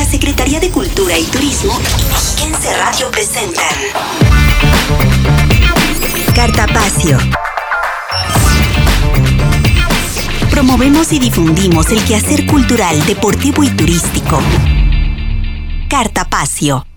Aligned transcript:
la 0.00 0.06
Secretaría 0.06 0.60
de 0.60 0.70
Cultura 0.70 1.18
y 1.18 1.24
Turismo 1.24 1.78
y 1.98 2.04
Mexiquense 2.04 2.74
Radio 2.74 3.10
presentan 3.10 3.66
Cartapacio. 6.34 7.18
Promovemos 10.50 11.12
y 11.12 11.18
difundimos 11.18 11.90
el 11.90 12.02
quehacer 12.02 12.46
cultural, 12.46 13.04
deportivo 13.04 13.62
y 13.62 13.68
turístico. 13.68 14.40
Cartapacio. 15.90 16.89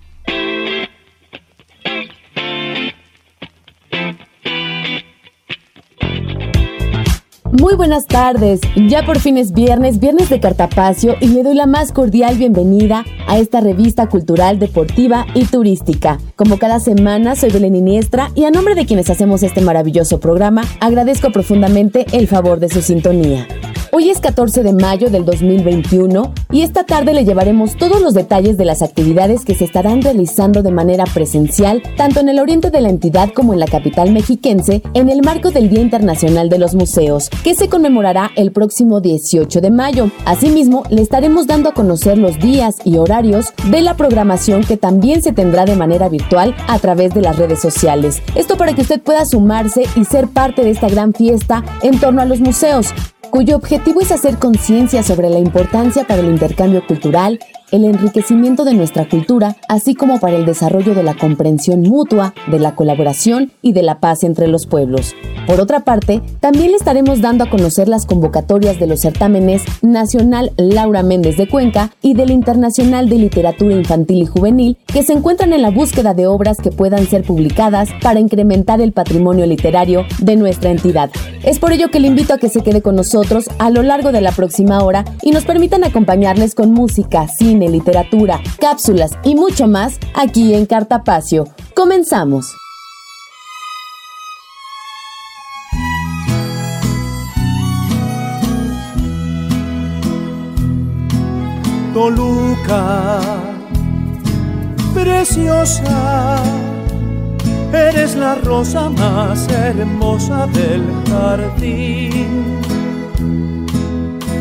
Muy 7.60 7.76
buenas 7.76 8.08
tardes, 8.08 8.62
ya 8.76 9.06
por 9.06 9.20
fin 9.20 9.38
es 9.38 9.52
viernes, 9.52 10.00
viernes 10.00 10.28
de 10.28 10.40
Cartapacio 10.40 11.18
y 11.22 11.28
le 11.28 11.44
doy 11.44 11.54
la 11.54 11.68
más 11.68 11.92
cordial 11.92 12.36
bienvenida 12.36 13.06
a 13.28 13.38
esta 13.38 13.62
revista 13.62 14.10
cultural, 14.10 14.58
deportiva 14.58 15.28
y 15.36 15.46
turística. 15.46 16.18
Como 16.36 16.58
cada 16.58 16.80
semana, 16.80 17.36
soy 17.36 17.52
Belén 17.52 17.76
Iniestra 17.76 18.32
y 18.34 18.46
a 18.46 18.50
nombre 18.50 18.74
de 18.74 18.88
quienes 18.88 19.12
hacemos 19.12 19.44
este 19.44 19.62
maravilloso 19.62 20.20
programa, 20.20 20.64
agradezco 20.80 21.32
profundamente 21.32 22.08
el 22.12 22.28
favor 22.28 22.60
de 22.60 22.70
su 22.70 22.82
sintonía. 22.82 23.48
Hoy 23.96 24.10
es 24.10 24.20
14 24.22 24.64
de 24.64 24.74
mayo 24.74 25.12
del 25.12 25.24
2021 25.24 26.34
y 26.52 26.64
esta 26.64 26.84
tarde 26.84 27.14
le 27.14 27.26
llevaremos 27.26 27.78
todos 27.78 28.02
los 28.02 28.16
detalles 28.16 28.58
de 28.58 28.66
las 28.66 28.82
actividades 28.82 29.46
que 29.46 29.54
se 29.54 29.66
estarán 29.66 30.02
realizando 30.02 30.64
de 30.64 30.72
manera 30.72 31.04
presencial 31.04 31.84
tanto 31.96 32.20
en 32.20 32.30
el 32.30 32.40
oriente 32.40 32.72
de 32.72 32.82
la 32.82 32.90
entidad 32.90 33.30
como 33.36 33.54
en 33.54 33.60
la 33.60 33.68
capital 33.68 34.12
mexiquense 34.12 34.82
en 34.96 35.10
el 35.10 35.22
marco 35.22 35.52
del 35.52 35.70
Día 35.70 35.82
Internacional 35.82 36.50
de 36.50 36.58
los 36.58 36.74
Museos, 36.74 37.30
que 37.44 37.54
se 37.54 37.70
conmemorará 37.70 38.32
el 38.36 38.52
próximo 38.52 39.00
18 39.00 39.62
de 39.62 39.70
mayo. 39.70 40.10
Asimismo, 40.26 40.82
le 40.90 41.04
estaremos 41.04 41.46
dando 41.46 41.70
a 41.70 41.76
conocer 41.76 42.18
los 42.18 42.40
días 42.40 42.78
y 42.84 42.98
horarios 42.98 43.54
de 43.70 43.82
la 43.82 43.96
programación 43.96 44.64
que 44.64 44.76
también 44.76 45.22
se 45.22 45.34
tendrá 45.34 45.66
de 45.66 45.76
manera 45.76 46.10
virtual 46.10 46.56
a 46.68 46.80
través 46.80 47.14
de 47.14 47.22
las 47.22 47.38
redes 47.38 47.60
sociales. 47.60 48.24
Esto 48.34 48.58
para 48.58 48.74
que 48.74 48.82
usted 48.82 49.00
pueda 49.00 49.24
sumarse 49.28 49.84
y 49.96 50.06
ser 50.06 50.30
parte 50.30 50.64
de 50.64 50.72
esta 50.72 50.90
gran 50.90 51.14
fiesta 51.14 51.64
en 51.84 52.00
torno 52.00 52.24
a 52.24 52.26
los 52.26 52.40
museos 52.40 52.92
cuyo 53.34 53.56
objetivo 53.56 54.00
es 54.00 54.12
hacer 54.12 54.38
conciencia 54.38 55.02
sobre 55.02 55.28
la 55.28 55.40
importancia 55.40 56.04
para 56.04 56.22
el 56.22 56.28
intercambio 56.28 56.86
cultural 56.86 57.40
el 57.74 57.86
enriquecimiento 57.86 58.64
de 58.66 58.76
nuestra 58.76 59.10
cultura, 59.10 59.58
así 59.68 59.96
como 59.96 60.20
para 60.20 60.38
el 60.38 60.46
desarrollo 60.46 60.94
de 60.94 61.02
la 61.02 61.16
comprensión 61.16 61.82
mutua, 61.82 62.36
de 62.50 62.60
la 62.60 62.76
colaboración 62.76 63.52
y 63.64 63.74
de 63.74 63.82
la 63.82 64.00
paz 64.00 64.24
entre 64.24 64.48
los 64.48 64.68
pueblos. 64.68 65.16
Por 65.48 65.60
otra 65.60 65.82
parte, 65.82 66.22
también 66.40 66.70
le 66.70 66.78
estaremos 66.78 67.20
dando 67.20 67.44
a 67.44 67.50
conocer 67.50 67.90
las 67.90 68.06
convocatorias 68.06 68.80
de 68.80 68.88
los 68.88 69.02
certámenes 69.02 69.64
Nacional 69.82 70.54
Laura 70.56 71.02
Méndez 71.02 71.36
de 71.36 71.50
Cuenca 71.50 71.92
y 72.02 72.14
del 72.14 72.30
Internacional 72.30 73.10
de 73.10 73.18
Literatura 73.18 73.76
Infantil 73.76 74.22
y 74.22 74.26
Juvenil, 74.28 74.78
que 74.86 75.02
se 75.02 75.14
encuentran 75.14 75.52
en 75.52 75.64
la 75.64 75.72
búsqueda 75.72 76.14
de 76.14 76.28
obras 76.28 76.58
que 76.58 76.70
puedan 76.70 77.08
ser 77.08 77.24
publicadas 77.24 77.90
para 78.04 78.20
incrementar 78.20 78.82
el 78.82 78.94
patrimonio 78.94 79.48
literario 79.48 80.06
de 80.20 80.36
nuestra 80.36 80.70
entidad. 80.70 81.10
Es 81.44 81.58
por 81.58 81.74
ello 81.74 81.90
que 81.90 82.00
le 82.00 82.08
invito 82.08 82.34
a 82.34 82.38
que 82.38 82.50
se 82.50 82.62
quede 82.62 82.82
con 82.82 82.96
nosotros 82.96 83.50
a 83.58 83.72
lo 83.72 83.82
largo 83.82 84.12
de 84.12 84.22
la 84.22 84.32
próxima 84.32 84.82
hora 84.84 85.04
y 85.24 85.32
nos 85.32 85.44
permitan 85.44 85.84
acompañarles 85.84 86.56
con 86.56 86.72
música, 86.72 87.28
cine, 87.28 87.63
literatura, 87.70 88.40
cápsulas 88.60 89.12
y 89.24 89.36
mucho 89.36 89.68
más 89.68 90.00
aquí 90.16 90.54
en 90.54 90.66
Cartapacio. 90.66 91.46
Comenzamos. 91.74 92.46
Toluca, 101.94 103.20
preciosa, 104.96 106.42
eres 107.72 108.16
la 108.16 108.34
rosa 108.34 108.90
más 108.90 109.48
hermosa 109.48 110.48
del 110.48 110.84
jardín. 111.08 112.60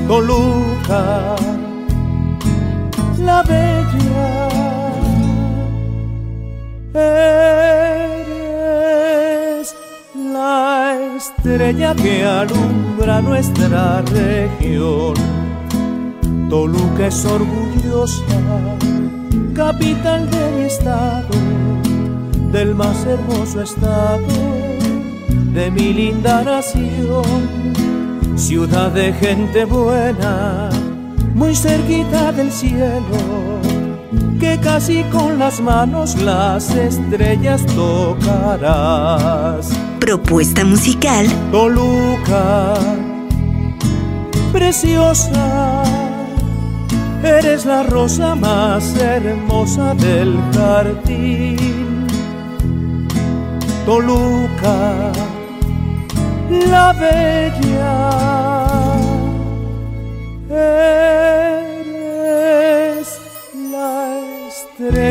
Toluca, 0.08 1.36
la 3.24 3.42
bella. 3.42 4.48
Eres 6.94 8.54
la 10.14 10.94
estrella 11.16 11.94
que 11.94 12.24
alumbra 12.24 13.20
nuestra 13.22 14.02
región. 14.02 15.14
Toluca 16.50 17.06
es 17.06 17.24
orgullosa, 17.24 18.22
capital 19.54 20.30
de 20.30 20.50
mi 20.52 20.64
estado, 20.64 21.36
del 22.52 22.74
más 22.74 23.06
hermoso 23.06 23.62
estado 23.62 24.26
de 25.54 25.70
mi 25.70 25.92
linda 25.92 26.42
nación. 26.42 27.62
Ciudad 28.36 28.90
de 28.90 29.12
gente 29.12 29.64
buena 29.64 30.70
muy 31.34 31.54
cerquita 31.54 32.32
del 32.32 32.50
cielo, 32.50 33.60
que 34.38 34.58
casi 34.60 35.02
con 35.04 35.38
las 35.38 35.60
manos 35.60 36.20
las 36.20 36.74
estrellas 36.74 37.64
tocarás. 37.74 39.70
Propuesta 40.00 40.64
musical. 40.64 41.26
Toluca, 41.50 42.74
preciosa, 44.52 45.82
eres 47.22 47.64
la 47.64 47.82
rosa 47.84 48.34
más 48.34 48.96
hermosa 48.96 49.94
del 49.94 50.38
jardín. 50.54 52.06
Toluca, 53.86 55.12
la 56.70 56.92
bella 56.92 58.12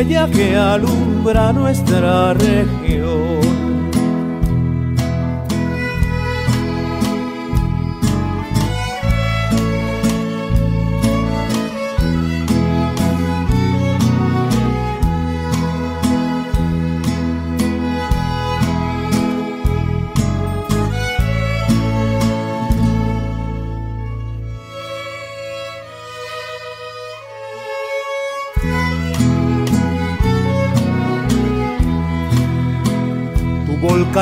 que 0.08 0.56
alumbra 0.56 1.52
nuestra 1.52 2.34
región. 2.34 3.01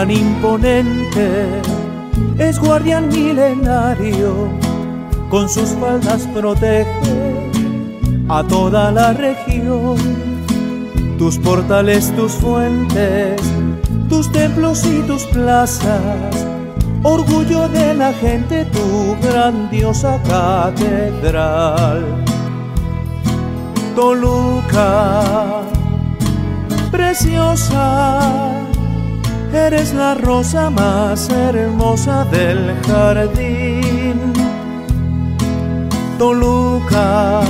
Volcán 0.00 0.10
imponente 0.10 1.60
es 2.38 2.58
guardián 2.58 3.08
milenario, 3.08 4.48
con 5.28 5.48
sus 5.48 5.70
faldas 5.70 6.26
protege 6.34 7.50
a 8.28 8.42
toda 8.44 8.90
la 8.92 9.12
región. 9.12 9.96
Tus 11.18 11.38
portales, 11.38 12.14
tus 12.16 12.32
fuentes, 12.32 13.40
tus 14.08 14.32
templos 14.32 14.86
y 14.86 15.02
tus 15.02 15.24
plazas, 15.24 16.46
orgullo 17.02 17.68
de 17.68 17.94
la 17.94 18.12
gente, 18.14 18.64
tu 18.66 19.16
grandiosa 19.22 20.18
catedral. 20.22 22.04
Toluca, 23.94 25.62
preciosa 26.90 28.69
Eres 29.52 29.92
la 29.94 30.14
rosa 30.14 30.70
más 30.70 31.28
hermosa 31.28 32.24
del 32.26 32.72
jardín. 32.86 34.32
Toluca, 36.18 37.42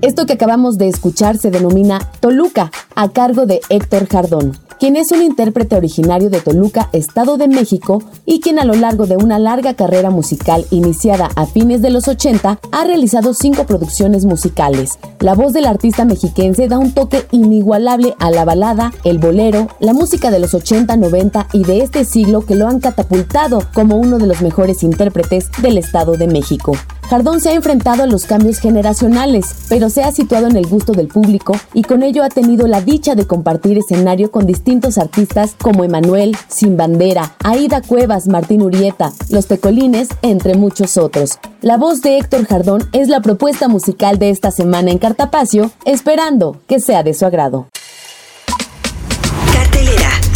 Esto 0.00 0.26
que 0.26 0.34
acabamos 0.34 0.78
de 0.78 0.86
escuchar 0.86 1.38
se 1.38 1.50
denomina 1.50 1.98
Toluca, 2.20 2.70
a 2.94 3.08
cargo 3.08 3.46
de 3.46 3.60
Héctor 3.68 4.06
Jardón. 4.06 4.56
quien 4.78 4.94
es 4.94 5.10
un 5.10 5.22
intérprete 5.22 5.74
originario 5.74 6.30
de 6.30 6.40
Toluca, 6.40 6.88
Estado 6.92 7.36
de 7.36 7.48
México, 7.48 8.00
y 8.24 8.38
quien 8.38 8.60
a 8.60 8.64
lo 8.64 8.74
largo 8.74 9.08
de 9.08 9.16
una 9.16 9.40
larga 9.40 9.74
carrera 9.74 10.10
musical 10.10 10.64
iniciada 10.70 11.30
a 11.34 11.46
fines 11.46 11.82
de 11.82 11.90
los 11.90 12.06
80 12.06 12.60
ha 12.70 12.84
realizado 12.84 13.34
cinco 13.34 13.64
producciones 13.66 14.24
musicales. 14.24 15.00
La 15.18 15.34
voz 15.34 15.52
del 15.52 15.66
artista 15.66 16.04
mexiquense 16.04 16.68
da 16.68 16.78
un 16.78 16.92
toque 16.92 17.26
inigualable 17.32 18.14
a 18.20 18.30
la 18.30 18.44
balada, 18.44 18.92
el 19.02 19.18
bolero, 19.18 19.66
la 19.80 19.94
música 19.94 20.30
de 20.30 20.38
los 20.38 20.54
80, 20.54 20.96
90 20.96 21.48
y 21.52 21.64
de 21.64 21.82
este 21.82 22.04
siglo 22.04 22.46
que 22.46 22.54
lo 22.54 22.68
han 22.68 22.78
catapultado 22.78 23.64
como 23.74 23.96
uno 23.96 24.18
de 24.18 24.28
los 24.28 24.42
mejores 24.42 24.84
intérpretes 24.84 25.50
del 25.60 25.76
Estado 25.76 26.16
de 26.16 26.28
México. 26.28 26.74
Jardón 27.08 27.40
se 27.40 27.48
ha 27.48 27.54
enfrentado 27.54 28.02
a 28.02 28.06
los 28.06 28.26
cambios 28.26 28.58
generacionales, 28.58 29.46
pero 29.70 29.88
se 29.88 30.02
ha 30.02 30.12
situado 30.12 30.46
en 30.46 30.56
el 30.56 30.66
gusto 30.66 30.92
del 30.92 31.08
público 31.08 31.54
y 31.72 31.82
con 31.82 32.02
ello 32.02 32.22
ha 32.22 32.28
tenido 32.28 32.66
la 32.66 32.82
dicha 32.82 33.14
de 33.14 33.26
compartir 33.26 33.78
escenario 33.78 34.30
con 34.30 34.46
distintos 34.46 34.98
artistas 34.98 35.54
como 35.58 35.84
Emanuel, 35.84 36.36
Sin 36.48 36.76
Bandera, 36.76 37.34
Aida 37.42 37.80
Cuevas, 37.80 38.28
Martín 38.28 38.60
Urieta, 38.60 39.10
Los 39.30 39.46
Tecolines, 39.46 40.08
entre 40.20 40.54
muchos 40.54 40.98
otros. 40.98 41.38
La 41.62 41.78
voz 41.78 42.02
de 42.02 42.18
Héctor 42.18 42.44
Jardón 42.44 42.86
es 42.92 43.08
la 43.08 43.22
propuesta 43.22 43.68
musical 43.68 44.18
de 44.18 44.28
esta 44.28 44.50
semana 44.50 44.90
en 44.90 44.98
Cartapacio, 44.98 45.70
esperando 45.86 46.58
que 46.66 46.78
sea 46.78 47.02
de 47.02 47.14
su 47.14 47.24
agrado 47.24 47.68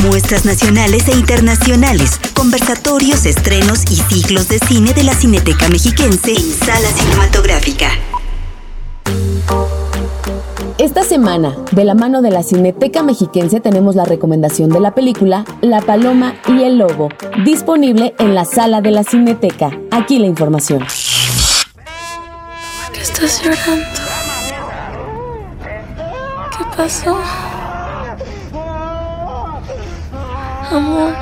muestras 0.03 0.45
nacionales 0.45 1.07
e 1.09 1.13
internacionales, 1.13 2.21
conversatorios, 2.35 3.25
estrenos 3.25 3.85
y 3.91 3.97
ciclos 3.97 4.49
de 4.49 4.59
cine 4.59 4.93
de 4.93 5.05
la 5.05 5.15
Cineteca 5.15 5.69
Mexiquense 5.69 6.33
en 6.33 6.53
Sala 6.53 6.89
Cinematográfica. 6.89 7.89
Esta 10.79 11.05
semana, 11.05 11.57
de 11.71 11.85
la 11.85 11.95
mano 11.95 12.23
de 12.23 12.31
la 12.31 12.43
Cineteca 12.43 13.03
Mexiquense, 13.03 13.61
tenemos 13.61 13.95
la 13.95 14.05
recomendación 14.05 14.71
de 14.71 14.81
la 14.81 14.95
película 14.95 15.45
La 15.61 15.81
Paloma 15.81 16.35
y 16.49 16.63
el 16.63 16.79
Lobo, 16.79 17.09
disponible 17.45 18.15
en 18.19 18.35
la 18.35 18.45
sala 18.45 18.81
de 18.81 18.91
la 18.91 19.05
Cineteca. 19.05 19.71
Aquí 19.93 20.19
la 20.19 20.27
información. 20.27 20.85
qué 22.93 23.01
estás 23.01 23.43
llorando? 23.43 24.01
¿Qué 26.59 26.65
pasó? 26.77 27.17
Amor, 30.73 31.13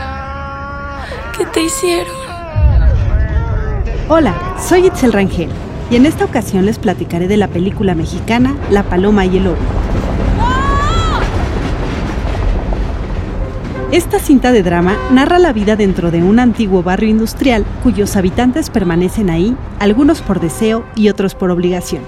¿qué 1.37 1.45
te 1.47 1.65
hicieron? 1.65 2.15
Hola, 4.09 4.57
soy 4.65 4.87
Itzel 4.87 5.13
Rangel 5.13 5.49
y 5.91 5.97
en 5.97 6.07
esta 6.07 6.25
ocasión 6.25 6.67
les 6.67 6.79
platicaré 6.79 7.27
de 7.27 7.37
la 7.37 7.49
película 7.49 7.97
mexicana 7.97 8.55
La 8.71 8.85
Paloma 8.85 9.27
y 9.27 9.39
el 9.39 9.45
Lobo. 9.45 9.57
Esta 13.91 14.21
cinta 14.21 14.53
de 14.53 14.63
drama 14.63 14.97
narra 15.11 15.41
la 15.41 15.53
vida 15.53 15.75
dentro 15.75 16.13
de 16.13 16.23
un 16.23 16.39
antiguo 16.39 16.85
barrio 16.85 17.09
industrial 17.09 17.67
cuyos 17.83 18.15
habitantes 18.15 18.71
permanecen 18.71 19.31
ahí, 19.31 19.57
algunos 19.81 20.23
por 20.23 20.39
deseo 20.39 20.85
y 20.95 21.09
otros 21.09 21.35
por 21.35 21.51
obligación. 21.51 22.05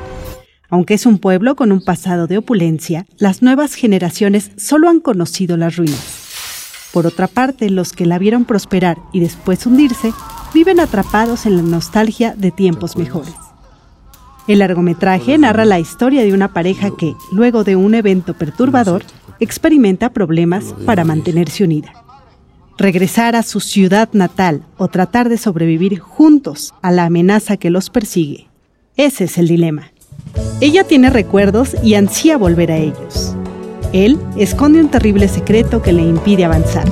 Aunque 0.70 0.94
es 0.94 1.06
un 1.06 1.18
pueblo 1.18 1.56
con 1.56 1.72
un 1.72 1.84
pasado 1.84 2.28
de 2.28 2.38
opulencia, 2.38 3.04
las 3.18 3.42
nuevas 3.42 3.74
generaciones 3.74 4.52
solo 4.56 4.88
han 4.88 5.00
conocido 5.00 5.56
las 5.56 5.74
ruinas. 5.74 6.21
Por 6.92 7.06
otra 7.06 7.26
parte, 7.26 7.70
los 7.70 7.92
que 7.92 8.06
la 8.06 8.18
vieron 8.18 8.44
prosperar 8.44 8.98
y 9.12 9.20
después 9.20 9.64
hundirse, 9.66 10.12
viven 10.52 10.80
atrapados 10.80 11.46
en 11.46 11.56
la 11.56 11.62
nostalgia 11.62 12.34
de 12.36 12.50
tiempos 12.50 12.96
mejores. 12.96 13.34
El 14.48 14.58
largometraje 14.58 15.38
narra 15.38 15.64
la 15.64 15.78
historia 15.78 16.22
de 16.22 16.34
una 16.34 16.52
pareja 16.52 16.90
que, 16.96 17.14
luego 17.30 17.64
de 17.64 17.76
un 17.76 17.94
evento 17.94 18.34
perturbador, 18.34 19.04
experimenta 19.40 20.12
problemas 20.12 20.74
para 20.84 21.04
mantenerse 21.04 21.64
unida. 21.64 21.92
Regresar 22.76 23.36
a 23.36 23.42
su 23.42 23.60
ciudad 23.60 24.08
natal 24.12 24.64
o 24.76 24.88
tratar 24.88 25.28
de 25.28 25.38
sobrevivir 25.38 25.98
juntos 26.00 26.74
a 26.82 26.90
la 26.90 27.04
amenaza 27.04 27.56
que 27.56 27.70
los 27.70 27.88
persigue. 27.88 28.48
Ese 28.96 29.24
es 29.24 29.38
el 29.38 29.48
dilema. 29.48 29.92
Ella 30.60 30.84
tiene 30.84 31.10
recuerdos 31.10 31.76
y 31.82 31.94
ansía 31.94 32.36
volver 32.36 32.72
a 32.72 32.76
ellos. 32.76 33.36
Él 33.92 34.18
esconde 34.36 34.80
un 34.80 34.90
terrible 34.90 35.28
secreto 35.28 35.82
que 35.82 35.92
le 35.92 36.02
impide 36.02 36.44
avanzar. 36.44 36.86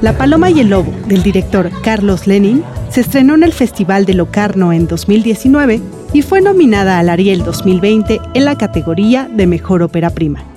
La 0.00 0.18
Paloma 0.18 0.50
y 0.50 0.60
el 0.60 0.68
Lobo, 0.70 0.92
del 1.06 1.22
director 1.22 1.70
Carlos 1.82 2.26
Lenin, 2.26 2.64
se 2.88 3.02
estrenó 3.02 3.34
en 3.34 3.44
el 3.44 3.52
Festival 3.52 4.04
de 4.04 4.14
Locarno 4.14 4.72
en 4.72 4.86
2019 4.88 5.80
y 6.12 6.22
fue 6.22 6.40
nominada 6.40 6.98
al 6.98 7.08
Ariel 7.08 7.44
2020 7.44 8.20
en 8.34 8.44
la 8.44 8.58
categoría 8.58 9.28
de 9.32 9.46
Mejor 9.46 9.82
Ópera 9.82 10.10
Prima. 10.10 10.51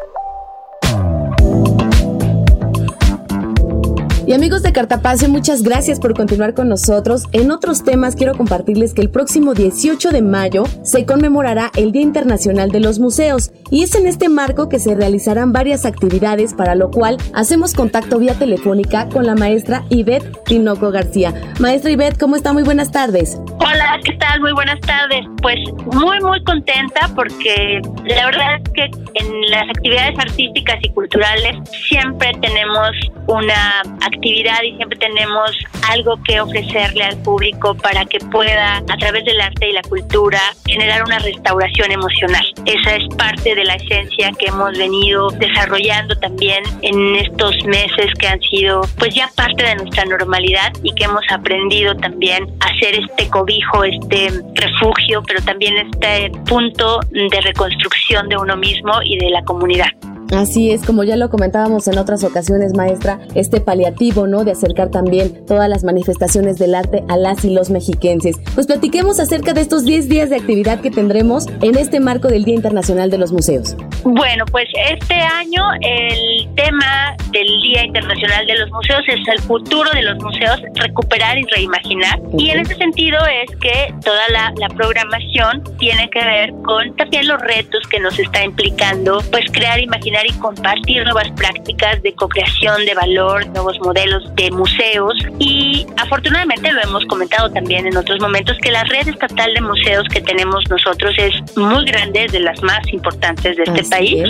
Y 4.24 4.34
amigos 4.34 4.62
de 4.62 4.72
Cartapacio, 4.72 5.28
muchas 5.28 5.62
gracias 5.62 5.98
por 5.98 6.14
continuar 6.14 6.54
con 6.54 6.69
nosotros. 6.69 7.24
En 7.32 7.50
otros 7.50 7.82
temas 7.82 8.14
quiero 8.14 8.36
compartirles 8.36 8.94
que 8.94 9.02
el 9.02 9.10
próximo 9.10 9.52
18 9.52 10.10
de 10.10 10.22
mayo 10.22 10.62
se 10.84 11.04
conmemorará 11.04 11.72
el 11.76 11.90
Día 11.90 12.02
Internacional 12.02 12.70
de 12.70 12.78
los 12.78 13.00
Museos 13.00 13.50
y 13.69 13.82
es 13.82 13.96
en 13.96 14.06
este 14.06 14.28
marco 14.28 14.69
que 14.69 14.78
se 14.78 14.94
realizarán 14.94 15.52
varias 15.52 15.84
actividades 15.84 16.54
para 16.54 16.76
lo 16.76 16.92
cual 16.92 17.16
hacemos 17.34 17.74
contacto 17.74 18.20
vía 18.20 18.34
telefónica 18.34 19.08
con 19.08 19.26
la 19.26 19.34
maestra 19.34 19.84
Ivette 19.88 20.44
Tinoco 20.44 20.92
García. 20.92 21.34
Maestra 21.58 21.90
Ivette, 21.90 22.18
¿cómo 22.18 22.36
está? 22.36 22.52
Muy 22.52 22.62
buenas 22.62 22.92
tardes. 22.92 23.40
Hola, 23.58 23.98
¿qué 24.04 24.12
tal? 24.18 24.40
Muy 24.40 24.52
buenas 24.52 24.78
tardes. 24.82 25.26
Pues 25.42 25.58
muy, 25.92 26.20
muy 26.20 26.42
contenta 26.44 27.10
porque 27.16 27.80
la 28.04 28.26
verdad 28.26 28.56
es 28.56 28.72
que 28.72 28.84
en 29.14 29.50
las 29.50 29.64
actividades 29.68 30.16
artísticas 30.16 30.76
y 30.82 30.90
culturales 30.90 31.56
siempre 31.88 32.30
tenemos 32.40 32.90
una 33.26 33.82
actividad 34.14 34.62
y 34.62 34.76
siempre 34.76 34.99
tenemos 34.99 35.57
algo 35.88 36.19
que 36.25 36.40
ofrecerle 36.40 37.04
al 37.04 37.16
público 37.23 37.75
para 37.75 38.04
que 38.04 38.19
pueda, 38.19 38.78
a 38.78 38.97
través 38.99 39.25
del 39.25 39.40
arte 39.40 39.69
y 39.69 39.73
la 39.73 39.83
cultura, 39.83 40.40
generar 40.66 41.02
una 41.04 41.19
restauración 41.19 41.92
emocional. 41.92 42.45
Esa 42.66 42.97
es 42.97 43.14
parte 43.16 43.54
de 43.54 43.64
la 43.64 43.75
esencia 43.75 44.33
que 44.38 44.47
hemos 44.47 44.76
venido 44.78 45.28
desarrollando 45.31 46.14
también 46.16 46.62
en 46.83 47.16
estos 47.16 47.54
meses 47.64 48.12
que 48.19 48.28
han 48.28 48.40
sido 48.42 48.83
pues 48.99 49.14
ya 49.14 49.28
parte 49.35 49.62
de 49.62 49.76
nuestra 49.76 50.04
normalidad 50.04 50.73
y 50.83 50.92
que 50.95 51.04
hemos 51.04 51.25
aprendido 51.31 51.95
también 51.97 52.47
a 52.61 52.69
ser 52.78 52.95
este 52.95 53.28
cobijo, 53.28 53.85
este 53.85 54.31
refugio, 54.54 55.23
pero 55.26 55.42
también 55.42 55.76
este 55.78 56.31
punto 56.47 57.00
de 57.11 57.40
reconstrucción 57.40 58.28
de 58.28 58.37
uno 58.37 58.57
mismo 58.57 58.92
y 59.04 59.19
de 59.19 59.31
la 59.31 59.42
comunidad. 59.45 59.88
Así 60.32 60.70
es, 60.70 60.82
como 60.82 61.04
ya 61.04 61.16
lo 61.16 61.28
comentábamos 61.28 61.86
en 61.88 61.98
otras 61.98 62.24
ocasiones, 62.24 62.74
maestra, 62.74 63.18
este 63.34 63.60
paliativo, 63.60 64.26
¿no? 64.26 64.44
De 64.44 64.52
acercar 64.52 64.90
también 64.90 65.44
todas 65.46 65.68
las 65.68 65.84
manifestaciones 65.84 66.58
del 66.58 66.74
arte 66.74 67.04
a 67.08 67.18
las 67.18 67.44
y 67.44 67.50
los 67.50 67.68
mexiquenses. 67.68 68.36
Pues 68.54 68.66
platiquemos 68.66 69.20
acerca 69.20 69.52
de 69.52 69.60
estos 69.60 69.84
10 69.84 70.08
días 70.08 70.30
de 70.30 70.36
actividad 70.36 70.80
que 70.80 70.90
tendremos 70.90 71.46
en 71.60 71.76
este 71.76 72.00
marco 72.00 72.28
del 72.28 72.44
Día 72.44 72.54
Internacional 72.54 73.10
de 73.10 73.18
los 73.18 73.30
Museos. 73.30 73.76
Bueno, 74.04 74.46
pues 74.50 74.66
este 74.90 75.14
año 75.14 75.62
el 75.82 76.48
tema 76.56 77.14
del 77.30 77.46
Día 77.62 77.84
Internacional 77.84 78.46
de 78.46 78.56
los 78.56 78.70
Museos 78.70 79.02
es 79.08 79.28
el 79.28 79.40
futuro 79.40 79.90
de 79.90 80.02
los 80.02 80.18
museos, 80.22 80.62
recuperar 80.76 81.36
y 81.38 81.42
reimaginar. 81.54 82.20
Y 82.38 82.50
en 82.50 82.60
ese 82.60 82.74
sentido 82.76 83.18
es 83.26 83.54
que 83.56 83.94
toda 84.02 84.28
la, 84.30 84.52
la 84.56 84.68
programación 84.68 85.62
tiene 85.78 86.08
que 86.08 86.24
ver 86.24 86.52
con 86.64 86.96
también 86.96 87.28
los 87.28 87.40
retos 87.42 87.86
que 87.90 88.00
nos 88.00 88.18
está 88.18 88.42
implicando, 88.44 89.22
pues 89.30 89.44
crear, 89.52 89.78
imaginar 89.78 90.22
y 90.26 90.33
compartir 90.38 91.05
nuevas 91.05 91.31
prácticas 91.33 92.02
de 92.02 92.14
co-creación 92.14 92.85
de 92.85 92.95
valor, 92.95 93.47
nuevos 93.49 93.79
modelos 93.81 94.23
de 94.35 94.50
museos. 94.50 95.14
Y 95.38 95.87
afortunadamente 95.97 96.73
lo 96.73 96.81
hemos 96.83 97.05
comentado 97.07 97.50
también 97.50 97.87
en 97.87 97.97
otros 97.97 98.21
momentos 98.21 98.57
que 98.59 98.71
la 98.71 98.85
red 98.85 99.09
estatal 99.09 99.52
de 99.55 99.61
museos 99.61 100.07
que 100.09 100.21
tenemos 100.21 100.69
nosotros 100.71 101.14
es 101.19 101.57
muy 101.57 101.85
grande, 101.87 102.25
es 102.25 102.33
de 102.33 102.41
las 102.41 102.62
más 102.62 102.81
importantes 102.93 103.57
de 103.57 103.62
este 103.64 103.85
país. 103.85 104.29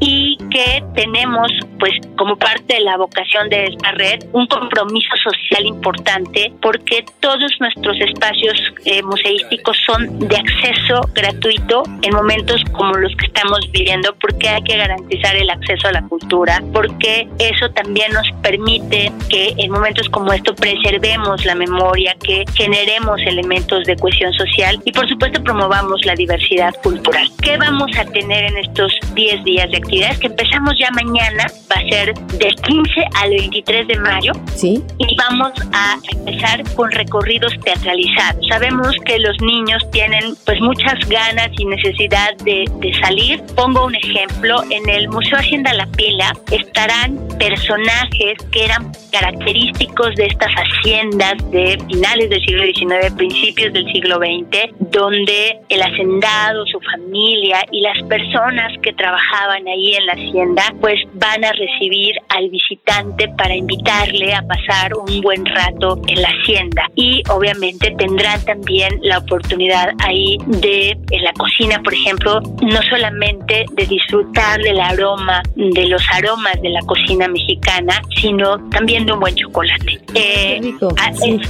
y 0.00 0.36
que 0.50 0.82
tenemos 0.94 1.50
pues 1.78 1.92
como 2.16 2.36
parte 2.36 2.74
de 2.74 2.80
la 2.80 2.96
vocación 2.96 3.48
de 3.48 3.66
esta 3.66 3.92
red, 3.92 4.24
un 4.32 4.46
compromiso 4.46 5.14
social 5.16 5.66
importante 5.66 6.52
porque 6.60 7.04
todos 7.20 7.50
nuestros 7.60 7.98
espacios 8.00 8.60
eh, 8.84 9.02
museísticos 9.02 9.76
son 9.86 10.18
de 10.28 10.36
acceso 10.36 11.00
gratuito 11.14 11.82
en 12.02 12.14
momentos 12.14 12.62
como 12.72 12.94
los 12.94 13.14
que 13.16 13.26
estamos 13.26 13.60
viviendo 13.72 14.14
porque 14.20 14.48
hay 14.48 14.62
que 14.62 14.76
garantizar 14.76 15.21
el 15.30 15.50
acceso 15.50 15.88
a 15.88 15.92
la 15.92 16.02
cultura, 16.02 16.62
porque 16.72 17.28
eso 17.38 17.70
también 17.70 18.12
nos 18.12 18.28
permite 18.42 19.12
que 19.28 19.54
en 19.56 19.70
momentos 19.70 20.08
como 20.08 20.32
esto 20.32 20.54
preservemos 20.54 21.44
la 21.44 21.54
memoria, 21.54 22.14
que 22.22 22.44
generemos 22.54 23.20
elementos 23.26 23.84
de 23.84 23.96
cohesión 23.96 24.32
social 24.34 24.80
y 24.84 24.92
por 24.92 25.08
supuesto 25.08 25.42
promovamos 25.42 26.04
la 26.04 26.14
diversidad 26.14 26.74
cultural. 26.82 27.28
¿Qué 27.42 27.56
vamos 27.56 27.90
a 27.98 28.04
tener 28.04 28.44
en 28.44 28.58
estos 28.58 28.92
10 29.14 29.44
días 29.44 29.70
de 29.70 29.78
actividades 29.78 30.18
que 30.18 30.26
empezamos 30.26 30.74
ya 30.78 30.90
mañana? 30.90 31.46
Va 31.70 31.80
a 31.80 31.88
ser 31.88 32.14
del 32.14 32.54
15 32.54 33.04
al 33.14 33.30
23 33.30 33.88
de 33.88 33.98
mayo. 33.98 34.32
Sí. 34.54 34.82
Y 34.98 35.16
vamos 35.16 35.52
a 35.72 35.96
empezar 36.12 36.62
con 36.74 36.90
recorridos 36.90 37.52
teatralizados. 37.64 38.46
Sabemos 38.48 38.94
que 39.04 39.18
los 39.18 39.40
niños 39.40 39.82
tienen 39.90 40.34
pues 40.44 40.60
muchas 40.60 40.98
ganas 41.08 41.48
y 41.58 41.64
necesidad 41.64 42.36
de, 42.44 42.64
de 42.76 42.94
salir. 43.00 43.42
Pongo 43.54 43.86
un 43.86 43.94
ejemplo, 43.94 44.62
en 44.70 44.88
el 44.88 45.01
Museo 45.08 45.38
Hacienda 45.38 45.72
La 45.74 45.86
Pila 45.86 46.32
estarán 46.50 47.18
personajes 47.38 48.34
que 48.50 48.64
eran 48.64 48.92
característicos 49.10 50.14
de 50.16 50.26
estas 50.26 50.50
haciendas 50.52 51.34
de 51.50 51.78
finales 51.88 52.30
del 52.30 52.40
siglo 52.44 52.64
XIX, 52.64 53.14
principios 53.14 53.72
del 53.72 53.84
siglo 53.92 54.16
XX, 54.16 54.72
donde 54.90 55.58
el 55.68 55.82
hacendado, 55.82 56.66
su 56.66 56.80
familia 56.80 57.64
y 57.70 57.82
las 57.82 58.02
personas 58.04 58.72
que 58.82 58.92
trabajaban 58.94 59.66
ahí 59.68 59.94
en 59.94 60.06
la 60.06 60.12
hacienda, 60.12 60.62
pues 60.80 60.98
van 61.14 61.44
a 61.44 61.52
recibir 61.52 62.14
al 62.28 62.48
visitante 62.48 63.28
para 63.36 63.54
invitarle 63.54 64.34
a 64.34 64.42
pasar 64.42 64.92
un 64.94 65.20
buen 65.20 65.44
rato 65.44 66.00
en 66.08 66.22
la 66.22 66.28
hacienda. 66.28 66.88
Y 66.94 67.22
obviamente 67.28 67.94
tendrán 67.98 68.42
también 68.44 68.98
la 69.02 69.18
oportunidad 69.18 69.90
ahí 69.98 70.38
de, 70.46 70.96
en 71.10 71.24
la 71.24 71.32
cocina, 71.34 71.80
por 71.82 71.94
ejemplo, 71.94 72.40
no 72.62 72.82
solamente 72.88 73.66
de 73.72 73.86
disfrutar 73.86 74.60
del 74.60 74.80
aroma, 74.92 75.42
de 75.54 75.86
los 75.86 76.02
aromas 76.12 76.60
de 76.62 76.70
la 76.70 76.80
cocina 76.82 77.28
mexicana, 77.28 78.00
sino 78.20 78.58
también 78.70 79.06
de 79.06 79.12
un 79.12 79.20
buen 79.20 79.34
chocolate. 79.34 80.00
Eh, 80.14 80.60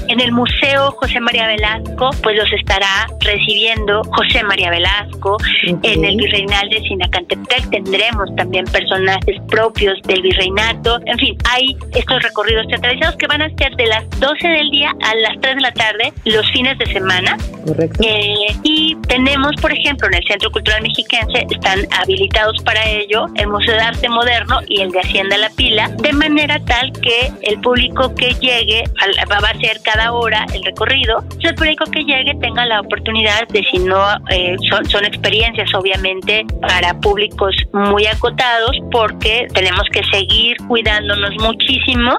en 0.08 0.20
el 0.20 0.32
Museo 0.32 0.92
José 0.92 1.20
María 1.20 1.46
Velasco, 1.46 2.11
pues 2.22 2.37
los 2.37 2.52
estará 2.52 3.06
recibiendo 3.20 4.02
José 4.04 4.42
María 4.44 4.70
Velasco. 4.70 5.37
En 5.82 6.04
el 6.04 6.16
Virreinal 6.16 6.68
de 6.68 6.80
Sinacantepec 6.82 7.70
tendremos 7.70 8.34
también 8.37 8.64
personajes 8.66 9.40
propios 9.49 10.00
del 10.04 10.22
virreinato. 10.22 11.00
En 11.06 11.18
fin, 11.18 11.37
hay 11.50 11.76
estos 11.94 12.22
recorridos 12.22 12.66
teatralizados 12.68 13.16
que 13.16 13.26
van 13.26 13.42
a 13.42 13.49
ser 13.56 13.75
de 13.76 13.87
las 13.87 14.08
12 14.20 14.49
del 14.49 14.70
día 14.70 14.92
a 15.02 15.14
las 15.16 15.40
3 15.40 15.56
de 15.56 15.61
la 15.61 15.72
tarde 15.72 16.12
los 16.25 16.49
fines 16.52 16.78
de 16.78 16.87
semana. 16.87 17.37
Correcto. 17.66 18.00
Eh, 18.02 18.54
y 18.62 18.96
tenemos, 19.08 19.52
por 19.61 19.72
ejemplo, 19.72 20.08
en 20.08 20.14
el 20.14 20.25
Centro 20.26 20.50
Cultural 20.50 20.82
Mexiquense, 20.82 21.46
están 21.50 21.80
habilitados 21.99 22.62
para 22.64 22.84
ello 22.88 23.26
el 23.37 23.49
Museo 23.49 23.75
de 23.75 23.81
Arte 23.81 24.09
Moderno 24.09 24.61
y 24.69 24.81
el 24.81 24.91
de 24.91 25.01
Hacienda 25.01 25.37
La 25.39 25.51
Pila, 25.51 25.89
de 25.89 26.12
manera 26.12 26.59
tal 26.65 26.93
que 26.93 27.33
el 27.43 27.61
público 27.61 28.15
que 28.15 28.35
llegue, 28.35 28.85
va 29.31 29.37
a 29.37 29.59
ser 29.59 29.81
cada 29.83 30.12
hora 30.12 30.47
el 30.55 30.62
recorrido, 30.65 31.25
el 31.41 31.55
público 31.55 31.85
que 31.87 32.05
llegue 32.05 32.35
tenga 32.41 32.67
la 32.67 32.81
oportunidad 32.81 33.47
de, 33.49 33.65
si 33.71 33.79
no, 33.79 34.01
eh, 34.31 34.57
son, 34.69 34.85
son 34.87 35.05
experiencias 35.05 35.73
obviamente 35.75 36.45
para 36.61 36.95
públicos 37.01 37.55
muy 37.73 38.07
acotados, 38.07 38.77
porque 38.91 39.47
tenemos 39.55 39.85
que 39.93 40.03
seguir 40.05 40.57
cuidándonos 40.69 41.31
muchísimo. 41.39 42.19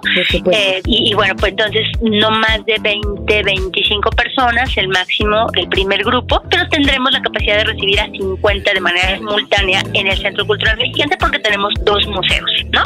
Eh, 0.52 0.82
y, 0.86 1.12
y, 1.12 1.14
bueno, 1.14 1.36
pues 1.36 1.52
entonces 1.52 1.86
no 2.02 2.32
más 2.32 2.66
de 2.66 2.78
20, 2.82 3.44
25 3.44 4.10
personas, 4.12 4.76
el 4.78 4.88
máximo, 4.88 5.48
el 5.56 5.68
primer 5.70 6.04
grupo, 6.04 6.42
pero 6.50 6.68
tendremos 6.70 7.12
la 7.12 7.22
capacidad 7.22 7.58
de 7.58 7.64
recibir 7.66 8.00
a 8.00 8.06
50 8.06 8.74
de 8.74 8.80
manera 8.80 9.18
simultánea 9.18 9.84
en 9.94 10.08
el 10.08 10.18
Centro 10.18 10.46
Cultural 10.46 10.78
Mexicano 10.78 11.03
porque 11.20 11.40
tenemos 11.40 11.74
dos 11.84 12.06
museos, 12.08 12.52
¿no? 12.72 12.82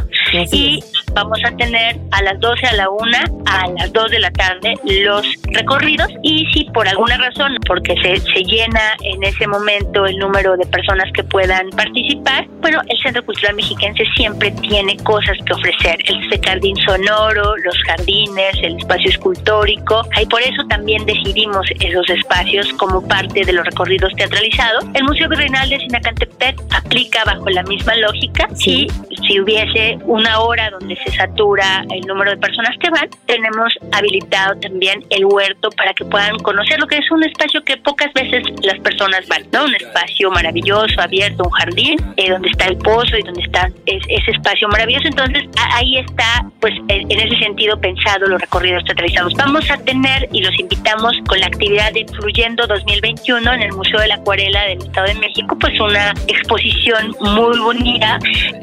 y 0.52 0.84
vamos 1.14 1.40
a 1.46 1.56
tener 1.56 1.98
a 2.12 2.22
las 2.22 2.40
12 2.40 2.66
a 2.68 2.74
la 2.74 2.90
1, 2.90 3.18
a 3.46 3.68
las 3.80 3.94
2 3.94 4.12
de 4.12 4.20
la 4.20 4.32
tarde 4.32 4.74
los 4.84 5.26
recorridos 5.52 6.10
y 6.22 6.46
si 6.54 6.66
por 6.66 6.88
alguna 6.88 7.18
razón, 7.18 7.58
porque 7.66 7.96
se, 8.02 8.20
se 8.20 8.44
llena 8.44 8.96
en 9.04 9.24
ese 9.24 9.48
momento 9.48 10.06
el 10.06 10.18
número 10.18 10.58
de 10.58 10.66
personas 10.68 11.06
que 11.14 11.24
puedan 11.24 11.70
participar, 11.72 12.46
bueno, 12.62 12.82
el 12.88 12.98
Centro 13.02 13.24
Cultural 13.26 13.56
Mexiquense 13.56 14.04
siempre 14.16 14.52
tiene 14.52 14.98
cosas 14.98 15.38
que 15.46 15.54
ofrecer, 15.54 15.98
el 16.06 16.18
jardín 16.44 16.76
sonoro, 16.78 17.56
los 17.58 17.78
jardines, 17.84 18.56
el 18.62 18.78
espacio 18.78 19.10
escultórico, 19.10 20.04
y 20.22 20.26
por 20.26 20.42
eso 20.42 20.64
también 20.70 21.06
decidimos 21.06 21.66
esos 21.80 22.10
espacios 22.10 22.68
como 22.74 23.06
parte 23.08 23.44
de 23.44 23.54
los 23.54 23.66
recorridos 23.66 24.14
teatralizados. 24.16 24.86
El 24.94 25.04
Museo 25.04 25.30
Virreinal 25.30 25.70
de 25.70 25.80
Sinacantepec 25.80 26.60
aplica 26.72 27.24
bajo 27.26 27.50
la 27.50 27.64
misma 27.64 27.96
lógica. 27.96 28.07
Sí. 28.14 28.30
Si, 28.56 28.88
si 29.28 29.40
hubiese 29.40 29.98
una 30.04 30.40
hora 30.40 30.70
donde 30.72 30.96
se 30.98 31.12
satura 31.12 31.86
el 31.92 32.02
número 32.02 32.32
de 32.32 32.38
personas 32.38 32.76
que 32.80 32.90
van, 32.90 33.10
tenemos 33.26 33.74
habilitado 33.92 34.60
también 34.60 35.04
el 35.10 35.26
huerto 35.26 35.70
para 35.72 35.94
que 35.94 36.06
puedan 36.06 36.38
conocer 36.40 36.80
lo 36.80 36.88
que 36.88 36.98
es 36.98 37.12
un 37.12 37.24
espacio 37.24 37.64
que 37.64 37.78
pocas 37.78 38.12
veces 38.14 38.44
las 38.64 38.80
personas 38.80 39.28
van, 39.28 39.44
¿no? 39.52 39.66
Un 39.66 39.76
espacio 39.76 40.32
maravilloso, 40.32 41.02
abierto, 41.02 41.44
un 41.44 41.52
jardín, 41.52 42.00
eh, 42.18 42.30
donde 42.30 42.50
está 42.50 42.66
el 42.66 42.78
pozo 42.78 43.18
y 43.18 43.24
donde 43.24 43.42
está 43.42 43.70
ese 43.86 44.32
espacio 44.32 44.68
maravilloso. 44.70 45.08
Entonces, 45.08 45.44
ahí 45.74 45.98
está, 45.98 46.46
pues, 46.60 46.74
en 46.88 47.12
ese 47.12 47.38
sentido 47.38 47.80
pensado 47.80 48.28
los 48.28 48.40
recorridos 48.40 48.84
teatralizados. 48.86 49.34
Vamos 49.36 49.70
a 49.70 49.78
tener 49.78 50.28
y 50.32 50.42
los 50.42 50.58
invitamos 50.60 51.18
con 51.28 51.40
la 51.40 51.48
actividad 51.48 51.92
de 51.94 52.06
Fluyendo 52.06 52.68
2021 52.68 53.54
en 53.54 53.62
el 53.62 53.74
Museo 53.74 54.00
de 54.00 54.08
la 54.08 54.16
Acuarela 54.16 54.64
del 54.64 54.80
Estado 54.80 55.08
de 55.08 55.16
México, 55.16 55.58
pues 55.60 55.80
una 55.80 56.14
exposición 56.28 57.16
muy 57.20 57.60
bonita 57.60 57.97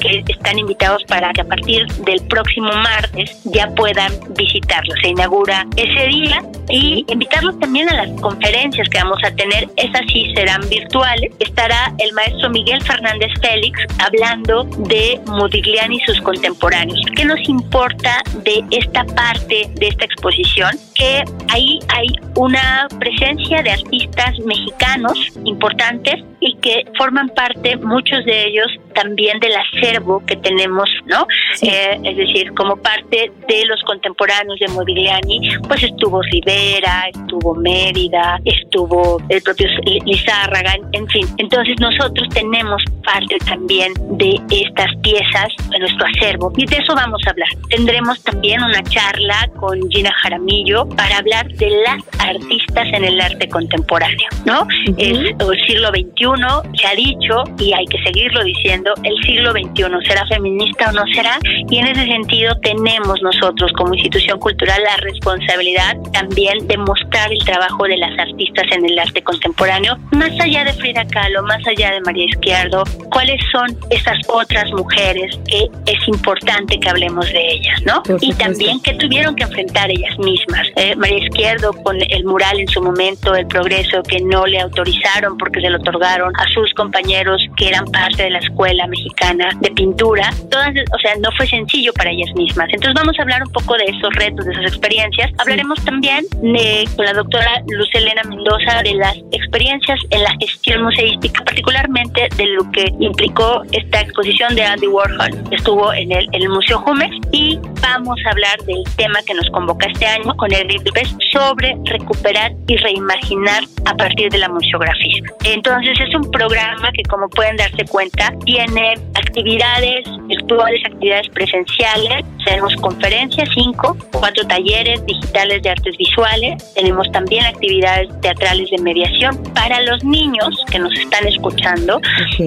que 0.00 0.24
están 0.28 0.58
invitados 0.58 1.02
para 1.04 1.32
que 1.32 1.40
a 1.40 1.44
partir 1.44 1.86
del 2.04 2.20
próximo 2.26 2.72
martes 2.72 3.40
ya 3.44 3.68
puedan 3.74 4.12
visitarlo. 4.36 4.94
Se 5.00 5.08
inaugura 5.08 5.66
ese 5.76 6.06
día 6.06 6.42
y 6.68 7.04
invitarlos 7.08 7.58
también 7.58 7.88
a 7.90 8.04
las 8.04 8.20
conferencias 8.20 8.88
que 8.88 8.98
vamos 8.98 9.18
a 9.24 9.30
tener. 9.34 9.68
Esas 9.76 10.02
sí 10.12 10.32
serán 10.34 10.68
virtuales. 10.68 11.32
Estará 11.38 11.92
el 11.98 12.12
maestro 12.12 12.50
Miguel 12.50 12.82
Fernández 12.82 13.30
Félix 13.40 13.80
hablando 13.98 14.64
de 14.64 15.20
Modigliani 15.26 15.96
y 15.96 16.00
sus 16.00 16.20
contemporáneos. 16.22 17.00
¿Qué 17.16 17.24
nos 17.24 17.48
importa 17.48 18.22
de 18.44 18.64
esta 18.70 19.04
parte 19.04 19.68
de 19.74 19.88
esta 19.88 20.04
exposición? 20.04 20.70
Que 20.94 21.24
ahí 21.48 21.78
hay 21.88 22.08
una 22.36 22.86
presencia 22.98 23.62
de 23.62 23.70
artistas 23.70 24.38
mexicanos 24.44 25.18
importantes 25.44 26.22
y 26.40 26.54
que 26.56 26.84
forman 26.98 27.28
parte, 27.30 27.76
muchos 27.78 28.24
de 28.24 28.46
ellos, 28.46 28.66
también 28.94 29.40
del 29.40 29.52
acervo 29.56 30.22
que 30.26 30.36
tenemos, 30.36 30.88
¿no? 31.06 31.26
Eh, 31.62 31.98
es 32.02 32.16
decir, 32.16 32.52
como 32.54 32.76
parte 32.76 33.32
de 33.48 33.66
los 33.66 33.82
contemporáneos 33.82 34.58
de 34.60 34.68
Modigliani, 34.68 35.56
pues 35.66 35.82
estuvo 35.82 36.20
Rivera, 36.22 37.08
estuvo 37.12 37.54
Mérida, 37.54 38.38
estuvo 38.44 39.20
el 39.28 39.42
propio 39.42 39.68
Lizárraga, 40.04 40.76
en 40.92 41.08
fin. 41.08 41.26
Entonces 41.38 41.76
nosotros 41.80 42.28
tenemos 42.34 42.82
parte 43.04 43.36
también 43.46 43.92
de 44.18 44.40
estas 44.50 44.94
piezas 45.02 45.48
en 45.72 45.80
nuestro 45.80 46.06
acervo 46.06 46.52
y 46.56 46.66
de 46.66 46.76
eso 46.76 46.94
vamos 46.94 47.22
a 47.26 47.30
hablar. 47.30 47.48
Tendremos 47.70 48.22
también 48.22 48.62
una 48.62 48.82
charla 48.84 49.48
con 49.56 49.80
Gina 49.90 50.12
Jaramillo 50.22 50.83
para 50.88 51.18
hablar 51.18 51.48
de 51.48 51.70
las 51.70 52.02
artistas 52.18 52.86
en 52.92 53.04
el 53.04 53.20
arte 53.20 53.48
contemporáneo, 53.48 54.28
¿no? 54.44 54.66
Es 54.96 55.18
el 55.18 55.66
siglo 55.66 55.88
XXI, 55.88 56.78
se 56.80 56.86
ha 56.86 56.94
dicho 56.94 57.44
y 57.58 57.72
hay 57.72 57.84
que 57.86 58.02
seguirlo 58.02 58.42
diciendo, 58.44 58.92
el 59.02 59.16
siglo 59.24 59.52
XXI 59.52 59.84
será 60.06 60.26
feminista 60.26 60.90
o 60.90 60.92
no 60.92 61.04
será 61.14 61.38
y 61.68 61.78
en 61.78 61.86
ese 61.88 62.06
sentido 62.06 62.54
tenemos 62.62 63.20
nosotros 63.22 63.72
como 63.76 63.94
institución 63.94 64.38
cultural 64.38 64.82
la 64.82 64.96
responsabilidad 64.98 65.96
también 66.12 66.66
de 66.66 66.76
mostrar 66.78 67.32
el 67.32 67.38
trabajo 67.44 67.84
de 67.84 67.96
las 67.96 68.18
artistas 68.18 68.66
en 68.72 68.84
el 68.84 68.98
arte 68.98 69.22
contemporáneo, 69.22 69.96
más 70.12 70.32
allá 70.40 70.64
de 70.64 70.72
Frida 70.74 71.04
Kahlo, 71.06 71.42
más 71.42 71.66
allá 71.66 71.92
de 71.92 72.00
María 72.02 72.24
Izquierdo, 72.26 72.84
cuáles 73.10 73.40
son 73.52 73.66
esas 73.90 74.18
otras 74.28 74.70
mujeres 74.72 75.38
que 75.48 75.68
es 75.86 76.08
importante 76.08 76.78
que 76.78 76.88
hablemos 76.88 77.26
de 77.26 77.52
ellas, 77.52 77.82
¿no? 77.84 78.02
Y 78.20 78.32
también 78.34 78.80
que 78.80 78.94
tuvieron 78.94 79.34
que 79.36 79.44
enfrentar 79.44 79.90
ellas 79.90 80.18
mismas 80.18 80.66
eh, 80.76 80.96
María 80.96 81.18
Izquierdo 81.18 81.72
con 81.82 81.96
el 82.08 82.24
mural 82.24 82.60
en 82.60 82.68
su 82.68 82.82
momento, 82.82 83.34
el 83.34 83.46
progreso 83.46 84.02
que 84.02 84.20
no 84.20 84.46
le 84.46 84.60
autorizaron 84.60 85.36
porque 85.38 85.60
se 85.60 85.70
lo 85.70 85.78
otorgaron 85.78 86.32
a 86.36 86.48
sus 86.48 86.72
compañeros 86.74 87.42
que 87.56 87.68
eran 87.68 87.84
parte 87.86 88.24
de 88.24 88.30
la 88.30 88.38
escuela 88.38 88.86
mexicana 88.86 89.50
de 89.60 89.70
pintura. 89.70 90.30
Todas, 90.50 90.70
o 90.92 90.98
sea, 90.98 91.14
no 91.16 91.28
fue 91.36 91.46
sencillo 91.46 91.92
para 91.94 92.10
ellas 92.10 92.30
mismas. 92.34 92.68
Entonces 92.70 92.94
vamos 92.94 93.18
a 93.18 93.22
hablar 93.22 93.42
un 93.42 93.52
poco 93.52 93.76
de 93.76 93.84
esos 93.84 94.12
retos, 94.14 94.44
de 94.44 94.52
esas 94.52 94.66
experiencias. 94.66 95.30
Hablaremos 95.38 95.82
también 95.84 96.24
de, 96.42 96.88
con 96.96 97.04
la 97.04 97.12
doctora 97.12 97.62
Luz 97.68 97.88
Elena 97.94 98.22
Mendoza 98.24 98.82
de 98.82 98.94
las 98.94 99.16
experiencias 99.32 100.00
en 100.10 100.22
la 100.22 100.34
gestión 100.40 100.82
museística, 100.82 101.44
particularmente 101.44 102.28
de 102.36 102.46
lo 102.46 102.70
que 102.72 102.92
implicó 103.00 103.62
esta 103.72 104.00
exposición 104.00 104.54
de 104.54 104.64
Andy 104.64 104.88
Warhol. 104.88 105.30
Estuvo 105.50 105.92
en 105.92 106.12
el, 106.12 106.26
el 106.32 106.48
Museo 106.48 106.78
Jumex 106.80 107.14
y 107.32 107.58
vamos 107.80 108.18
a 108.26 108.30
hablar 108.30 108.58
del 108.64 108.82
tema 108.96 109.20
que 109.26 109.34
nos 109.34 109.48
convoca 109.50 109.86
este 109.86 110.06
año 110.06 110.34
con 110.36 110.52
el 110.52 110.63
Lipes 110.64 111.14
sobre 111.32 111.76
recuperar 111.84 112.52
y 112.66 112.76
reimaginar 112.76 113.64
a 113.84 113.94
partir 113.94 114.30
de 114.30 114.38
la 114.38 114.48
museografía. 114.48 115.22
Entonces 115.44 115.98
es 116.00 116.14
un 116.14 116.30
programa 116.30 116.90
que 116.92 117.02
como 117.04 117.28
pueden 117.28 117.56
darse 117.56 117.84
cuenta 117.84 118.32
tiene 118.44 118.94
actividades 119.14 120.04
virtuales, 120.26 120.80
actividades 120.86 121.28
presenciales, 121.28 122.24
tenemos 122.44 122.74
conferencias, 122.76 123.48
cinco, 123.54 123.96
cuatro 124.12 124.46
talleres 124.46 125.04
digitales 125.06 125.62
de 125.62 125.70
artes 125.70 125.96
visuales, 125.96 126.74
tenemos 126.74 127.10
también 127.12 127.44
actividades 127.44 128.08
teatrales 128.20 128.70
de 128.70 128.78
mediación. 128.78 129.42
Para 129.54 129.80
los 129.82 130.02
niños 130.04 130.48
que 130.70 130.78
nos 130.78 130.92
están 130.98 131.26
escuchando, 131.26 132.00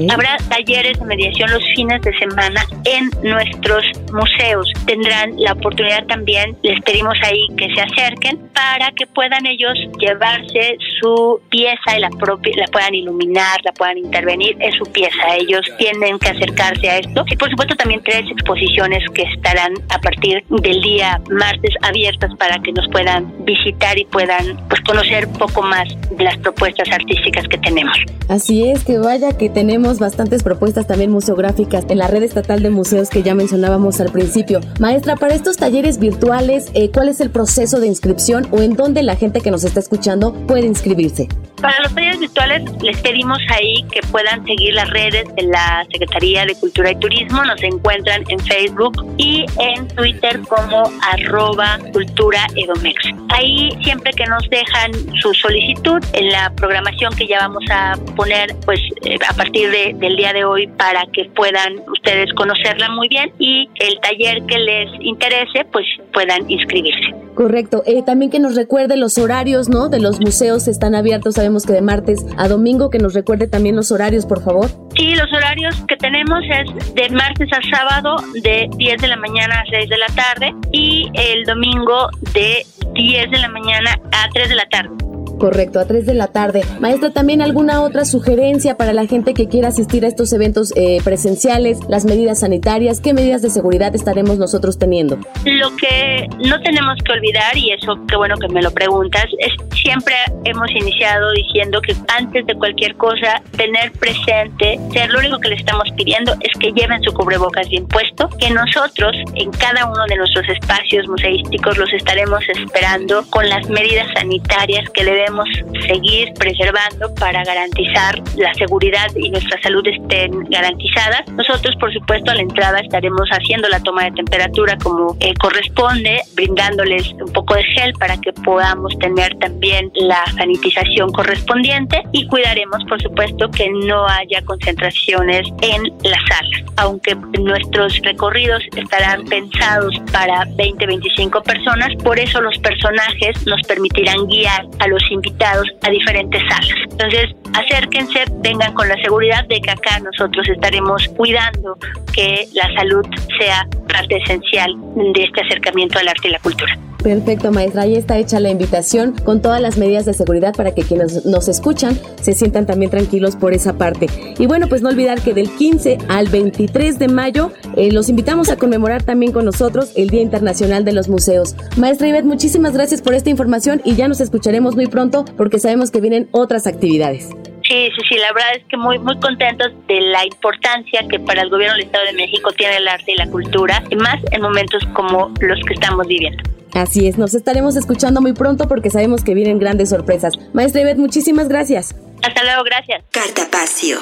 habrá 0.09 0.37
talleres 0.49 0.99
de 0.99 1.05
mediación 1.05 1.51
los 1.51 1.63
fines 1.75 2.01
de 2.01 2.17
semana 2.17 2.65
en 2.85 3.09
nuestros 3.29 3.83
museos. 4.11 4.71
Tendrán 4.85 5.33
la 5.37 5.53
oportunidad 5.53 6.05
también, 6.07 6.57
les 6.63 6.79
pedimos 6.81 7.17
ahí 7.23 7.47
que 7.57 7.67
se 7.73 7.81
acerquen 7.81 8.06
para 8.53 8.91
que 8.91 9.05
puedan 9.07 9.45
ellos 9.45 9.73
llevarse 9.99 10.77
su 10.99 11.39
pieza 11.49 11.97
y 11.97 11.99
la 11.99 12.09
propia, 12.09 12.53
la 12.57 12.67
puedan 12.67 12.95
iluminar, 12.95 13.57
la 13.63 13.71
puedan 13.73 13.97
intervenir, 13.97 14.57
es 14.59 14.75
su 14.75 14.85
pieza. 14.91 15.35
Ellos 15.37 15.61
tienen 15.77 16.17
que 16.19 16.29
acercarse 16.29 16.89
a 16.89 16.97
esto. 16.99 17.23
Y 17.27 17.35
por 17.35 17.49
supuesto 17.49 17.75
también 17.75 18.01
tres 18.03 18.23
exposiciones 18.31 19.03
que 19.13 19.23
estarán 19.23 19.73
a 19.89 19.99
partir 19.99 20.43
del 20.49 20.81
día 20.81 21.21
martes 21.29 21.73
abiertas 21.81 22.31
para 22.37 22.59
que 22.59 22.71
nos 22.71 22.87
puedan 22.89 23.33
visitar 23.45 23.97
y 23.97 24.05
puedan 24.05 24.57
pues 24.67 24.81
conocer 24.81 25.27
un 25.27 25.33
poco 25.33 25.61
más 25.61 25.87
de 26.11 26.23
las 26.23 26.37
propuestas 26.37 26.89
artísticas 26.91 27.47
que 27.47 27.57
tenemos. 27.57 27.97
Así 28.29 28.69
es, 28.69 28.83
que 28.83 28.99
vaya 28.99 29.37
que 29.37 29.49
tenemos 29.49 29.99
bastantes 29.99 30.43
propuestas 30.43 30.87
también 30.87 31.11
museográficas 31.11 31.85
en 31.89 31.99
la 31.99 32.07
red 32.07 32.23
estatal 32.23 32.61
de 32.61 32.69
museos 32.69 33.09
que 33.09 33.23
ya 33.23 33.35
mencionábamos 33.35 34.01
al 34.01 34.11
principio. 34.11 34.59
Maestra, 34.79 35.15
para 35.15 35.33
estos 35.33 35.57
talleres 35.57 35.97
virtuales, 35.97 36.69
eh, 36.73 36.91
¿cuál 36.91 37.09
es 37.09 37.21
el 37.21 37.29
proceso 37.29 37.79
de 37.79 37.87
inscripción 37.97 38.47
o 38.51 38.61
en 38.61 38.75
dónde 38.75 39.01
la 39.01 39.15
gente 39.15 39.41
que 39.41 39.49
nos 39.49 39.63
está 39.63 39.79
escuchando 39.79 40.33
puede 40.47 40.65
inscribirse? 40.65 41.27
Para 41.61 41.81
los 41.81 41.95
talleres 41.95 42.19
virtuales 42.19 42.61
les 42.83 43.01
pedimos 43.01 43.39
ahí 43.49 43.83
que 43.91 44.01
puedan 44.11 44.45
seguir 44.45 44.75
las 44.75 44.87
redes 44.91 45.25
de 45.35 45.43
la 45.43 45.83
Secretaría 45.91 46.45
de 46.45 46.53
Cultura 46.53 46.91
y 46.91 46.95
Turismo. 46.97 47.43
Nos 47.43 47.61
encuentran 47.63 48.23
en 48.27 48.39
Facebook 48.39 48.93
y 49.17 49.43
en 49.59 49.87
Twitter 49.87 50.39
como 50.47 50.83
arroba 51.01 51.79
cultura 51.91 52.45
edomex. 52.55 53.09
Ahí 53.29 53.71
siempre 53.83 54.11
que 54.13 54.25
nos 54.25 54.47
dejan 54.51 54.91
su 55.19 55.33
solicitud 55.33 56.03
en 56.13 56.29
la 56.31 56.51
programación 56.55 57.15
que 57.15 57.25
ya 57.25 57.39
vamos 57.39 57.63
a 57.71 57.95
poner 58.15 58.55
pues 58.65 58.79
eh, 59.05 59.17
a 59.27 59.33
partir 59.33 59.71
de, 59.71 59.95
del 59.97 60.15
día 60.15 60.33
de 60.33 60.45
hoy 60.45 60.67
para 60.67 61.05
que 61.11 61.25
puedan 61.35 61.79
ustedes 61.91 62.31
conocerla 62.35 62.89
muy 62.89 63.07
bien 63.07 63.31
y 63.39 63.67
el 63.79 63.99
taller 64.01 64.43
que 64.43 64.59
les 64.59 64.89
interese 65.01 65.65
pues 65.71 65.87
puedan 66.13 66.47
inscribirse. 66.51 67.15
Correcto. 67.37 67.83
Eh, 67.87 68.03
también 68.03 68.29
que 68.29 68.39
nos 68.39 68.55
recuerde 68.55 68.97
los 68.97 69.17
horarios, 69.17 69.69
¿no? 69.69 69.87
De 69.87 70.01
los 70.01 70.19
museos 70.19 70.67
están 70.67 70.93
abiertos, 70.93 71.35
sabemos 71.35 71.65
que 71.65 71.71
de 71.71 71.81
martes 71.81 72.25
a 72.35 72.49
domingo, 72.49 72.89
que 72.89 72.99
nos 72.99 73.13
recuerde 73.13 73.47
también 73.47 73.77
los 73.77 73.93
horarios, 73.93 74.25
por 74.25 74.43
favor. 74.43 74.69
Sí, 74.93 75.15
los 75.15 75.31
horarios 75.31 75.73
que 75.87 75.95
tenemos 75.95 76.39
es 76.49 76.95
de 76.95 77.09
martes 77.11 77.47
a 77.53 77.77
sábado 77.77 78.17
de 78.43 78.69
10 78.75 79.01
de 79.01 79.07
la 79.07 79.15
mañana 79.15 79.61
a 79.61 79.65
6 79.69 79.89
de 79.89 79.97
la 79.97 80.07
tarde 80.07 80.53
y 80.73 81.09
el 81.13 81.45
domingo 81.45 82.09
de 82.33 82.65
10 82.93 83.31
de 83.31 83.37
la 83.37 83.47
mañana 83.47 83.97
a 84.11 84.27
3 84.33 84.49
de 84.49 84.55
la 84.55 84.65
tarde. 84.67 85.16
Correcto, 85.37 85.79
a 85.79 85.85
3 85.85 86.05
de 86.05 86.13
la 86.13 86.27
tarde. 86.27 86.63
Maestra, 86.79 87.11
¿también 87.11 87.41
alguna 87.41 87.81
otra 87.81 88.05
sugerencia 88.05 88.75
para 88.75 88.93
la 88.93 89.05
gente 89.05 89.33
que 89.33 89.47
quiera 89.47 89.67
asistir 89.67 90.03
a 90.05 90.07
estos 90.07 90.33
eventos 90.33 90.73
eh, 90.75 90.99
presenciales? 91.03 91.79
Las 91.87 92.05
medidas 92.05 92.39
sanitarias, 92.39 93.01
¿qué 93.01 93.13
medidas 93.13 93.41
de 93.41 93.49
seguridad 93.49 93.93
estaremos 93.95 94.37
nosotros 94.37 94.79
teniendo? 94.79 95.17
Lo 95.45 95.75
que 95.75 96.27
no 96.45 96.59
tenemos 96.61 96.97
que 97.03 97.11
olvidar, 97.11 97.55
y 97.55 97.71
eso 97.71 97.95
qué 98.07 98.15
bueno 98.15 98.35
que 98.37 98.47
me 98.49 98.61
lo 98.61 98.71
preguntas, 98.71 99.25
es 99.39 99.53
siempre 99.75 100.15
hemos 100.45 100.69
iniciado 100.71 101.31
diciendo 101.31 101.81
que 101.81 101.95
antes 102.17 102.45
de 102.45 102.55
cualquier 102.55 102.95
cosa, 102.95 103.41
tener 103.55 103.91
presente, 103.93 104.79
ser 104.91 105.09
lo 105.11 105.19
único 105.19 105.39
que 105.39 105.49
le 105.49 105.55
estamos 105.55 105.89
pidiendo 105.95 106.33
es 106.41 106.59
que 106.59 106.71
lleven 106.71 107.01
su 107.03 107.13
cubrebocas 107.13 107.69
bien 107.69 107.87
puesto, 107.87 108.29
que 108.39 108.49
nosotros 108.49 109.15
en 109.35 109.51
cada 109.51 109.85
uno 109.85 110.03
de 110.07 110.15
nuestros 110.15 110.47
espacios 110.49 111.07
museísticos 111.07 111.77
los 111.77 111.91
estaremos 111.93 112.43
esperando 112.49 113.23
con 113.29 113.47
las 113.47 113.69
medidas 113.69 114.07
sanitarias 114.13 114.89
que 114.91 115.03
le 115.03 115.13
deben 115.29 115.81
seguir 115.87 116.33
preservando 116.33 117.13
para 117.15 117.43
garantizar 117.43 118.21
la 118.37 118.53
seguridad 118.53 119.07
y 119.15 119.29
nuestra 119.29 119.61
salud 119.61 119.85
estén 119.87 120.43
garantizadas. 120.49 121.27
Nosotros, 121.33 121.75
por 121.79 121.93
supuesto, 121.93 122.31
a 122.31 122.35
la 122.35 122.41
entrada 122.41 122.79
estaremos 122.79 123.27
haciendo 123.29 123.67
la 123.69 123.79
toma 123.79 124.05
de 124.05 124.11
temperatura 124.11 124.77
como 124.81 125.15
eh, 125.19 125.33
corresponde, 125.35 126.21
brindándoles 126.33 127.13
un 127.13 127.31
poco 127.33 127.55
de 127.55 127.63
gel 127.63 127.93
para 127.93 128.17
que 128.17 128.33
podamos 128.33 128.97
tener 128.99 129.35
también 129.37 129.91
la 129.95 130.23
sanitización 130.37 131.11
correspondiente 131.11 132.01
y 132.11 132.27
cuidaremos, 132.27 132.83
por 132.87 133.01
supuesto, 133.01 133.49
que 133.49 133.69
no 133.69 134.07
haya 134.07 134.41
concentraciones 134.43 135.47
en 135.61 135.83
la 136.03 136.17
sala. 136.27 136.65
Aunque 136.77 137.15
nuestros 137.39 137.99
recorridos 138.03 138.63
estarán 138.75 139.25
pensados 139.25 139.95
para 140.11 140.45
20-25 140.45 141.43
personas, 141.43 141.89
por 142.03 142.19
eso 142.19 142.41
los 142.41 142.57
personajes 142.59 143.45
nos 143.45 143.61
permitirán 143.67 144.27
guiar 144.27 144.65
a 144.79 144.87
los 144.87 145.03
invitados 145.17 145.67
a 145.81 145.89
diferentes 145.89 146.41
salas. 146.49 146.77
Entonces, 146.91 147.25
acérquense, 147.53 148.25
vengan 148.43 148.73
con 148.73 148.87
la 148.87 148.95
seguridad 149.01 149.45
de 149.47 149.59
que 149.61 149.71
acá 149.71 149.99
nosotros 149.99 150.47
estaremos 150.49 151.07
cuidando 151.15 151.77
que 152.13 152.47
la 152.53 152.73
salud 152.75 153.05
sea 153.39 153.67
parte 153.87 154.17
esencial 154.17 154.75
de 155.13 155.23
este 155.23 155.41
acercamiento 155.41 155.99
al 155.99 156.07
arte 156.07 156.27
y 156.27 156.31
la 156.31 156.39
cultura. 156.39 156.77
Perfecto, 157.03 157.51
maestra. 157.51 157.83
Ahí 157.83 157.95
está 157.95 158.17
hecha 158.17 158.39
la 158.39 158.49
invitación 158.49 159.13
con 159.23 159.41
todas 159.41 159.61
las 159.61 159.77
medidas 159.77 160.05
de 160.05 160.13
seguridad 160.13 160.53
para 160.55 160.73
que 160.73 160.83
quienes 160.83 161.25
nos 161.25 161.47
escuchan 161.47 161.97
se 162.21 162.33
sientan 162.33 162.65
también 162.65 162.91
tranquilos 162.91 163.35
por 163.35 163.53
esa 163.53 163.77
parte. 163.77 164.07
Y 164.37 164.45
bueno, 164.47 164.67
pues 164.67 164.81
no 164.81 164.89
olvidar 164.89 165.21
que 165.21 165.33
del 165.33 165.49
15 165.49 165.99
al 166.09 166.27
23 166.27 166.99
de 166.99 167.07
mayo 167.07 167.51
eh, 167.75 167.91
los 167.91 168.09
invitamos 168.09 168.49
a 168.49 168.57
conmemorar 168.57 169.03
también 169.03 169.31
con 169.31 169.45
nosotros 169.45 169.91
el 169.95 170.09
Día 170.09 170.21
Internacional 170.21 170.85
de 170.85 170.93
los 170.93 171.07
Museos. 171.07 171.55
Maestra 171.77 172.07
Ivette, 172.07 172.25
muchísimas 172.25 172.73
gracias 172.73 173.01
por 173.01 173.13
esta 173.13 173.29
información 173.29 173.81
y 173.83 173.95
ya 173.95 174.07
nos 174.07 174.19
escucharemos 174.19 174.75
muy 174.75 174.87
pronto 174.87 175.25
porque 175.37 175.59
sabemos 175.59 175.91
que 175.91 176.01
vienen 176.01 176.27
otras 176.31 176.67
actividades. 176.67 177.29
Sí, 177.67 177.89
sí, 177.95 178.01
sí, 178.07 178.15
la 178.15 178.31
verdad 178.31 178.55
es 178.55 178.63
que 178.69 178.77
muy, 178.77 178.97
muy 178.97 179.19
contentos 179.19 179.73
de 179.87 179.99
la 179.99 180.25
importancia 180.25 181.05
que 181.09 181.19
para 181.19 181.41
el 181.41 181.49
gobierno 181.49 181.75
del 181.75 181.85
Estado 181.85 182.05
de 182.05 182.13
México 182.13 182.49
tiene 182.53 182.77
el 182.77 182.87
arte 182.87 183.11
y 183.11 183.15
la 183.15 183.27
cultura, 183.27 183.83
y 183.89 183.97
más 183.97 184.19
en 184.31 184.41
momentos 184.41 184.81
como 184.93 185.33
los 185.41 185.59
que 185.65 185.73
estamos 185.73 186.07
viviendo. 186.07 186.56
Así 186.73 187.07
es, 187.07 187.17
nos 187.17 187.33
estaremos 187.33 187.75
escuchando 187.75 188.21
muy 188.21 188.33
pronto 188.33 188.67
porque 188.67 188.89
sabemos 188.89 189.23
que 189.23 189.33
vienen 189.33 189.59
grandes 189.59 189.89
sorpresas. 189.89 190.33
Maestra 190.53 190.81
Ivette, 190.81 190.99
muchísimas 190.99 191.47
gracias. 191.47 191.95
Hasta 192.23 192.43
luego, 192.43 192.63
gracias. 192.63 193.03
Cartapacio. 193.11 193.97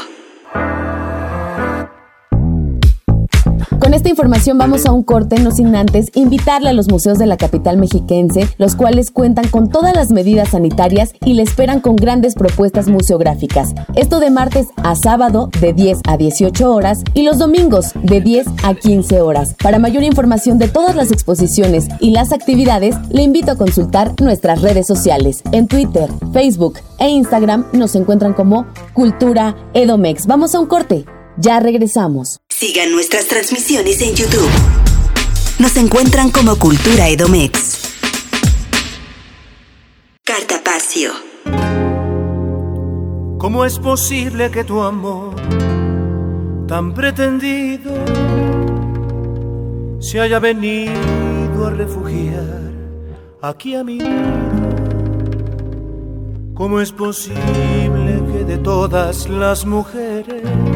Con 3.79 3.93
esta 3.93 4.09
información 4.09 4.57
vamos 4.57 4.85
a 4.85 4.91
un 4.91 5.03
corte, 5.03 5.39
no 5.39 5.51
sin 5.51 5.75
antes 5.75 6.07
invitarle 6.15 6.69
a 6.69 6.73
los 6.73 6.89
museos 6.89 7.17
de 7.17 7.25
la 7.25 7.37
capital 7.37 7.77
mexiquense, 7.77 8.47
los 8.57 8.75
cuales 8.75 9.11
cuentan 9.11 9.47
con 9.49 9.69
todas 9.69 9.93
las 9.93 10.11
medidas 10.11 10.49
sanitarias 10.49 11.13
y 11.23 11.33
le 11.33 11.43
esperan 11.43 11.81
con 11.81 11.95
grandes 11.95 12.35
propuestas 12.35 12.87
museográficas. 12.87 13.73
Esto 13.95 14.19
de 14.19 14.31
martes 14.31 14.67
a 14.77 14.95
sábado 14.95 15.49
de 15.59 15.73
10 15.73 15.99
a 16.07 16.17
18 16.17 16.73
horas 16.73 17.03
y 17.13 17.23
los 17.23 17.37
domingos 17.37 17.91
de 18.01 18.21
10 18.21 18.47
a 18.63 18.73
15 18.73 19.21
horas. 19.21 19.55
Para 19.61 19.79
mayor 19.79 20.03
información 20.03 20.57
de 20.57 20.67
todas 20.67 20.95
las 20.95 21.11
exposiciones 21.11 21.87
y 21.99 22.11
las 22.11 22.31
actividades, 22.31 22.95
le 23.09 23.23
invito 23.23 23.51
a 23.51 23.57
consultar 23.57 24.13
nuestras 24.21 24.61
redes 24.61 24.87
sociales. 24.87 25.43
En 25.51 25.67
Twitter, 25.67 26.09
Facebook 26.33 26.79
e 26.99 27.09
Instagram 27.09 27.65
nos 27.73 27.95
encuentran 27.95 28.33
como 28.33 28.65
Cultura 28.93 29.55
Edomex. 29.73 30.27
Vamos 30.27 30.55
a 30.55 30.59
un 30.59 30.67
corte. 30.67 31.05
Ya 31.37 31.59
regresamos. 31.59 32.39
Sigan 32.57 32.89
nuestras 32.93 33.27
transmisiones 33.27 34.01
en 34.01 34.15
YouTube. 34.15 34.49
Nos 35.59 35.75
encuentran 35.75 36.31
como 36.31 36.55
Cultura 36.57 37.09
Edomex. 37.09 37.91
Cartapacio. 40.23 41.11
¿Cómo 43.37 43.65
es 43.65 43.77
posible 43.77 44.51
que 44.51 44.63
tu 44.63 44.81
amor 44.81 45.35
tan 46.65 46.93
pretendido 46.93 47.93
se 49.99 50.21
haya 50.21 50.39
venido 50.39 51.67
a 51.67 51.71
refugiar 51.71 52.71
aquí 53.41 53.75
a 53.75 53.83
mi 53.83 53.99
¿Cómo 56.53 56.79
es 56.79 56.93
posible 56.93 58.23
que 58.31 58.45
de 58.45 58.57
todas 58.59 59.27
las 59.27 59.65
mujeres 59.65 60.74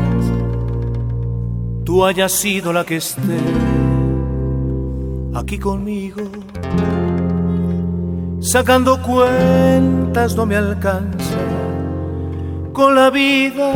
tú 1.90 2.06
hayas 2.06 2.32
sido 2.32 2.72
la 2.72 2.86
que 2.86 2.98
esté 2.98 3.40
aquí 5.34 5.58
conmigo? 5.58 6.22
Sacando 8.40 9.02
cuentas 9.02 10.36
no 10.36 10.46
me 10.46 10.56
alcanza 10.56 11.40
con 12.74 12.94
la 12.94 13.10
vida 13.10 13.74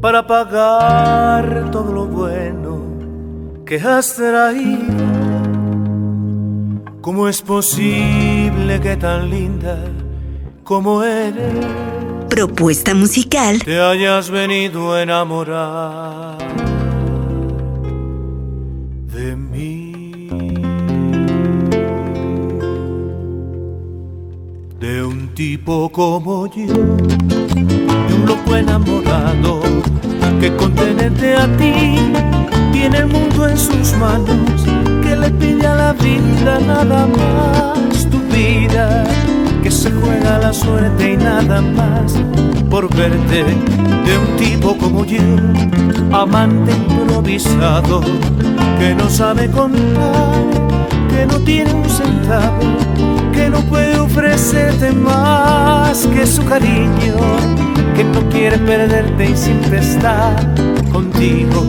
para 0.00 0.26
pagar 0.26 1.70
todo 1.70 1.92
lo 1.92 2.06
bueno 2.06 2.78
que 3.66 3.76
has 3.76 4.16
traído 4.16 5.04
¿Cómo 7.02 7.28
es 7.28 7.42
posible 7.42 8.80
que 8.80 8.96
tan 8.96 9.28
linda 9.28 9.76
como 10.64 11.02
eres? 11.02 11.95
Propuesta 12.36 12.92
musical. 12.92 13.62
Te 13.64 13.80
hayas 13.80 14.28
venido 14.28 14.92
a 14.92 15.00
enamorar 15.00 16.36
de 19.10 19.34
mí. 19.34 20.28
De 24.78 25.02
un 25.02 25.28
tipo 25.34 25.88
como 25.88 26.46
yo, 26.48 26.66
de 26.66 28.14
un 28.14 28.26
loco 28.26 28.54
enamorado 28.54 29.62
que 30.38 30.54
con 30.56 30.74
tenerte 30.74 31.36
a 31.36 31.46
ti 31.56 31.96
tiene 32.70 32.98
el 32.98 33.06
mundo 33.06 33.48
en 33.48 33.56
sus 33.56 33.94
manos 33.94 34.36
que 35.02 35.16
le 35.16 35.30
pide 35.30 35.66
a 35.66 35.74
la 35.74 35.92
vida 35.94 36.60
nada 36.60 37.06
más 37.06 38.10
tu 38.10 38.18
vida, 38.28 39.06
que 39.66 39.72
se 39.72 39.90
juega 39.90 40.38
la 40.38 40.52
suerte 40.52 41.14
y 41.14 41.16
nada 41.16 41.60
más 41.60 42.14
por 42.70 42.88
verte 42.94 43.42
de 43.42 44.16
un 44.16 44.36
tipo 44.36 44.78
como 44.78 45.04
yo, 45.04 45.18
amante 46.12 46.70
improvisado, 46.70 48.00
que 48.78 48.94
no 48.94 49.10
sabe 49.10 49.50
contar, 49.50 50.44
que 51.10 51.26
no 51.26 51.40
tiene 51.40 51.72
un 51.74 51.84
centavo, 51.90 52.60
que 53.32 53.50
no 53.50 53.58
puede 53.62 53.98
ofrecerte 53.98 54.92
más 54.92 56.06
que 56.14 56.24
su 56.28 56.44
cariño, 56.44 57.16
que 57.96 58.04
no 58.04 58.20
quiere 58.28 58.58
perderte 58.58 59.30
y 59.30 59.36
siempre 59.36 59.80
está 59.80 60.32
contigo 60.92 61.66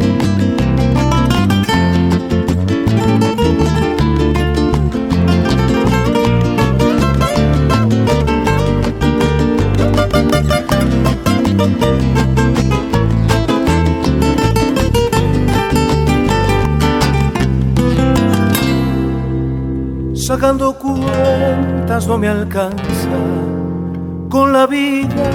no 22.06 22.20
me 22.20 22.28
alcanza 22.28 23.18
con 24.30 24.54
la 24.54 24.68
vida 24.68 25.32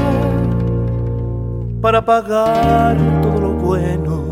para 1.81 2.05
pagar 2.05 2.96
todo 3.20 3.40
lo 3.40 3.53
bueno 3.55 4.22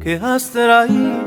que 0.00 0.16
has 0.16 0.50
traído. 0.50 1.24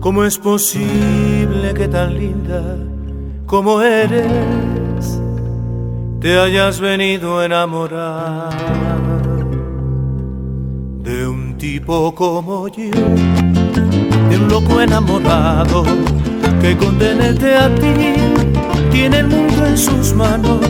¿Cómo 0.00 0.24
es 0.24 0.38
posible 0.38 1.74
que 1.74 1.86
tan 1.88 2.14
linda 2.14 2.78
como 3.44 3.82
eres 3.82 5.20
te 6.20 6.38
hayas 6.38 6.80
venido 6.80 7.40
a 7.40 7.44
enamorar 7.44 8.50
de 11.02 11.28
un 11.28 11.58
tipo 11.58 12.14
como 12.14 12.66
yo? 12.68 12.90
de 14.30 14.36
un 14.38 14.48
loco 14.48 14.80
enamorado 14.80 15.84
que 16.64 16.76
con 16.78 16.96
a 16.96 17.68
ti. 17.74 17.94
Tiene 18.90 19.18
el 19.18 19.26
mundo 19.26 19.66
en 19.66 19.76
sus 19.76 20.14
manos, 20.14 20.66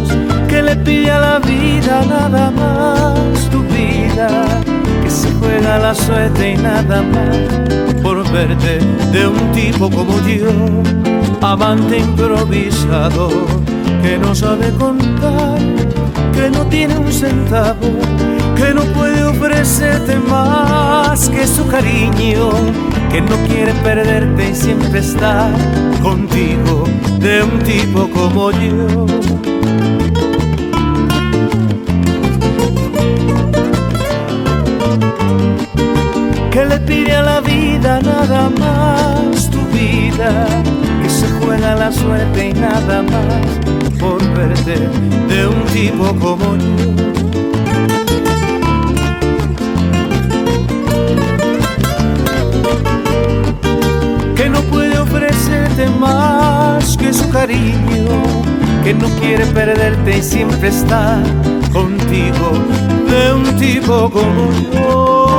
que 0.48 0.60
le 0.60 0.74
pide 0.76 1.10
a 1.10 1.20
la 1.20 1.38
vida 1.38 2.04
nada 2.08 2.50
más. 2.50 3.48
Tu 3.50 3.60
vida, 3.62 4.28
que 5.02 5.10
se 5.10 5.30
juega 5.38 5.78
la 5.78 5.94
suerte 5.94 6.52
y 6.52 6.56
nada 6.56 7.00
más. 7.02 8.02
Por 8.02 8.28
verte 8.32 8.80
de 9.12 9.28
un 9.28 9.52
tipo 9.52 9.88
como 9.88 10.18
yo, 10.26 10.50
amante 11.40 11.98
improvisado, 11.98 13.28
que 14.02 14.18
no 14.18 14.34
sabe 14.34 14.70
contar, 14.72 15.58
que 16.34 16.50
no 16.50 16.66
tiene 16.66 16.98
un 16.98 17.12
centavo, 17.12 17.88
que 18.56 18.74
no 18.74 18.82
puede 18.96 19.22
ofrecerte 19.22 20.18
más 20.18 21.28
que 21.28 21.46
su 21.46 21.66
cariño 21.68 22.50
que 23.14 23.20
no 23.20 23.36
quiere 23.46 23.72
perderte 23.74 24.50
y 24.50 24.54
siempre 24.56 24.98
está 24.98 25.48
contigo 26.02 26.82
de 27.20 27.44
un 27.44 27.60
tipo 27.60 28.10
como 28.10 28.50
yo. 28.50 29.06
Que 36.50 36.64
le 36.64 36.80
pide 36.80 37.14
a 37.14 37.22
la 37.22 37.40
vida 37.40 38.00
nada 38.00 38.50
más 38.58 39.48
tu 39.48 39.60
vida, 39.72 40.48
que 41.00 41.08
se 41.08 41.28
juega 41.38 41.76
la 41.76 41.92
suerte 41.92 42.48
y 42.48 42.52
nada 42.52 43.00
más 43.02 43.96
por 44.00 44.20
verte 44.36 44.88
de 45.28 45.46
un 45.46 45.62
tipo 45.66 46.06
como 46.18 46.56
yo. 46.56 47.33
Cariño, 57.46 58.06
que 58.82 58.94
no 58.94 59.06
quiere 59.20 59.44
perderte 59.44 60.16
y 60.16 60.22
siempre 60.22 60.68
está 60.68 61.22
contigo 61.74 62.52
de 63.10 63.34
un 63.34 63.44
tipo 63.58 64.10
como 64.10 64.50
yo. 64.72 65.34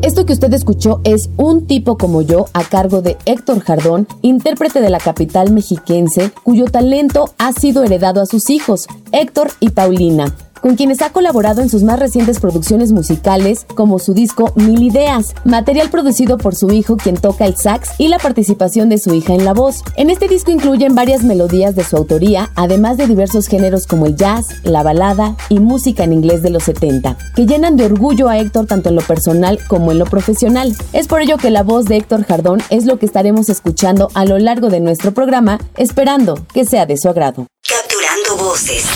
Esto 0.00 0.24
que 0.24 0.32
usted 0.32 0.54
escuchó 0.54 1.02
es 1.04 1.28
Un 1.36 1.66
tipo 1.66 1.98
como 1.98 2.22
yo 2.22 2.46
a 2.54 2.64
cargo 2.64 3.02
de 3.02 3.18
Héctor 3.26 3.60
Jardón, 3.60 4.08
intérprete 4.22 4.80
de 4.80 4.88
la 4.88 5.00
capital 5.00 5.52
mexiquense, 5.52 6.30
cuyo 6.44 6.64
talento 6.64 7.34
ha 7.36 7.52
sido 7.52 7.84
heredado 7.84 8.22
a 8.22 8.26
sus 8.26 8.48
hijos, 8.48 8.86
Héctor 9.12 9.50
y 9.60 9.68
Paulina 9.68 10.34
con 10.60 10.76
quienes 10.76 11.02
ha 11.02 11.10
colaborado 11.10 11.62
en 11.62 11.68
sus 11.68 11.82
más 11.82 11.98
recientes 11.98 12.40
producciones 12.40 12.92
musicales, 12.92 13.66
como 13.74 13.98
su 13.98 14.14
disco 14.14 14.52
Mil 14.54 14.82
Ideas, 14.82 15.34
material 15.44 15.90
producido 15.90 16.38
por 16.38 16.54
su 16.54 16.70
hijo 16.70 16.96
quien 16.96 17.16
toca 17.16 17.46
el 17.46 17.56
sax 17.56 17.90
y 17.98 18.08
la 18.08 18.18
participación 18.18 18.88
de 18.88 18.98
su 18.98 19.14
hija 19.14 19.34
en 19.34 19.44
la 19.44 19.52
voz. 19.52 19.82
En 19.96 20.10
este 20.10 20.28
disco 20.28 20.50
incluyen 20.50 20.94
varias 20.94 21.22
melodías 21.22 21.74
de 21.74 21.84
su 21.84 21.96
autoría, 21.96 22.50
además 22.54 22.96
de 22.96 23.06
diversos 23.06 23.46
géneros 23.46 23.86
como 23.86 24.06
el 24.06 24.16
jazz, 24.16 24.48
la 24.64 24.82
balada 24.82 25.36
y 25.48 25.60
música 25.60 26.04
en 26.04 26.12
inglés 26.12 26.42
de 26.42 26.50
los 26.50 26.64
70, 26.64 27.16
que 27.34 27.46
llenan 27.46 27.76
de 27.76 27.86
orgullo 27.86 28.28
a 28.28 28.38
Héctor 28.38 28.66
tanto 28.66 28.88
en 28.88 28.96
lo 28.96 29.02
personal 29.02 29.58
como 29.68 29.92
en 29.92 29.98
lo 29.98 30.06
profesional. 30.06 30.74
Es 30.92 31.06
por 31.06 31.20
ello 31.20 31.36
que 31.36 31.50
la 31.50 31.62
voz 31.62 31.86
de 31.86 31.96
Héctor 31.96 32.24
Jardón 32.24 32.62
es 32.70 32.86
lo 32.86 32.98
que 32.98 33.06
estaremos 33.06 33.48
escuchando 33.48 34.10
a 34.14 34.24
lo 34.24 34.38
largo 34.38 34.68
de 34.68 34.80
nuestro 34.80 35.12
programa, 35.12 35.58
esperando 35.76 36.38
que 36.52 36.64
sea 36.64 36.86
de 36.86 36.96
su 36.96 37.08
agrado. 37.08 37.46
Capturando 37.68 38.44
voces 38.44 38.86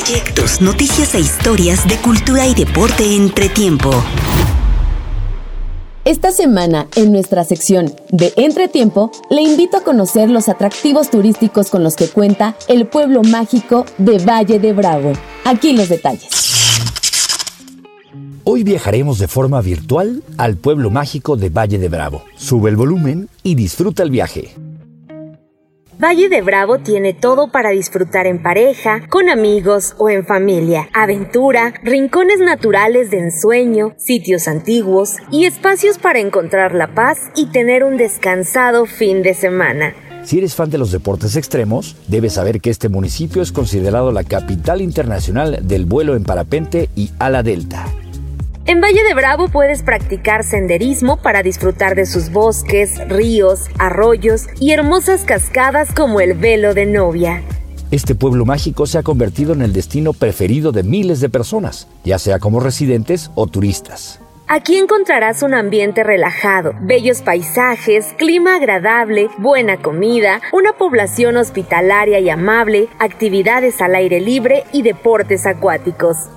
trayectos, 0.00 0.60
noticias 0.60 1.14
e 1.14 1.20
historias 1.20 1.86
de 1.86 1.96
cultura 1.96 2.46
y 2.46 2.54
deporte 2.54 3.16
entre 3.16 3.48
tiempo. 3.48 3.90
Esta 6.04 6.32
semana, 6.32 6.86
en 6.96 7.12
nuestra 7.12 7.44
sección 7.44 7.92
de 8.10 8.32
Entretiempo, 8.36 9.10
le 9.30 9.42
invito 9.42 9.76
a 9.76 9.82
conocer 9.82 10.30
los 10.30 10.48
atractivos 10.48 11.10
turísticos 11.10 11.68
con 11.68 11.82
los 11.82 11.96
que 11.96 12.08
cuenta 12.08 12.56
el 12.68 12.86
pueblo 12.86 13.22
mágico 13.22 13.84
de 13.98 14.18
Valle 14.18 14.58
de 14.58 14.72
Bravo. 14.72 15.12
Aquí 15.44 15.72
los 15.74 15.88
detalles. 15.88 16.28
Hoy 18.44 18.64
viajaremos 18.64 19.18
de 19.18 19.28
forma 19.28 19.60
virtual 19.60 20.22
al 20.38 20.56
pueblo 20.56 20.90
mágico 20.90 21.36
de 21.36 21.50
Valle 21.50 21.78
de 21.78 21.88
Bravo. 21.88 22.24
Sube 22.36 22.70
el 22.70 22.76
volumen 22.76 23.28
y 23.42 23.54
disfruta 23.54 24.02
el 24.02 24.10
viaje. 24.10 24.54
Valle 26.02 26.30
de 26.30 26.40
Bravo 26.40 26.78
tiene 26.78 27.12
todo 27.12 27.52
para 27.52 27.70
disfrutar 27.70 28.26
en 28.26 28.42
pareja, 28.42 29.02
con 29.10 29.28
amigos 29.28 29.94
o 29.98 30.08
en 30.08 30.24
familia. 30.24 30.88
Aventura, 30.94 31.74
rincones 31.82 32.38
naturales 32.40 33.10
de 33.10 33.18
ensueño, 33.18 33.92
sitios 33.98 34.48
antiguos 34.48 35.16
y 35.30 35.44
espacios 35.44 35.98
para 35.98 36.18
encontrar 36.18 36.74
la 36.74 36.94
paz 36.94 37.18
y 37.36 37.50
tener 37.50 37.84
un 37.84 37.98
descansado 37.98 38.86
fin 38.86 39.22
de 39.22 39.34
semana. 39.34 39.92
Si 40.24 40.38
eres 40.38 40.54
fan 40.54 40.70
de 40.70 40.78
los 40.78 40.90
deportes 40.90 41.36
extremos, 41.36 41.96
debes 42.08 42.32
saber 42.32 42.62
que 42.62 42.70
este 42.70 42.88
municipio 42.88 43.42
es 43.42 43.52
considerado 43.52 44.10
la 44.10 44.24
capital 44.24 44.80
internacional 44.80 45.58
del 45.68 45.84
vuelo 45.84 46.16
en 46.16 46.24
parapente 46.24 46.88
y 46.96 47.10
ala 47.18 47.42
delta. 47.42 47.84
En 48.66 48.80
Valle 48.80 49.02
de 49.02 49.14
Bravo 49.14 49.48
puedes 49.48 49.82
practicar 49.82 50.44
senderismo 50.44 51.16
para 51.16 51.42
disfrutar 51.42 51.94
de 51.94 52.04
sus 52.04 52.30
bosques, 52.30 53.00
ríos, 53.08 53.68
arroyos 53.78 54.46
y 54.60 54.72
hermosas 54.72 55.24
cascadas 55.24 55.92
como 55.94 56.20
el 56.20 56.34
velo 56.34 56.74
de 56.74 56.84
novia. 56.84 57.42
Este 57.90 58.14
pueblo 58.14 58.44
mágico 58.44 58.86
se 58.86 58.98
ha 58.98 59.02
convertido 59.02 59.54
en 59.54 59.62
el 59.62 59.72
destino 59.72 60.12
preferido 60.12 60.72
de 60.72 60.82
miles 60.82 61.20
de 61.20 61.30
personas, 61.30 61.88
ya 62.04 62.18
sea 62.18 62.38
como 62.38 62.60
residentes 62.60 63.30
o 63.34 63.46
turistas. 63.46 64.20
Aquí 64.46 64.76
encontrarás 64.76 65.42
un 65.42 65.54
ambiente 65.54 66.04
relajado, 66.04 66.74
bellos 66.82 67.22
paisajes, 67.22 68.14
clima 68.18 68.56
agradable, 68.56 69.30
buena 69.38 69.78
comida, 69.78 70.40
una 70.52 70.72
población 70.74 71.36
hospitalaria 71.36 72.20
y 72.20 72.28
amable, 72.28 72.88
actividades 72.98 73.80
al 73.80 73.94
aire 73.94 74.20
libre 74.20 74.64
y 74.72 74.82
deportes 74.82 75.46
acuáticos. 75.46 76.28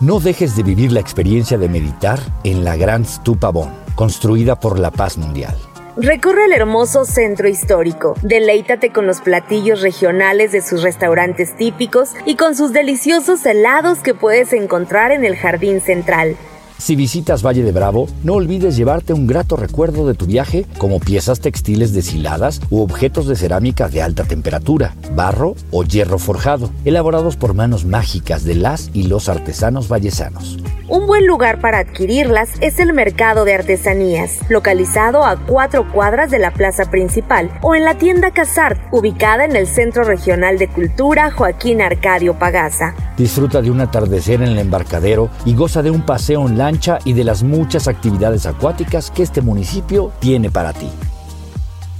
No 0.00 0.18
dejes 0.18 0.56
de 0.56 0.62
vivir 0.62 0.92
la 0.92 1.00
experiencia 1.00 1.58
de 1.58 1.68
meditar 1.68 2.18
en 2.42 2.64
la 2.64 2.74
Gran 2.74 3.04
Stupa 3.04 3.50
Bon, 3.50 3.70
construida 3.94 4.58
por 4.58 4.78
la 4.78 4.90
paz 4.90 5.18
mundial. 5.18 5.54
Recorre 5.98 6.46
el 6.46 6.54
hermoso 6.54 7.04
centro 7.04 7.48
histórico, 7.48 8.14
deleítate 8.22 8.92
con 8.92 9.06
los 9.06 9.20
platillos 9.20 9.82
regionales 9.82 10.52
de 10.52 10.62
sus 10.62 10.82
restaurantes 10.82 11.54
típicos 11.54 12.12
y 12.24 12.36
con 12.36 12.56
sus 12.56 12.72
deliciosos 12.72 13.44
helados 13.44 13.98
que 13.98 14.14
puedes 14.14 14.54
encontrar 14.54 15.12
en 15.12 15.26
el 15.26 15.36
jardín 15.36 15.82
central. 15.82 16.34
Si 16.80 16.96
visitas 16.96 17.44
Valle 17.44 17.62
de 17.62 17.72
Bravo, 17.72 18.08
no 18.24 18.32
olvides 18.32 18.74
llevarte 18.74 19.12
un 19.12 19.26
grato 19.26 19.54
recuerdo 19.54 20.06
de 20.06 20.14
tu 20.14 20.24
viaje 20.24 20.64
como 20.78 20.98
piezas 20.98 21.40
textiles 21.40 21.92
deshiladas 21.92 22.62
u 22.70 22.80
objetos 22.80 23.26
de 23.26 23.36
cerámica 23.36 23.90
de 23.90 24.00
alta 24.00 24.24
temperatura, 24.24 24.94
barro 25.14 25.56
o 25.70 25.84
hierro 25.84 26.18
forjado, 26.18 26.70
elaborados 26.86 27.36
por 27.36 27.52
manos 27.52 27.84
mágicas 27.84 28.44
de 28.44 28.54
las 28.54 28.90
y 28.94 29.08
los 29.08 29.28
artesanos 29.28 29.88
vallesanos. 29.88 30.56
Un 30.88 31.06
buen 31.06 31.24
lugar 31.24 31.60
para 31.60 31.78
adquirirlas 31.78 32.48
es 32.60 32.80
el 32.80 32.92
Mercado 32.92 33.44
de 33.44 33.54
Artesanías, 33.54 34.40
localizado 34.48 35.24
a 35.24 35.36
cuatro 35.36 35.88
cuadras 35.92 36.32
de 36.32 36.40
la 36.40 36.50
plaza 36.50 36.90
principal, 36.90 37.48
o 37.62 37.76
en 37.76 37.84
la 37.84 37.96
tienda 37.96 38.32
Casart, 38.32 38.76
ubicada 38.90 39.44
en 39.44 39.54
el 39.54 39.68
Centro 39.68 40.02
Regional 40.02 40.58
de 40.58 40.66
Cultura 40.66 41.30
Joaquín 41.30 41.80
Arcadio 41.80 42.36
Pagaza. 42.40 42.96
Disfruta 43.16 43.62
de 43.62 43.70
un 43.70 43.80
atardecer 43.80 44.42
en 44.42 44.48
el 44.48 44.58
embarcadero 44.58 45.30
y 45.44 45.54
goza 45.54 45.82
de 45.82 45.92
un 45.92 46.04
paseo 46.04 46.48
en 46.48 46.58
lancha 46.70 46.98
y 47.04 47.14
de 47.14 47.24
las 47.24 47.42
muchas 47.42 47.88
actividades 47.88 48.46
acuáticas 48.46 49.10
que 49.10 49.22
este 49.22 49.40
municipio 49.40 50.12
tiene 50.20 50.50
para 50.50 50.72
ti. 50.72 50.88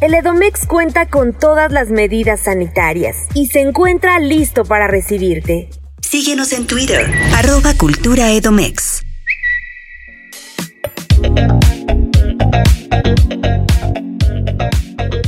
El 0.00 0.14
Edomex 0.14 0.66
cuenta 0.66 1.06
con 1.06 1.33
todas 1.35 1.72
las 1.72 1.88
medidas 1.88 2.40
sanitarias 2.40 3.16
y 3.35 3.46
se 3.48 3.61
encuentra 3.61 4.18
listo 4.20 4.64
para 4.64 4.87
recibirte. 4.87 5.68
Síguenos 6.00 6.52
en 6.52 6.66
Twitter, 6.66 7.06
arroba 7.35 7.74
Cultura 7.74 8.30
Edomex. 8.33 8.89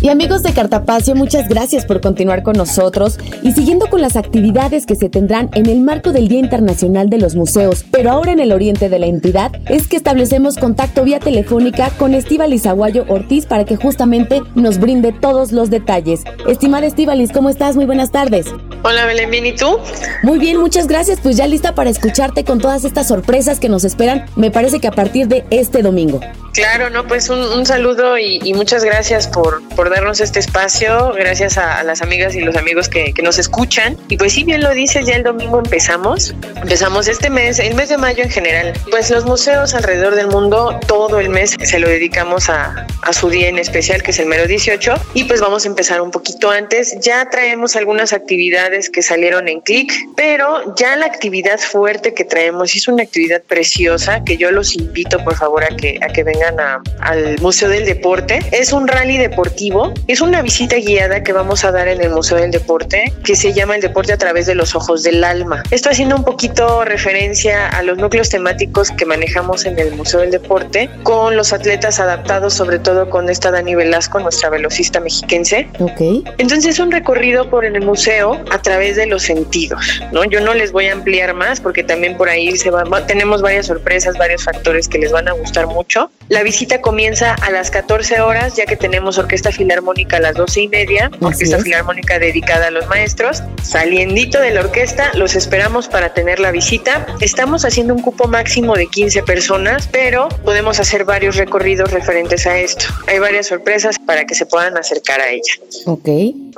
Y 0.03 0.09
amigos 0.09 0.43
de 0.43 0.53
Cartapacio, 0.53 1.15
muchas 1.15 1.49
gracias 1.49 1.87
por 1.87 2.01
continuar 2.01 2.43
con 2.43 2.57
nosotros 2.57 3.21
y 3.45 3.53
siguiendo 3.53 3.87
con 3.87 4.03
las 4.03 4.17
actividades 4.17 4.85
que 4.85 4.97
se 4.97 5.09
tendrán 5.09 5.49
en 5.55 5.67
el 5.67 5.81
marco 5.81 6.11
del 6.11 6.27
Día 6.27 6.41
Internacional 6.41 7.09
de 7.09 7.19
los 7.19 7.37
Museos, 7.37 7.85
pero 7.93 8.11
ahora 8.11 8.33
en 8.33 8.41
el 8.41 8.51
oriente 8.51 8.89
de 8.89 8.99
la 8.99 9.07
entidad, 9.07 9.53
es 9.71 9.87
que 9.87 9.95
establecemos 9.95 10.57
contacto 10.57 11.05
vía 11.05 11.21
telefónica 11.21 11.91
con 11.91 12.15
Estíbalis 12.15 12.67
Aguayo 12.67 13.05
Ortiz 13.07 13.47
para 13.47 13.65
que 13.65 13.77
justamente 13.77 14.43
nos 14.57 14.79
brinde 14.79 15.13
todos 15.13 15.53
los 15.53 15.71
detalles. 15.71 16.23
Estimada 16.49 16.85
Estíbalis, 16.85 17.31
¿cómo 17.31 17.49
estás? 17.49 17.77
Muy 17.77 17.87
buenas 17.87 18.11
tardes. 18.11 18.47
Hola 18.83 19.07
Belén, 19.07 19.31
¿bien 19.31 19.47
y 19.47 19.53
tú? 19.53 19.79
Muy 20.25 20.41
bien, 20.41 20.57
muchas 20.57 20.89
gracias. 20.89 21.21
Pues 21.21 21.37
ya 21.37 21.47
lista 21.47 21.77
para 21.77 21.91
escucharte 21.91 22.43
con 22.43 22.59
todas 22.59 22.85
estas 22.85 23.07
sorpresas 23.07 23.61
que 23.61 23.69
nos 23.69 23.85
esperan, 23.85 24.27
me 24.35 24.51
parece 24.51 24.81
que 24.81 24.89
a 24.89 24.93
partir 24.93 25.29
de 25.29 25.45
este 25.51 25.83
domingo. 25.83 26.19
Claro, 26.53 26.91
no, 26.91 27.07
pues 27.07 27.31
un, 27.31 27.65
saludo 27.65 28.19
y, 28.19 28.53
muchas 28.55 28.85
gracias 28.85 29.27
por, 29.27 29.67
por 29.71 29.89
darnos 29.93 30.21
este 30.21 30.41
espacio, 30.41 31.13
gracias 31.13 31.59
a, 31.59 31.83
las 31.83 32.03
amigas 32.03 32.35
y 32.35 32.41
los 32.41 32.57
amigos 32.57 32.89
que, 32.89 33.13
que, 33.13 33.23
nos 33.23 33.39
escuchan. 33.39 33.97
Y 34.09 34.17
pues 34.17 34.33
sí, 34.33 34.45
bien 34.45 34.63
lo 34.63 34.71
dices, 34.71 35.07
ya 35.07 35.15
el 35.15 35.23
domingo 35.23 35.59
empezamos. 35.59 36.35
Empezamos 36.57 37.09
este 37.09 37.31
mes, 37.31 37.59
el 37.59 37.75
mes 37.75 37.89
de 37.89 37.99
mayo 37.99 38.23
en 38.23 38.31
general. 38.31 38.73
Pues 38.91 39.11
los 39.11 39.25
museos 39.25 39.75
alrededor 39.75 40.15
del 40.15 40.29
mundo, 40.29 40.79
todo 40.87 41.21
el 41.21 41.29
mes 41.29 41.57
se 41.63 41.79
lo 41.79 41.89
dedicamos 41.89 42.49
a, 42.49 42.87
a 43.03 43.13
su 43.13 43.29
día 43.31 43.49
en 43.49 43.59
especial, 43.59 44.03
que 44.03 44.11
es 44.11 44.19
el 44.19 44.27
mero 44.27 44.47
18. 44.47 44.95
Y 45.15 45.25
pues 45.25 45.41
vamos 45.41 45.65
a 45.65 45.69
empezar 45.69 46.01
un 46.01 46.11
poquito 46.11 46.51
antes. 46.51 46.99
Ya 47.01 47.29
traemos 47.31 47.77
algunas 47.77 48.13
actividades 48.13 48.91
que 48.91 49.03
salieron 49.03 49.49
en 49.49 49.61
clic, 49.61 49.93
pero 50.17 50.75
ya 50.77 50.97
la 50.97 51.07
actividad 51.07 51.59
fuerte 51.59 52.15
que 52.15 52.25
traemos 52.25 52.75
es 52.75 52.89
una 52.89 53.03
actividad 53.03 53.43
preciosa 53.43 54.23
que 54.25 54.37
yo 54.37 54.51
los 54.51 54.75
invito 54.75 55.23
por 55.25 55.37
favor 55.37 55.65
a 55.65 55.69
que, 55.77 55.99
a 56.03 56.09
que 56.09 56.23
vengan 56.23 56.57
al 57.01 57.41
Museo 57.41 57.69
del 57.69 57.85
Deporte. 57.85 58.41
Es 58.53 58.73
un 58.73 58.89
rally 58.89 59.19
deportivo, 59.19 59.82
es 60.07 60.21
una 60.21 60.43
visita 60.43 60.77
guiada 60.77 61.23
que 61.23 61.33
vamos 61.33 61.65
a 61.65 61.73
dar 61.73 61.89
en 61.89 62.01
el 62.01 62.11
Museo 62.11 62.39
del 62.39 62.51
Deporte 62.51 63.13
que 63.25 63.35
se 63.35 63.53
llama 63.53 63.75
El 63.75 63.81
Deporte 63.81 64.13
a 64.13 64.19
través 64.19 64.47
de 64.47 64.55
los 64.55 64.75
ojos 64.75 65.03
del 65.03 65.25
alma. 65.25 65.63
Esto 65.71 65.91
haciendo 65.91 66.17
un 66.17 66.25
poquito 66.25 66.85
referencia 66.85 67.69
a 67.69 67.83
los 67.83 67.99
núcleos 67.99 68.29
temáticos 68.29 68.91
que 68.91 69.05
manejamos 69.05 69.65
en 69.67 69.79
el 69.79 69.93
Museo 69.93 70.21
del 70.21 70.31
Deporte 70.31 70.89
con 71.03 71.37
los 71.37 71.53
atletas 71.53 72.01
adaptados, 72.01 72.55
sobre 72.55 72.79
todo 72.79 73.11
con 73.11 73.29
esta 73.29 73.51
Dani 73.51 73.75
Velasco, 73.75 74.21
nuestra 74.21 74.51
velocista 74.51 75.01
mexiquense. 75.01 75.69
Ok. 75.79 76.01
Entonces 76.39 76.75
es 76.75 76.79
un 76.79 76.93
recorrido 76.93 77.51
por 77.51 77.65
el 77.65 77.81
museo 77.85 78.41
a 78.51 78.61
través 78.61 78.97
de 78.97 79.07
los 79.07 79.23
sentidos, 79.23 80.01
¿no? 80.13 80.25
Yo 80.25 80.41
no 80.41 80.55
les 80.55 80.73
voy 80.73 80.87
a 80.87 80.93
ampliar 80.93 81.35
más 81.35 81.61
porque 81.61 81.83
también 81.83 82.17
por 82.17 82.29
ahí 82.29 82.57
se 82.57 82.71
va, 82.71 82.85
tenemos 83.07 83.43
varias 83.43 83.67
sorpresas, 83.67 84.17
varios 84.17 84.45
factores 84.45 84.89
que 84.89 84.99
les 84.99 85.13
van 85.13 85.29
a 85.29 85.33
gustar 85.33 85.67
mucho. 85.67 86.11
La 86.29 86.43
visita 86.43 86.81
comienza 86.81 87.35
a 87.35 87.51
las 87.51 87.71
14 87.71 88.21
horas, 88.21 88.57
ya 88.57 88.65
que 88.67 88.77
tenemos 88.77 89.19
Orquesta 89.19 89.51
Filarmónica 89.51 89.72
a 90.13 90.21
las 90.21 90.35
12 90.35 90.61
y 90.61 90.69
media, 90.69 91.11
Orquesta 91.21 91.59
Filarmónica 91.59 92.19
dedicada 92.19 92.69
a 92.69 92.71
los 92.71 92.87
maestros. 92.89 93.43
Saliendito 93.63 94.41
de 94.41 94.51
la 94.51 94.61
orquesta, 94.61 95.11
los 95.15 95.35
esperamos 95.35 95.89
para 95.89 96.13
tener 96.13 96.41
la 96.41 96.51
visita. 96.51 97.07
Estamos 97.21 97.65
haciendo 97.65 97.95
un 97.95 98.03
cupo 98.03 98.29
máximo 98.29 98.75
de 98.75 98.87
15 98.87 99.23
personas, 99.23 99.89
pero 99.91 100.29
podemos 100.45 100.79
hacer 100.81 101.05
varios 101.05 101.37
recorridos 101.37 101.91
referentes 101.91 102.47
a 102.47 102.59
esto. 102.59 102.87
Hay 103.07 103.19
varias 103.19 103.47
sorpresas 103.47 103.99
para 103.99 104.25
que 104.27 104.35
se 104.35 104.47
puedan 104.47 104.77
acercar 104.77 105.21
a 105.21 105.31
ella. 105.31 105.55
Ok. 105.87 106.09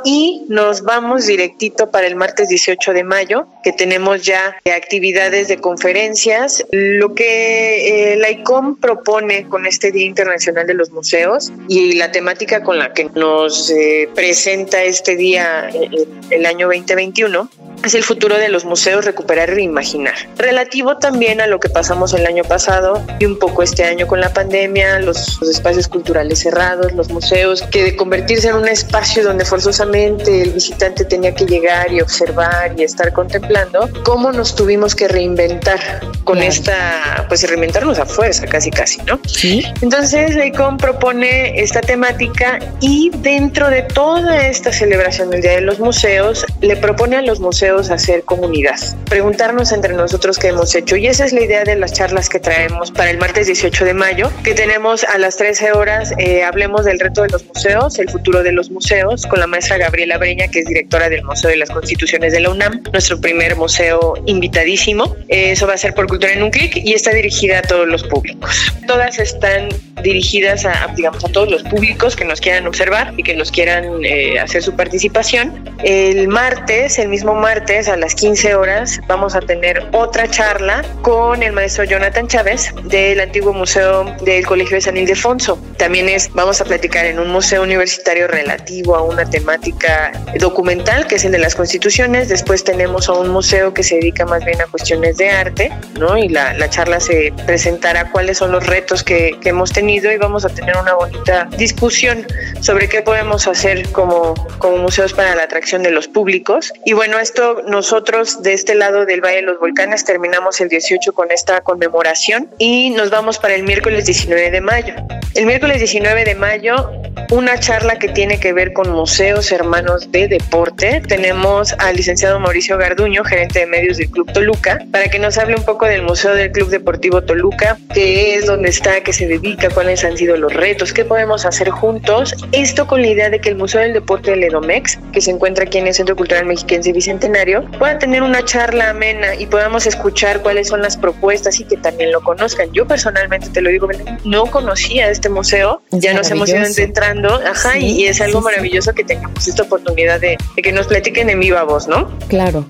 Y 0.05 0.44
nos 0.48 0.83
vamos 0.83 1.27
directito 1.27 1.90
para 1.90 2.07
el 2.07 2.16
martes 2.16 2.48
18 2.48 2.92
de 2.92 3.05
mayo, 3.05 3.46
que 3.62 3.72
tenemos 3.72 4.22
ya 4.22 4.57
actividades 4.77 5.48
de 5.48 5.59
conferencias. 5.59 6.64
Lo 6.72 7.14
que 7.14 8.12
eh, 8.12 8.16
la 8.16 8.31
ICOM 8.31 8.77
propone 8.77 9.48
con 9.48 9.66
este 9.66 9.92
Día 9.92 10.07
Internacional 10.07 10.66
de 10.66 10.74
los 10.74 10.90
Museos 10.90 11.53
y 11.68 11.92
la 11.92 12.11
temática 12.11 12.62
con 12.62 12.79
la 12.79 12.92
que 12.92 13.04
nos 13.14 13.71
eh, 13.71 14.09
presenta 14.14 14.83
este 14.83 15.17
día 15.17 15.69
eh, 15.73 16.07
el 16.31 16.47
año 16.47 16.67
2021 16.67 17.49
es 17.85 17.95
el 17.95 18.03
futuro 18.03 18.38
de 18.38 18.49
los 18.49 18.64
museos 18.64 19.05
recuperar 19.05 19.51
y 19.51 19.55
reimaginar. 19.55 20.14
Relativo 20.37 20.97
también 20.97 21.40
a 21.40 21.47
lo 21.47 21.61
que 21.61 21.69
pasamos 21.69 22.14
el 22.14 22.27
año 22.27 22.43
pasado 22.45 23.05
y 23.19 23.27
un 23.27 23.38
poco 23.38 23.62
este 23.62 23.85
año 23.85 24.07
con 24.07 24.21
la 24.21 24.33
pandemia, 24.33 25.01
los, 25.01 25.40
espacios 25.43 25.88
culturales 25.88 26.40
cerrados, 26.40 26.93
los 26.93 27.11
museos, 27.11 27.62
que 27.62 27.85
de 27.85 27.97
convertirse 27.97 28.49
en 28.49 28.57
un 28.57 28.69
espacio 28.69 29.23
donde 29.23 29.45
forzosamente 29.45 30.43
el 30.43 30.53
visitante 30.53 31.05
tenía 31.05 31.35
que 31.35 31.45
llegar 31.45 31.93
y 31.93 32.01
observar 32.01 32.75
y 32.79 32.85
estar 32.85 33.12
contemplando, 33.12 33.90
cómo 34.05 34.33
nos 34.33 34.55
tuvimos 34.55 34.95
que 34.95 35.07
reinventar 35.07 36.01
con 36.25 36.43
esta, 36.43 37.27
pues 37.29 37.47
reinventarnos 37.49 37.99
a 37.99 38.07
fuerza, 38.07 38.47
casi 38.47 38.71
casi, 38.71 39.03
¿no? 39.03 39.21
Sí. 39.27 39.62
Entonces, 39.83 40.37
ICOM 40.43 40.79
propone 40.79 41.61
esta 41.61 41.81
temática 41.81 42.59
y 42.81 42.93
dentro 43.24 43.70
de 43.70 43.83
toda 43.83 44.46
esta 44.46 44.72
celebración 44.72 45.30
del 45.30 45.42
Día 45.42 45.52
de 45.52 45.62
los 45.62 45.80
Museos, 45.80 46.44
le 46.61 46.76
propone 46.76 47.16
a 47.16 47.22
los 47.22 47.40
museos 47.40 47.90
hacer 47.90 48.22
comunidad, 48.22 48.76
preguntarnos 49.07 49.72
entre 49.72 49.94
nosotros 49.94 50.38
qué 50.38 50.48
hemos 50.48 50.74
hecho. 50.74 50.96
Y 50.96 51.09
esa 51.09 51.24
es 51.24 51.33
la 51.33 51.42
idea 51.42 51.64
de 51.64 51.76
las 51.76 51.92
charlas 51.92 52.28
que 52.28 52.38
traemos 52.38 52.92
para 52.92 53.11
el 53.11 53.18
martes 53.18 53.46
18 53.46 53.85
de 53.85 53.94
mayo, 53.94 54.30
que 54.44 54.54
tenemos 54.54 55.02
a 55.04 55.18
las 55.18 55.37
13 55.37 55.72
horas, 55.72 56.12
eh, 56.18 56.44
hablemos 56.44 56.85
del 56.85 57.00
reto 57.00 57.22
de 57.22 57.30
los 57.30 57.44
museos, 57.46 57.98
el 57.98 58.09
futuro 58.09 58.42
de 58.42 58.52
los 58.52 58.70
museos, 58.70 59.26
con 59.26 59.40
la 59.40 59.46
maestra 59.46 59.76
Gabriela 59.76 60.16
Breña, 60.18 60.46
que 60.48 60.61
es 60.61 60.66
directora 60.66 61.09
del 61.09 61.24
Museo 61.24 61.50
de 61.50 61.57
las 61.57 61.70
Constituciones 61.70 62.33
de 62.33 62.40
la 62.40 62.50
UNAM, 62.50 62.83
nuestro 62.92 63.20
primer 63.20 63.57
museo 63.57 64.14
invitadísimo. 64.26 65.16
eso 65.28 65.66
va 65.66 65.74
a 65.74 65.78
ser 65.78 65.94
por 65.94 66.07
Cultura 66.07 66.33
en 66.33 66.42
un 66.42 66.50
Clic 66.50 66.76
y 66.76 66.92
está 66.92 67.11
dirigida 67.12 67.59
a 67.59 67.62
todos 67.62 67.88
los 67.88 68.04
públicos. 68.04 68.72
Todas 68.87 69.18
están 69.18 69.68
dirigidas 70.02 70.64
a, 70.64 70.92
digamos, 70.94 71.24
a 71.24 71.28
todos 71.28 71.50
los 71.50 71.62
públicos 71.64 72.14
que 72.14 72.24
nos 72.24 72.40
quieran 72.40 72.66
observar 72.66 72.84
y 73.16 73.23
que 73.23 73.35
nos 73.35 73.51
quieran 73.51 74.05
eh, 74.05 74.38
hacer 74.38 74.62
su 74.62 74.75
participación. 74.77 75.64
El 75.83 76.29
martes, 76.29 76.99
el 76.99 77.09
mismo 77.09 77.35
martes 77.35 77.88
a 77.88 77.97
las 77.97 78.14
15 78.14 78.55
horas, 78.55 79.01
vamos 79.07 79.35
a 79.35 79.40
tener 79.40 79.87
otra 79.92 80.29
charla 80.29 80.85
con 81.03 81.42
el 81.42 81.53
maestro 81.53 81.85
Jonathan 81.85 82.29
Chávez 82.29 82.75
del 82.85 83.20
antiguo 83.20 83.53
museo 83.53 84.05
del 84.23 84.47
Colegio 84.47 84.77
de 84.77 84.83
San 84.83 84.97
Ildefonso. 84.97 85.59
También 85.79 86.09
es, 86.09 86.31
vamos 86.33 86.61
a 86.61 86.64
platicar 86.64 87.07
en 87.07 87.18
un 87.18 87.31
museo 87.31 87.62
universitario 87.62 88.29
relativo 88.29 88.97
a 88.97 89.03
una 89.03 89.25
temática 89.25 90.12
documental, 90.38 91.07
que 91.07 91.16
es 91.16 91.25
el 91.25 91.33
de 91.33 91.38
las 91.38 91.55
constituciones. 91.55 92.29
Después 92.29 92.64
tenemos 92.64 93.09
a 93.09 93.12
un 93.12 93.31
museo 93.31 93.73
que 93.73 93.83
se 93.83 93.97
dedica 93.97 94.27
más 94.27 94.44
bien 94.44 94.61
a 94.61 94.66
cuestiones 94.66 95.16
de 95.16 95.31
arte, 95.31 95.73
¿no? 95.99 96.18
Y 96.18 96.29
la, 96.29 96.53
la 96.55 96.68
charla 96.68 97.01
se 97.01 97.33
presentará 97.47 98.11
cuáles 98.11 98.38
son 98.38 98.53
los 98.53 98.66
retos 98.66 99.03
que, 99.03 99.38
que 99.40 99.49
hemos 99.51 99.73
tenido 99.73 100.12
y 100.12 100.16
vamos 100.18 100.44
a 100.44 100.49
tener 100.49 100.77
una 100.77 100.94
bonita 100.94 101.49
discusión 101.57 102.27
sobre 102.64 102.88
qué 102.88 103.03
podemos 103.03 103.46
hacer 103.46 103.90
como, 103.92 104.33
como 104.59 104.79
museos 104.79 105.12
para 105.12 105.35
la 105.35 105.42
atracción 105.42 105.83
de 105.83 105.90
los 105.90 106.09
públicos. 106.09 106.72
Y 106.87 106.94
bueno, 106.94 107.18
esto 107.18 107.62
nosotros 107.68 108.42
de 108.42 108.55
este 108.55 108.74
lado 108.74 109.05
del 109.05 109.20
Valle 109.20 109.37
de 109.37 109.42
los 109.42 109.59
Volcanes 109.59 110.05
terminamos 110.05 110.62
el 110.62 110.70
18 110.70 111.12
con 111.12 111.31
esta 111.31 111.61
conmemoración 111.61 112.48
y 112.59 112.88
nos 112.90 113.11
vamos 113.11 113.38
para 113.38 113.55
el 113.55 113.64
miércoles 113.64 114.07
19 114.07 114.50
de 114.50 114.61
mayo. 114.62 114.94
El 115.35 115.44
miércoles 115.44 115.79
19 115.79 116.24
de 116.24 116.35
mayo 116.37 116.90
una 117.31 117.59
charla 117.59 117.98
que 117.98 118.09
tiene 118.09 118.38
que 118.38 118.53
ver 118.53 118.72
con 118.72 118.90
museos 118.90 119.50
hermanos 119.50 120.11
de 120.12 120.29
deporte. 120.29 121.03
Tenemos 121.07 121.72
al 121.79 121.96
licenciado 121.96 122.38
Mauricio 122.38 122.79
Garduño, 122.79 123.24
gerente 123.24 123.61
de 123.61 123.66
medios 123.66 123.96
del 123.96 124.11
Club 124.11 124.33
Toluca, 124.33 124.79
para 124.92 125.09
que 125.09 125.18
nos 125.18 125.38
hable 125.38 125.57
un 125.57 125.64
poco 125.64 125.87
del 125.87 126.03
Museo 126.03 126.35
del 126.35 126.53
Club 126.53 126.68
Deportivo 126.68 127.22
Toluca, 127.22 127.79
qué 127.92 128.37
es, 128.37 128.46
dónde 128.46 128.68
está, 128.68 129.00
qué 129.03 129.12
se 129.12 129.27
dedica, 129.27 129.68
cuáles 129.70 130.05
han 130.05 130.16
sido 130.16 130.37
los 130.37 130.53
retos, 130.53 130.92
qué 130.92 131.05
podemos 131.05 131.44
hacer 131.44 131.70
juntos. 131.70 132.35
Esto 132.55 132.87
con 132.87 133.03
la 133.03 133.09
idea 133.09 133.31
de 133.31 133.40
que 133.40 133.49
el 133.49 133.57
Museo 133.57 133.81
del 133.81 133.93
Deporte 133.93 134.31
del 134.31 134.45
Edomex, 134.45 135.01
que 135.12 135.21
se 135.21 135.33
encuentra 135.33 135.64
aquí 135.64 135.79
en 135.79 135.88
el 135.88 135.95
Centro 135.95 136.14
Cultural 136.14 136.47
Mexiquense 136.47 136.93
Bicentenario, 136.93 137.69
pueda 137.81 137.99
tener 137.99 138.23
una 138.23 138.45
charla 138.45 138.90
amena 138.90 139.35
y 139.35 139.47
podamos 139.47 139.87
escuchar 139.87 140.40
cuáles 140.40 140.69
son 140.69 140.81
las 140.81 140.97
propuestas 140.97 141.59
y 141.59 141.64
que 141.64 141.77
también 141.77 142.12
lo 142.12 142.21
conozcan. 142.21 142.71
Yo 142.73 142.87
personalmente 142.87 143.49
te 143.49 143.61
lo 143.61 143.71
digo, 143.71 143.88
no 144.25 144.47
conocía 144.47 145.11
este 145.11 145.29
museo, 145.29 145.83
ya 145.90 146.14
nos 146.14 146.31
hemos 146.31 146.49
ido 146.49 146.64
entrando, 146.64 147.40
ajá, 147.45 147.77
y, 147.77 148.05
es 148.05 148.21
algo 148.21 148.40
maravilloso 148.40 148.95
que 148.95 149.03
tengamos 149.03 149.49
esta 149.49 149.64
oportunidad 149.64 150.21
de, 150.21 150.37
de, 150.55 150.62
que 150.62 150.71
nos 150.71 150.87
platiquen 150.87 151.31
en 151.31 151.40
viva 151.40 151.64
voz, 151.64 151.88
¿no? 151.88 152.17
Claro. 152.29 152.64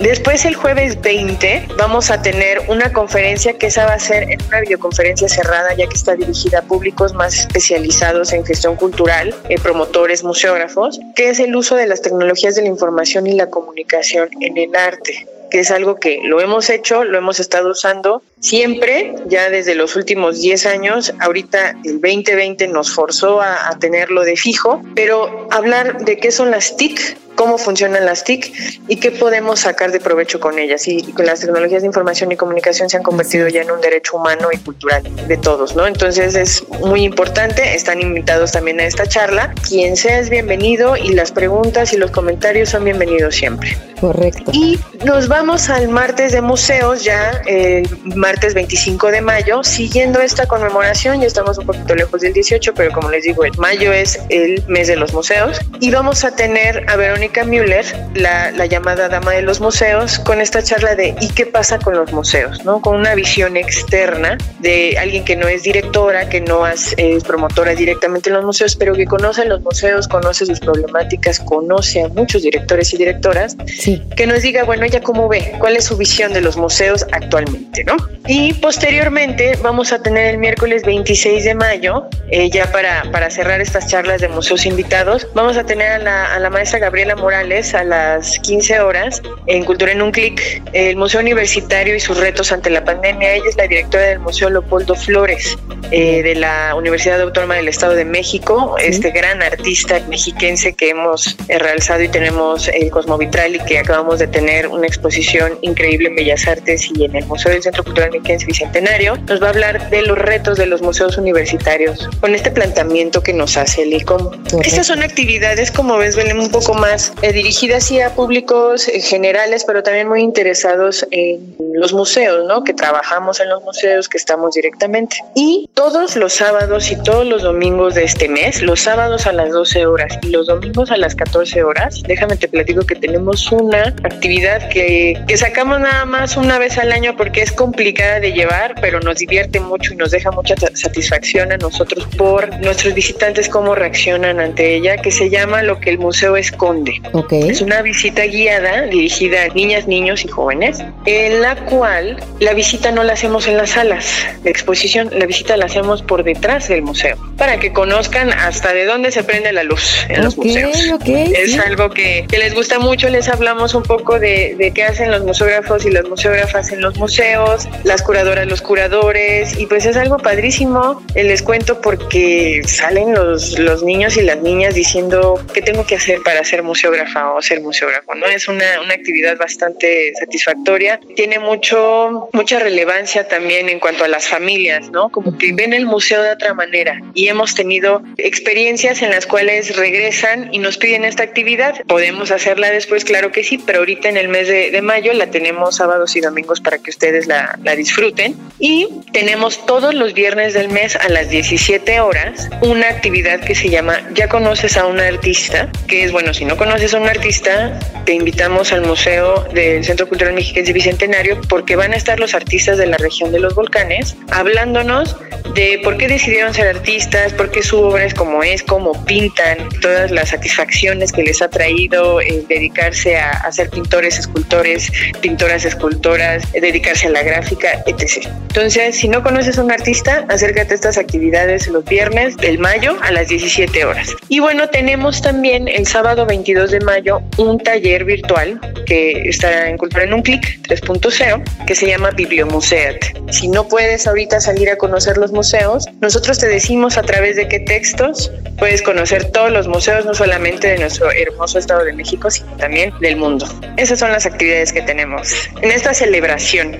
Después 0.00 0.46
el 0.46 0.54
jueves 0.54 0.98
20 1.02 1.68
vamos 1.76 2.10
a 2.10 2.22
tener 2.22 2.62
una 2.68 2.90
conferencia 2.90 3.58
que 3.58 3.66
esa 3.66 3.84
va 3.84 3.92
a 3.92 3.98
ser 3.98 4.30
en 4.30 4.42
una 4.48 4.62
videoconferencia 4.62 5.28
cerrada 5.28 5.74
ya 5.76 5.86
que 5.86 5.94
está 5.94 6.16
dirigida 6.16 6.60
a 6.60 6.62
públicos 6.62 7.12
más 7.12 7.38
especializados 7.38 8.32
en 8.32 8.46
gestión 8.46 8.76
cultural, 8.76 9.19
eh, 9.28 9.58
promotores, 9.62 10.24
museógrafos, 10.24 11.00
que 11.14 11.30
es 11.30 11.40
el 11.40 11.54
uso 11.54 11.76
de 11.76 11.86
las 11.86 12.02
tecnologías 12.02 12.54
de 12.54 12.62
la 12.62 12.68
información 12.68 13.26
y 13.26 13.32
la 13.32 13.50
comunicación 13.50 14.28
en 14.40 14.56
el 14.56 14.74
arte 14.74 15.26
que 15.50 15.60
es 15.60 15.70
algo 15.70 15.96
que 15.96 16.20
lo 16.24 16.40
hemos 16.40 16.70
hecho, 16.70 17.04
lo 17.04 17.18
hemos 17.18 17.40
estado 17.40 17.70
usando 17.72 18.22
siempre, 18.40 19.14
ya 19.26 19.50
desde 19.50 19.74
los 19.74 19.96
últimos 19.96 20.40
10 20.40 20.66
años, 20.66 21.14
ahorita 21.20 21.76
el 21.84 22.00
2020 22.00 22.68
nos 22.68 22.92
forzó 22.92 23.40
a, 23.40 23.68
a 23.68 23.78
tenerlo 23.78 24.22
de 24.22 24.36
fijo, 24.36 24.82
pero 24.94 25.48
hablar 25.50 26.04
de 26.04 26.16
qué 26.16 26.30
son 26.30 26.50
las 26.50 26.76
TIC, 26.76 27.16
cómo 27.40 27.56
funcionan 27.56 28.04
las 28.04 28.22
TIC 28.24 28.52
y 28.86 28.96
qué 28.96 29.12
podemos 29.12 29.60
sacar 29.60 29.92
de 29.92 29.98
provecho 29.98 30.40
con 30.40 30.58
ellas. 30.58 30.86
Y 30.86 31.02
con 31.12 31.24
las 31.24 31.40
tecnologías 31.40 31.80
de 31.80 31.86
información 31.86 32.30
y 32.32 32.36
comunicación 32.36 32.90
se 32.90 32.98
han 32.98 33.02
convertido 33.02 33.48
ya 33.48 33.62
en 33.62 33.70
un 33.70 33.80
derecho 33.80 34.18
humano 34.18 34.48
y 34.52 34.58
cultural 34.58 35.02
de 35.26 35.36
todos, 35.38 35.74
¿no? 35.74 35.86
Entonces 35.86 36.34
es 36.34 36.62
muy 36.80 37.02
importante, 37.02 37.74
están 37.74 38.02
invitados 38.02 38.52
también 38.52 38.78
a 38.80 38.84
esta 38.84 39.06
charla. 39.06 39.54
Quien 39.66 39.96
sea 39.96 40.18
es 40.18 40.28
bienvenido 40.28 40.98
y 40.98 41.14
las 41.14 41.32
preguntas 41.32 41.94
y 41.94 41.96
los 41.96 42.10
comentarios 42.10 42.68
son 42.68 42.84
bienvenidos 42.84 43.34
siempre. 43.36 43.74
Correcto. 44.00 44.50
Y 44.52 44.78
nos 45.06 45.28
vamos 45.28 45.70
al 45.70 45.88
martes 45.88 46.32
de 46.32 46.42
museos 46.42 47.04
ya, 47.04 47.42
el 47.46 47.88
martes 48.30 48.54
25 48.54 49.10
de 49.10 49.22
mayo, 49.22 49.64
siguiendo 49.64 50.20
esta 50.20 50.46
conmemoración, 50.46 51.20
ya 51.20 51.26
estamos 51.26 51.58
un 51.58 51.66
poquito 51.66 51.96
lejos 51.96 52.20
del 52.20 52.32
18, 52.32 52.74
pero 52.74 52.92
como 52.92 53.10
les 53.10 53.24
digo, 53.24 53.44
el 53.44 53.58
mayo 53.58 53.92
es 53.92 54.20
el 54.28 54.62
mes 54.68 54.86
de 54.86 54.94
los 54.94 55.12
museos 55.12 55.58
y 55.80 55.90
vamos 55.90 56.22
a 56.22 56.36
tener 56.36 56.88
a 56.88 56.94
Verónica 56.94 57.42
Müller, 57.42 57.84
la, 58.14 58.52
la 58.52 58.66
llamada 58.66 59.08
dama 59.08 59.32
de 59.32 59.42
los 59.42 59.60
museos, 59.60 60.20
con 60.20 60.40
esta 60.40 60.62
charla 60.62 60.94
de 60.94 61.16
¿y 61.20 61.28
qué 61.30 61.44
pasa 61.44 61.80
con 61.80 61.94
los 61.94 62.12
museos? 62.12 62.64
¿no? 62.64 62.80
Con 62.80 62.94
una 62.94 63.16
visión 63.16 63.56
externa 63.56 64.38
de 64.60 64.96
alguien 64.96 65.24
que 65.24 65.34
no 65.34 65.48
es 65.48 65.64
directora, 65.64 66.28
que 66.28 66.40
no 66.40 66.68
es, 66.68 66.94
promotora 67.26 67.74
directamente 67.74 68.30
en 68.30 68.36
los 68.36 68.44
museos, 68.44 68.76
pero 68.76 68.94
que 68.94 69.06
conoce 69.06 69.44
los 69.44 69.60
museos, 69.62 70.06
conoce 70.06 70.46
sus 70.46 70.60
problemáticas, 70.60 71.40
conoce 71.40 72.04
a 72.04 72.08
muchos 72.08 72.42
directores 72.42 72.94
y 72.94 72.96
directoras. 72.96 73.56
Sí 73.66 74.00
que 74.20 74.26
nos 74.26 74.42
diga, 74.42 74.64
bueno, 74.64 74.84
ella 74.84 75.00
cómo 75.00 75.28
ve, 75.28 75.54
cuál 75.58 75.76
es 75.76 75.86
su 75.86 75.96
visión 75.96 76.34
de 76.34 76.42
los 76.42 76.58
museos 76.58 77.06
actualmente, 77.12 77.84
¿no? 77.84 77.96
Y 78.26 78.52
posteriormente 78.54 79.58
vamos 79.62 79.92
a 79.92 80.02
tener 80.02 80.26
el 80.26 80.38
miércoles 80.38 80.82
26 80.84 81.44
de 81.44 81.54
mayo, 81.54 82.06
eh, 82.30 82.50
ya 82.50 82.70
para, 82.70 83.02
para 83.10 83.30
cerrar 83.30 83.60
estas 83.60 83.88
charlas 83.88 84.20
de 84.20 84.28
museos 84.28 84.66
invitados, 84.66 85.26
vamos 85.34 85.56
a 85.56 85.64
tener 85.64 85.92
a 85.92 85.98
la, 85.98 86.34
a 86.34 86.38
la 86.38 86.50
maestra 86.50 86.78
Gabriela 86.78 87.16
Morales 87.16 87.74
a 87.74 87.82
las 87.82 88.38
15 88.40 88.80
horas 88.80 89.22
en 89.46 89.64
Cultura 89.64 89.92
en 89.92 90.02
un 90.02 90.12
Clic, 90.12 90.62
el 90.72 90.96
Museo 90.96 91.20
Universitario 91.20 91.96
y 91.96 92.00
sus 92.00 92.18
retos 92.18 92.52
ante 92.52 92.70
la 92.70 92.84
pandemia. 92.84 93.34
Ella 93.34 93.48
es 93.48 93.56
la 93.56 93.66
directora 93.66 94.04
del 94.04 94.20
Museo 94.20 94.50
Leopoldo 94.50 94.94
Flores 94.94 95.58
eh, 95.90 96.22
de 96.22 96.34
la 96.34 96.74
Universidad 96.76 97.20
Autónoma 97.20 97.56
del 97.56 97.68
Estado 97.68 97.94
de 97.94 98.04
México, 98.04 98.76
¿Sí? 98.78 98.86
este 98.86 99.10
gran 99.10 99.42
artista 99.42 100.00
mexiquense 100.08 100.74
que 100.74 100.90
hemos 100.90 101.36
eh, 101.48 101.58
realzado 101.58 102.02
y 102.02 102.08
tenemos 102.08 102.68
el 102.68 102.90
Cosmovitral 102.90 103.56
y 103.56 103.58
que 103.60 103.78
acabamos 103.78 104.18
de 104.18 104.26
tener 104.26 104.68
una 104.68 104.86
exposición 104.86 105.58
increíble 105.62 106.08
en 106.08 106.16
Bellas 106.16 106.46
Artes 106.46 106.88
y 106.94 107.04
en 107.04 107.16
el 107.16 107.26
Museo 107.26 107.50
del 107.50 107.62
Centro 107.62 107.82
Cultural 107.82 108.09
Mexiquense 108.10 108.46
Bicentenario. 108.46 109.16
Nos 109.28 109.42
va 109.42 109.46
a 109.46 109.50
hablar 109.50 109.90
de 109.90 110.02
los 110.02 110.18
retos 110.18 110.58
de 110.58 110.66
los 110.66 110.82
museos 110.82 111.16
universitarios 111.16 112.08
con 112.20 112.34
este 112.34 112.50
planteamiento 112.50 113.22
que 113.22 113.32
nos 113.32 113.56
hace 113.56 113.82
el 113.82 113.94
ICOM. 113.94 114.30
Estas 114.62 114.86
son 114.86 115.02
actividades, 115.02 115.70
como 115.70 115.96
ves, 115.96 116.16
Belén, 116.16 116.38
un 116.38 116.50
poco 116.50 116.74
más 116.74 117.12
eh, 117.22 117.32
dirigidas 117.32 117.84
sí 117.84 118.00
a 118.00 118.10
públicos 118.10 118.88
eh, 118.88 119.00
generales, 119.00 119.64
pero 119.64 119.82
también 119.82 120.08
muy 120.08 120.22
interesados 120.22 121.06
en 121.10 121.54
los 121.74 121.92
museos, 121.92 122.46
¿no? 122.46 122.64
Que 122.64 122.74
trabajamos 122.74 123.40
en 123.40 123.48
los 123.48 123.62
museos, 123.62 124.08
que 124.08 124.18
estamos 124.18 124.54
directamente. 124.54 125.16
Y 125.34 125.68
todos 125.74 126.16
los 126.16 126.32
sábados 126.32 126.90
y 126.90 126.96
todos 126.96 127.26
los 127.26 127.42
domingos 127.42 127.94
de 127.94 128.04
este 128.04 128.28
mes, 128.28 128.62
los 128.62 128.80
sábados 128.80 129.26
a 129.26 129.32
las 129.32 129.50
12 129.50 129.86
horas 129.86 130.18
y 130.22 130.30
los 130.30 130.46
domingos 130.46 130.90
a 130.90 130.96
las 130.96 131.14
14 131.14 131.62
horas, 131.62 132.02
déjame 132.06 132.36
te 132.36 132.48
platico 132.48 132.84
que 132.84 132.96
tenemos 132.96 133.50
una 133.52 133.94
actividad 134.02 134.68
que, 134.68 135.22
que 135.26 135.36
sacamos 135.36 135.80
nada 135.80 136.04
más 136.04 136.36
una 136.36 136.58
vez 136.58 136.78
al 136.78 136.92
año 136.92 137.16
porque 137.16 137.42
es 137.42 137.52
complicada 138.00 138.20
de 138.20 138.32
llevar, 138.32 138.74
pero 138.80 139.00
nos 139.00 139.18
divierte 139.18 139.60
mucho 139.60 139.92
y 139.92 139.96
nos 139.96 140.10
deja 140.10 140.30
mucha 140.30 140.54
satisfacción 140.74 141.52
a 141.52 141.56
nosotros 141.56 142.06
por 142.16 142.48
nuestros 142.60 142.94
visitantes 142.94 143.48
cómo 143.48 143.74
reaccionan 143.74 144.40
ante 144.40 144.74
ella, 144.74 144.96
que 144.96 145.10
se 145.10 145.28
llama 145.30 145.62
Lo 145.62 145.78
que 145.80 145.90
el 145.90 145.98
museo 145.98 146.36
esconde. 146.36 147.00
Okay. 147.12 147.50
Es 147.50 147.60
una 147.60 147.82
visita 147.82 148.24
guiada 148.24 148.82
dirigida 148.82 149.44
a 149.44 149.48
niñas, 149.48 149.86
niños 149.86 150.24
y 150.24 150.28
jóvenes, 150.28 150.82
en 151.06 151.42
la 151.42 151.56
cual 151.66 152.16
la 152.40 152.54
visita 152.54 152.90
no 152.92 153.02
la 153.02 153.14
hacemos 153.14 153.46
en 153.46 153.56
las 153.56 153.70
salas 153.70 154.26
de 154.42 154.50
exposición, 154.50 155.10
la 155.12 155.26
visita 155.26 155.56
la 155.56 155.66
hacemos 155.66 156.02
por 156.02 156.24
detrás 156.24 156.68
del 156.68 156.82
museo, 156.82 157.16
para 157.36 157.58
que 157.58 157.72
conozcan 157.72 158.32
hasta 158.32 158.72
de 158.72 158.84
dónde 158.84 159.10
se 159.10 159.24
prende 159.24 159.52
la 159.52 159.64
luz 159.64 160.06
en 160.08 160.24
los 160.24 160.38
okay, 160.38 160.64
museos. 160.64 161.00
Okay, 161.00 161.32
es 161.34 161.52
sí. 161.52 161.58
algo 161.58 161.90
que, 161.90 162.26
que, 162.28 162.38
les 162.38 162.54
gusta 162.54 162.78
mucho, 162.78 163.08
les 163.08 163.28
hablamos 163.28 163.74
un 163.74 163.82
poco 163.82 164.18
de, 164.18 164.54
de, 164.58 164.70
qué 164.72 164.84
hacen 164.84 165.10
los 165.10 165.24
museógrafos 165.24 165.84
y 165.84 165.90
las 165.90 166.08
museógrafas 166.08 166.72
en 166.72 166.80
los 166.80 166.96
museos, 166.96 167.68
las 167.90 168.02
curadoras, 168.02 168.46
los 168.46 168.62
curadores, 168.62 169.58
y 169.58 169.66
pues 169.66 169.84
es 169.84 169.96
algo 169.96 170.16
padrísimo, 170.16 171.04
les 171.16 171.42
cuento 171.42 171.80
porque 171.80 172.62
salen 172.64 173.14
los, 173.14 173.58
los 173.58 173.82
niños 173.82 174.16
y 174.16 174.22
las 174.22 174.38
niñas 174.38 174.76
diciendo 174.76 175.44
qué 175.52 175.60
tengo 175.60 175.84
que 175.84 175.96
hacer 175.96 176.20
para 176.24 176.44
ser 176.44 176.62
museógrafa 176.62 177.32
o 177.32 177.42
ser 177.42 177.60
museógrafo, 177.60 178.14
¿no? 178.14 178.26
Es 178.26 178.46
una, 178.46 178.80
una 178.80 178.94
actividad 178.94 179.36
bastante 179.38 180.12
satisfactoria, 180.20 181.00
tiene 181.16 181.40
mucho, 181.40 182.28
mucha 182.32 182.60
relevancia 182.60 183.26
también 183.26 183.68
en 183.68 183.80
cuanto 183.80 184.04
a 184.04 184.08
las 184.08 184.28
familias, 184.28 184.88
¿no? 184.90 185.08
Como 185.08 185.36
que 185.36 185.52
ven 185.52 185.72
el 185.72 185.86
museo 185.86 186.22
de 186.22 186.30
otra 186.30 186.54
manera 186.54 187.00
y 187.14 187.26
hemos 187.26 187.56
tenido 187.56 188.04
experiencias 188.18 189.02
en 189.02 189.10
las 189.10 189.26
cuales 189.26 189.76
regresan 189.76 190.54
y 190.54 190.60
nos 190.60 190.78
piden 190.78 191.04
esta 191.04 191.24
actividad. 191.24 191.74
Podemos 191.88 192.30
hacerla 192.30 192.70
después, 192.70 193.04
claro 193.04 193.32
que 193.32 193.42
sí, 193.42 193.58
pero 193.58 193.80
ahorita 193.80 194.08
en 194.08 194.16
el 194.16 194.28
mes 194.28 194.46
de, 194.46 194.70
de 194.70 194.80
mayo 194.80 195.12
la 195.12 195.26
tenemos 195.32 195.74
sábados 195.74 196.14
y 196.14 196.20
domingos 196.20 196.60
para 196.60 196.78
que 196.78 196.90
ustedes 196.90 197.26
la, 197.26 197.58
la 197.64 197.79
disfruten. 197.80 198.36
Y 198.58 198.88
tenemos 199.12 199.64
todos 199.66 199.94
los 199.94 200.12
viernes 200.12 200.54
del 200.54 200.68
mes 200.68 200.96
a 200.96 201.08
las 201.08 201.30
17 201.30 202.00
horas 202.00 202.48
una 202.62 202.88
actividad 202.88 203.40
que 203.40 203.54
se 203.54 203.70
llama 203.70 204.00
Ya 204.14 204.28
conoces 204.28 204.76
a 204.76 204.86
un 204.86 205.00
artista, 205.00 205.70
que 205.88 206.04
es, 206.04 206.12
bueno, 206.12 206.34
si 206.34 206.44
no 206.44 206.56
conoces 206.56 206.94
a 206.94 206.98
un 206.98 207.08
artista, 207.08 207.78
te 208.04 208.12
invitamos 208.12 208.72
al 208.72 208.82
Museo 208.82 209.44
del 209.54 209.84
Centro 209.84 210.08
Cultural 210.08 210.34
Mexiquense 210.34 210.72
Bicentenario 210.72 211.40
porque 211.48 211.76
van 211.76 211.92
a 211.92 211.96
estar 211.96 212.20
los 212.20 212.34
artistas 212.34 212.78
de 212.78 212.86
la 212.86 212.96
región 212.98 213.32
de 213.32 213.40
los 213.40 213.54
volcanes 213.54 214.16
hablándonos 214.30 215.16
de 215.54 215.80
por 215.82 215.96
qué 215.96 216.08
decidieron 216.08 216.54
ser 216.54 216.68
artistas, 216.68 217.32
por 217.32 217.50
qué 217.50 217.62
su 217.62 217.80
obra 217.80 218.04
es 218.04 218.14
como 218.14 218.42
es, 218.42 218.62
cómo 218.62 219.04
pintan, 219.04 219.68
todas 219.80 220.10
las 220.10 220.30
satisfacciones 220.30 221.12
que 221.12 221.22
les 221.22 221.42
ha 221.42 221.48
traído 221.48 222.20
eh, 222.20 222.44
dedicarse 222.48 223.16
a, 223.18 223.30
a, 223.30 223.52
ser 223.52 223.70
pintores, 223.70 224.18
escultores, 224.18 224.92
pintoras, 225.20 225.64
escultoras, 225.64 226.50
dedicarse 226.52 227.08
a 227.08 227.10
la 227.10 227.22
gráfica, 227.22 227.69
etc. 227.86 228.28
Entonces, 228.48 228.96
si 228.96 229.08
no 229.08 229.22
conoces 229.22 229.58
a 229.58 229.62
un 229.62 229.70
artista, 229.70 230.24
acércate 230.28 230.72
a 230.72 230.74
estas 230.74 230.98
actividades 230.98 231.68
los 231.68 231.84
viernes 231.84 232.36
del 232.36 232.58
mayo 232.58 232.96
a 233.02 233.10
las 233.12 233.28
17 233.28 233.84
horas. 233.84 234.14
Y 234.28 234.40
bueno, 234.40 234.68
tenemos 234.68 235.22
también 235.22 235.68
el 235.68 235.86
sábado 235.86 236.26
22 236.26 236.70
de 236.70 236.80
mayo 236.80 237.22
un 237.38 237.58
taller 237.58 238.04
virtual 238.04 238.60
que 238.86 239.28
está 239.28 239.68
en 239.68 239.76
Cultura 239.76 240.04
en 240.04 240.14
un 240.14 240.22
Clic 240.22 240.60
3.0 240.68 241.42
que 241.66 241.74
se 241.74 241.86
llama 241.86 242.10
Bibliomuseat. 242.10 242.96
Si 243.30 243.48
no 243.48 243.68
puedes 243.68 244.06
ahorita 244.06 244.40
salir 244.40 244.70
a 244.70 244.76
conocer 244.76 245.16
los 245.16 245.32
museos, 245.32 245.86
nosotros 246.00 246.38
te 246.38 246.48
decimos 246.48 246.98
a 246.98 247.02
través 247.02 247.36
de 247.36 247.48
qué 247.48 247.60
textos 247.60 248.32
puedes 248.58 248.82
conocer 248.82 249.30
todos 249.30 249.50
los 249.50 249.68
museos, 249.68 250.04
no 250.04 250.14
solamente 250.14 250.68
de 250.68 250.78
nuestro 250.78 251.10
hermoso 251.10 251.58
Estado 251.58 251.84
de 251.84 251.92
México, 251.92 252.30
sino 252.30 252.56
también 252.56 252.92
del 253.00 253.16
mundo. 253.16 253.46
Esas 253.76 253.98
son 253.98 254.12
las 254.12 254.26
actividades 254.26 254.72
que 254.72 254.82
tenemos 254.82 255.48
en 255.62 255.70
esta 255.70 255.94
celebración. 255.94 256.78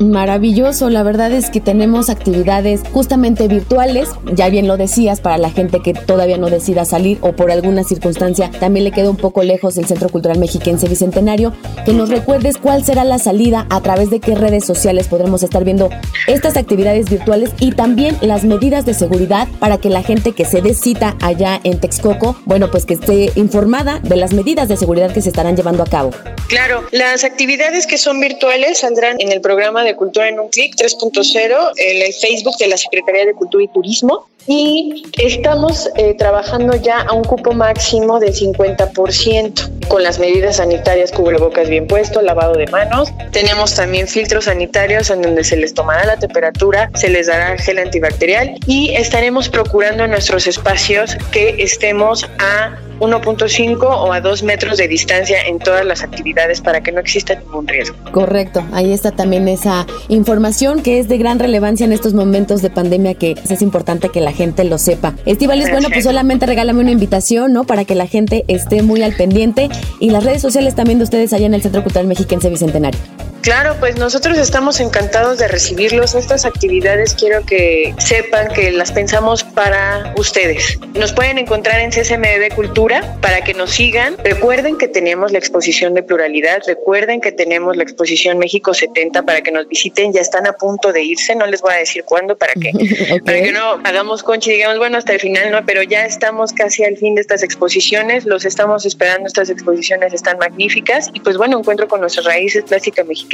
Maravilloso, 0.00 0.88
la 0.88 1.02
verdad 1.02 1.30
es 1.30 1.50
que 1.50 1.60
tenemos 1.60 2.08
actividades 2.08 2.80
justamente 2.90 3.48
virtuales, 3.48 4.08
ya 4.32 4.48
bien 4.48 4.66
lo 4.66 4.78
decías, 4.78 5.20
para 5.20 5.36
la 5.36 5.50
gente 5.50 5.80
que 5.80 5.92
todavía 5.92 6.38
no 6.38 6.48
decida 6.48 6.86
salir 6.86 7.18
o 7.20 7.32
por 7.32 7.50
alguna 7.50 7.84
circunstancia 7.84 8.50
también 8.60 8.84
le 8.84 8.92
queda 8.92 9.10
un 9.10 9.18
poco 9.18 9.42
lejos 9.42 9.76
el 9.76 9.84
Centro 9.84 10.08
Cultural 10.08 10.38
Mexiquense 10.38 10.88
Bicentenario, 10.88 11.52
que 11.84 11.92
nos 11.92 12.08
recuerdes 12.08 12.56
cuál 12.56 12.82
será 12.82 13.04
la 13.04 13.18
salida, 13.18 13.66
a 13.68 13.82
través 13.82 14.08
de 14.08 14.20
qué 14.20 14.34
redes 14.34 14.64
sociales 14.64 15.06
podremos 15.06 15.42
estar 15.42 15.64
viendo 15.64 15.90
estas 16.26 16.56
actividades 16.56 17.10
virtuales 17.10 17.50
y 17.60 17.72
también 17.72 18.16
las 18.22 18.44
medidas 18.44 18.86
de 18.86 18.94
seguridad 18.94 19.48
para 19.58 19.76
que 19.76 19.90
la 19.90 20.02
gente 20.02 20.32
que 20.32 20.46
se 20.46 20.62
dé 20.62 20.72
cita 20.72 21.14
allá 21.20 21.60
en 21.62 21.78
Texcoco, 21.78 22.36
bueno, 22.46 22.70
pues 22.70 22.86
que 22.86 22.94
esté 22.94 23.32
informada 23.34 23.98
de 23.98 24.16
las 24.16 24.32
medidas 24.32 24.66
de 24.68 24.78
seguridad 24.78 25.12
que 25.12 25.20
se 25.20 25.28
estarán 25.28 25.56
llevando 25.56 25.82
a 25.82 25.86
cabo. 25.86 26.10
Claro, 26.48 26.84
las 26.90 27.22
actividades 27.22 27.86
que 27.86 27.98
son 27.98 28.18
virtuales 28.18 28.78
saldrán 28.78 29.16
en 29.20 29.30
el 29.30 29.42
programa 29.42 29.84
de 29.84 29.89
Cultura 29.96 30.28
en 30.28 30.40
un 30.40 30.48
Clic 30.48 30.74
3.0, 30.76 31.72
en 31.76 32.02
el 32.02 32.12
Facebook 32.12 32.56
de 32.58 32.68
la 32.68 32.76
Secretaría 32.76 33.26
de 33.26 33.34
Cultura 33.34 33.64
y 33.64 33.68
Turismo 33.68 34.26
y 34.46 35.04
estamos 35.18 35.88
eh, 35.96 36.14
trabajando 36.14 36.76
ya 36.76 37.00
a 37.00 37.12
un 37.12 37.24
cupo 37.24 37.52
máximo 37.52 38.18
del 38.18 38.34
50% 38.34 39.88
con 39.88 40.02
las 40.02 40.18
medidas 40.18 40.56
sanitarias, 40.56 41.10
cubrebocas 41.12 41.68
bien 41.68 41.86
puesto, 41.86 42.22
lavado 42.22 42.54
de 42.54 42.66
manos. 42.68 43.12
Tenemos 43.32 43.74
también 43.74 44.06
filtros 44.06 44.44
sanitarios 44.44 45.10
en 45.10 45.22
donde 45.22 45.44
se 45.44 45.56
les 45.56 45.74
tomará 45.74 46.04
la 46.04 46.16
temperatura, 46.16 46.90
se 46.94 47.08
les 47.08 47.26
dará 47.26 47.56
gel 47.58 47.78
antibacterial 47.78 48.54
y 48.66 48.94
estaremos 48.94 49.48
procurando 49.48 50.04
en 50.04 50.10
nuestros 50.10 50.46
espacios 50.46 51.16
que 51.32 51.56
estemos 51.58 52.24
a 52.38 52.76
1.5 53.00 53.82
o 53.82 54.12
a 54.12 54.20
2 54.20 54.42
metros 54.42 54.76
de 54.76 54.86
distancia 54.86 55.38
en 55.46 55.58
todas 55.58 55.84
las 55.84 56.02
actividades 56.02 56.60
para 56.60 56.82
que 56.82 56.92
no 56.92 57.00
exista 57.00 57.34
ningún 57.34 57.66
riesgo. 57.66 57.96
Correcto, 58.12 58.62
ahí 58.72 58.92
está 58.92 59.10
también 59.10 59.48
esa 59.48 59.86
información 60.08 60.82
que 60.82 60.98
es 60.98 61.08
de 61.08 61.18
gran 61.18 61.38
relevancia 61.38 61.84
en 61.84 61.92
estos 61.92 62.14
momentos 62.14 62.62
de 62.62 62.70
pandemia 62.70 63.14
que 63.14 63.36
es 63.48 63.62
importante 63.62 64.10
que 64.10 64.20
la 64.20 64.29
gente 64.32 64.64
lo 64.64 64.78
sepa. 64.78 65.14
Estivales, 65.26 65.70
bueno, 65.70 65.88
pues 65.90 66.04
solamente 66.04 66.46
regálame 66.46 66.80
una 66.80 66.90
invitación, 66.90 67.52
¿no? 67.52 67.64
Para 67.64 67.84
que 67.84 67.94
la 67.94 68.06
gente 68.06 68.44
esté 68.48 68.82
muy 68.82 69.02
al 69.02 69.14
pendiente 69.14 69.68
y 69.98 70.10
las 70.10 70.24
redes 70.24 70.42
sociales 70.42 70.74
también 70.74 70.98
de 70.98 71.04
ustedes 71.04 71.32
allá 71.32 71.46
en 71.46 71.54
el 71.54 71.62
Centro 71.62 71.82
Cultural 71.82 72.06
Mexiquense 72.06 72.48
Bicentenario. 72.50 73.00
Claro, 73.42 73.74
pues 73.80 73.96
nosotros 73.96 74.36
estamos 74.36 74.80
encantados 74.80 75.38
de 75.38 75.48
recibirlos. 75.48 76.14
Estas 76.14 76.44
actividades 76.44 77.14
quiero 77.14 77.44
que 77.46 77.94
sepan 77.98 78.48
que 78.48 78.70
las 78.70 78.92
pensamos 78.92 79.44
para 79.44 80.12
ustedes. 80.18 80.78
Nos 80.94 81.12
pueden 81.14 81.38
encontrar 81.38 81.80
en 81.80 81.90
CSMB 81.90 82.54
Cultura 82.54 83.16
para 83.22 83.42
que 83.42 83.54
nos 83.54 83.70
sigan. 83.70 84.16
Recuerden 84.22 84.76
que 84.76 84.88
tenemos 84.88 85.32
la 85.32 85.38
exposición 85.38 85.94
de 85.94 86.02
pluralidad, 86.02 86.62
recuerden 86.66 87.22
que 87.22 87.32
tenemos 87.32 87.76
la 87.76 87.82
exposición 87.82 88.38
México 88.38 88.74
70 88.74 89.22
para 89.22 89.40
que 89.40 89.52
nos 89.52 89.66
visiten. 89.68 90.12
Ya 90.12 90.20
están 90.20 90.46
a 90.46 90.52
punto 90.52 90.92
de 90.92 91.02
irse, 91.02 91.34
no 91.34 91.46
les 91.46 91.62
voy 91.62 91.72
a 91.72 91.76
decir 91.76 92.04
cuándo 92.04 92.36
para 92.36 92.52
que, 92.52 92.72
para 93.24 93.40
que 93.40 93.52
no 93.52 93.80
hagamos 93.84 94.22
concha 94.22 94.50
y 94.50 94.54
digamos, 94.54 94.78
bueno, 94.78 94.98
hasta 94.98 95.14
el 95.14 95.20
final 95.20 95.50
no, 95.50 95.64
pero 95.64 95.82
ya 95.82 96.04
estamos 96.04 96.52
casi 96.52 96.84
al 96.84 96.98
fin 96.98 97.14
de 97.14 97.22
estas 97.22 97.42
exposiciones. 97.42 98.26
Los 98.26 98.44
estamos 98.44 98.84
esperando, 98.84 99.28
estas 99.28 99.48
exposiciones 99.48 100.12
están 100.12 100.36
magníficas. 100.36 101.08
Y 101.14 101.20
pues 101.20 101.38
bueno, 101.38 101.58
encuentro 101.58 101.88
con 101.88 102.00
nuestras 102.00 102.26
raíces 102.26 102.64
plásticas 102.64 103.06
mexicanas 103.06 103.29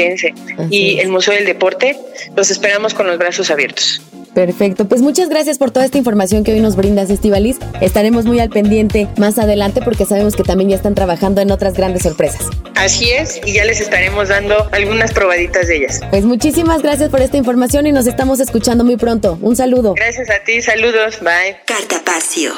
y 0.71 0.99
el 0.99 1.09
Museo 1.09 1.35
del 1.35 1.47
Deporte. 1.47 1.97
Los 2.37 2.51
esperamos 2.51 2.95
con 2.95 3.07
los 3.07 3.19
brazos 3.19 3.51
abiertos. 3.51 4.03
Perfecto, 4.37 4.87
pues 4.87 5.01
muchas 5.01 5.31
gracias 5.31 5.57
por 5.57 5.71
toda 5.71 5.87
esta 5.87 5.97
información 5.97 6.45
que 6.45 6.53
hoy 6.53 6.61
nos 6.61 6.77
brindas, 6.77 7.09
Estivalis. 7.09 7.57
Estaremos 7.81 8.27
muy 8.27 8.39
al 8.39 8.51
pendiente 8.51 9.09
más 9.17 9.39
adelante 9.39 9.81
porque 9.83 10.05
sabemos 10.05 10.37
que 10.37 10.43
también 10.43 10.69
ya 10.69 10.77
están 10.77 10.95
trabajando 10.95 11.41
en 11.41 11.51
otras 11.51 11.73
grandes 11.73 12.03
sorpresas. 12.03 12.51
Así 12.75 13.11
es, 13.11 13.41
y 13.47 13.55
ya 13.55 13.65
les 13.65 13.81
estaremos 13.81 14.29
dando 14.29 14.69
algunas 14.73 15.15
probaditas 15.15 15.69
de 15.69 15.77
ellas. 15.79 16.03
Pues 16.11 16.27
muchísimas 16.27 16.83
gracias 16.83 17.09
por 17.09 17.23
esta 17.23 17.39
información 17.39 17.87
y 17.87 17.93
nos 17.93 18.07
estamos 18.07 18.39
escuchando 18.39 18.85
muy 18.85 18.99
pronto. 18.99 19.39
Un 19.41 19.57
saludo. 19.57 19.95
Gracias 19.95 20.29
a 20.29 20.45
ti, 20.45 20.61
saludos, 20.61 21.21
bye. 21.21 21.57
Cartapacio. 21.65 22.53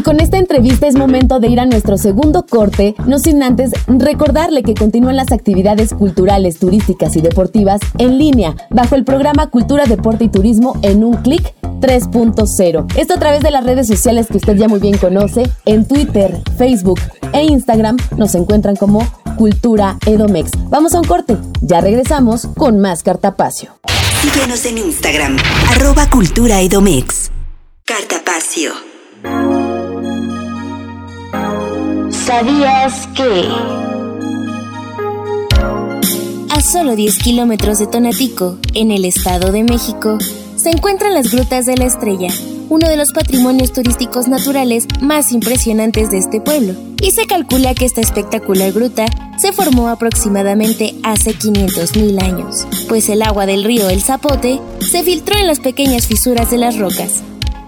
Y 0.00 0.02
con 0.02 0.18
esta 0.18 0.38
entrevista 0.38 0.86
es 0.86 0.94
momento 0.94 1.40
de 1.40 1.48
ir 1.48 1.60
a 1.60 1.66
nuestro 1.66 1.98
segundo 1.98 2.46
corte, 2.48 2.94
no 3.04 3.18
sin 3.18 3.42
antes 3.42 3.72
recordarle 3.86 4.62
que 4.62 4.72
continúan 4.72 5.14
las 5.14 5.30
actividades 5.30 5.92
culturales, 5.92 6.58
turísticas 6.58 7.16
y 7.16 7.20
deportivas 7.20 7.82
en 7.98 8.16
línea 8.16 8.56
bajo 8.70 8.94
el 8.94 9.04
programa 9.04 9.50
Cultura, 9.50 9.84
Deporte 9.84 10.24
y 10.24 10.28
Turismo 10.30 10.78
en 10.80 11.04
un 11.04 11.16
clic 11.18 11.54
3.0. 11.80 12.86
Esto 12.96 13.12
a 13.12 13.18
través 13.18 13.42
de 13.42 13.50
las 13.50 13.62
redes 13.62 13.88
sociales 13.88 14.28
que 14.28 14.38
usted 14.38 14.56
ya 14.56 14.68
muy 14.68 14.80
bien 14.80 14.96
conoce, 14.96 15.42
en 15.66 15.86
Twitter, 15.86 16.34
Facebook 16.56 17.00
e 17.34 17.44
Instagram 17.44 17.98
nos 18.16 18.34
encuentran 18.34 18.76
como 18.76 19.06
Cultura 19.36 19.98
Edomex. 20.06 20.52
Vamos 20.70 20.94
a 20.94 21.00
un 21.00 21.04
corte, 21.04 21.36
ya 21.60 21.82
regresamos 21.82 22.48
con 22.56 22.78
más 22.78 23.02
Cartapacio. 23.02 23.78
Síguenos 24.22 24.64
en 24.64 24.78
Instagram, 24.78 25.36
arroba 25.68 26.08
Cultura 26.08 26.62
Edomex. 26.62 27.30
Cartapacio. 27.84 28.89
¿Sabías 32.30 33.08
que? 33.08 33.44
A 36.48 36.60
solo 36.60 36.94
10 36.94 37.18
kilómetros 37.18 37.80
de 37.80 37.88
Tonatico, 37.88 38.56
en 38.72 38.92
el 38.92 39.04
Estado 39.04 39.50
de 39.50 39.64
México, 39.64 40.16
se 40.54 40.70
encuentran 40.70 41.12
las 41.12 41.32
Grutas 41.32 41.66
de 41.66 41.76
la 41.76 41.86
Estrella, 41.86 42.28
uno 42.68 42.88
de 42.88 42.96
los 42.96 43.12
patrimonios 43.12 43.72
turísticos 43.72 44.28
naturales 44.28 44.86
más 45.00 45.32
impresionantes 45.32 46.12
de 46.12 46.18
este 46.18 46.40
pueblo. 46.40 46.74
Y 47.02 47.10
se 47.10 47.26
calcula 47.26 47.74
que 47.74 47.84
esta 47.84 48.00
espectacular 48.00 48.70
gruta 48.70 49.06
se 49.36 49.50
formó 49.50 49.88
aproximadamente 49.88 50.94
hace 51.02 51.32
500.000 51.32 52.22
años, 52.22 52.68
pues 52.88 53.08
el 53.08 53.22
agua 53.22 53.46
del 53.46 53.64
río 53.64 53.88
El 53.88 54.02
Zapote 54.02 54.60
se 54.88 55.02
filtró 55.02 55.36
en 55.36 55.48
las 55.48 55.58
pequeñas 55.58 56.06
fisuras 56.06 56.48
de 56.52 56.58
las 56.58 56.78
rocas, 56.78 57.24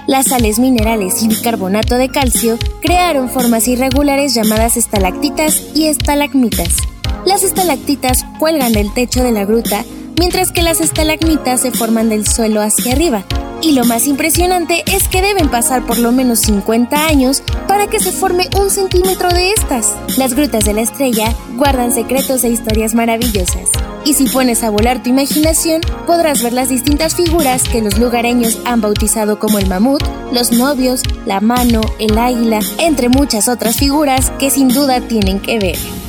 las 0.07 0.27
sales 0.27 0.59
minerales 0.59 1.23
y 1.23 1.29
bicarbonato 1.29 1.97
de 1.97 2.09
calcio 2.09 2.59
crearon 2.81 3.29
formas 3.29 3.69
irregulares 3.69 4.35
llamadas 4.35 4.77
estalactitas 4.77 5.63
y 5.75 5.87
estalagmitas. 5.87 6.77
Las 7.25 7.45
estalactitas 7.45 8.25
cuelgan 8.39 8.73
del 8.73 8.93
techo 8.93 9.23
de 9.23 9.33
la 9.33 9.45
gruta, 9.45 9.85
mientras 10.19 10.53
que 10.53 10.63
las 10.63 10.81
estalagmitas 10.81 11.61
se 11.61 11.71
forman 11.71 12.09
del 12.09 12.27
suelo 12.27 12.61
hacia 12.61 12.93
arriba. 12.93 13.25
Y 13.63 13.73
lo 13.73 13.85
más 13.85 14.07
impresionante 14.07 14.83
es 14.87 15.07
que 15.07 15.23
deben 15.23 15.49
pasar 15.49 15.87
por 15.87 15.99
lo 15.99 16.11
menos 16.11 16.41
50 16.41 17.07
años 17.07 17.45
para 17.69 17.87
que 17.87 18.01
se 18.01 18.11
forme 18.11 18.49
un 18.61 18.71
centímetro 18.71 19.29
de 19.29 19.53
estas. 19.53 19.93
Las 20.19 20.35
grutas 20.35 20.65
de 20.65 20.75
la 20.75 20.81
estrella 20.81 21.33
guardan 21.57 21.93
secretos 21.93 22.43
e 22.43 22.49
historias 22.49 22.95
maravillosas. 22.95 23.69
Y 24.05 24.15
si 24.15 24.25
pones 24.25 24.65
a 24.65 24.71
volar 24.71 25.01
tu 25.01 25.11
imaginación, 25.11 25.81
podrás 26.09 26.43
ver 26.43 26.53
las 26.53 26.71
distintas 26.71 27.15
figuras 27.15 27.63
que 27.63 27.81
los 27.81 27.99
lugareños 27.99 28.59
han 28.65 28.81
bautizado 28.81 29.39
como 29.39 29.61
el 29.61 29.69
mamut, 29.69 30.03
los 30.33 30.51
novios, 30.51 31.03
la 31.25 31.41
mano, 31.41 31.81
el 32.01 32.19
águila, 32.19 32.59
entre 32.79 33.09
muchas 33.09 33.49
otras 33.49 33.77
figuras 33.77 34.33
que 34.41 34.51
sin 34.51 34.69
duda 34.69 35.01
tienen 35.03 35.39
que 35.39 35.61
ver. 35.61 36.02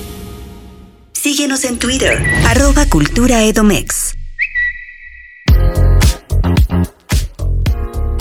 Síguenos 1.24 1.64
en 1.64 1.80
Twitter, 1.80 2.22
arroba 2.46 2.86
Cultura 2.86 3.46
Edomex. 3.46 4.14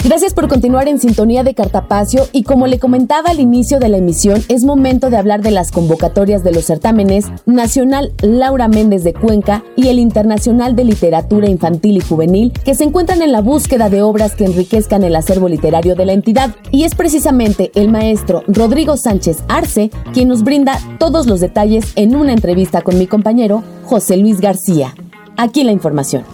Gracias 0.05 0.35
por 0.35 0.49
continuar 0.49 0.89
en 0.89 0.99
sintonía 0.99 1.45
de 1.45 1.55
Cartapacio 1.55 2.27
y 2.33 2.43
como 2.43 2.67
le 2.67 2.81
comentaba 2.81 3.31
al 3.31 3.39
inicio 3.39 3.79
de 3.79 3.89
la 3.89 3.99
emisión, 3.99 4.43
es 4.49 4.65
momento 4.65 5.11
de 5.11 5.17
hablar 5.17 5.43
de 5.43 5.53
las 5.53 5.71
convocatorias 5.71 6.43
de 6.43 6.51
los 6.51 6.65
certámenes 6.65 7.27
Nacional 7.47 8.13
Laura 8.21 8.67
Méndez 8.67 9.05
de 9.05 9.15
Cuenca 9.15 9.63
y 9.77 9.89
el 9.89 10.01
Internacional 10.01 10.75
de 10.75 10.87
Literatura 10.87 11.49
Infantil 11.49 11.99
y 11.99 12.01
Juvenil, 12.01 12.53
que 12.65 12.75
se 12.75 12.83
encuentran 12.83 13.23
en 13.23 13.31
la 13.31 13.43
búsqueda 13.43 13.91
de 13.91 14.03
obras 14.03 14.35
que 14.35 14.45
enriquezcan 14.45 15.05
el 15.05 15.15
acervo 15.15 15.49
literario 15.49 15.95
de 15.95 16.05
la 16.05 16.15
entidad. 16.15 16.57
Y 16.73 16.83
es 16.83 16.97
precisamente 16.97 17.71
el 17.77 17.89
maestro 17.89 18.43
Rodrigo 18.49 18.97
Sánchez 18.97 19.45
Arce 19.47 19.93
quien 20.13 20.27
nos 20.27 20.43
brinda 20.43 20.81
todos 20.99 21.29
los 21.29 21.39
detalles 21.39 21.93
en 21.95 22.17
una 22.17 22.33
entrevista 22.33 22.83
con 22.83 22.99
mi 22.99 23.07
compañero 23.07 23.63
José 23.85 24.17
Luis 24.17 24.41
García. 24.41 24.97
Aquí 25.37 25.63
la 25.63 25.71
información. 25.71 26.25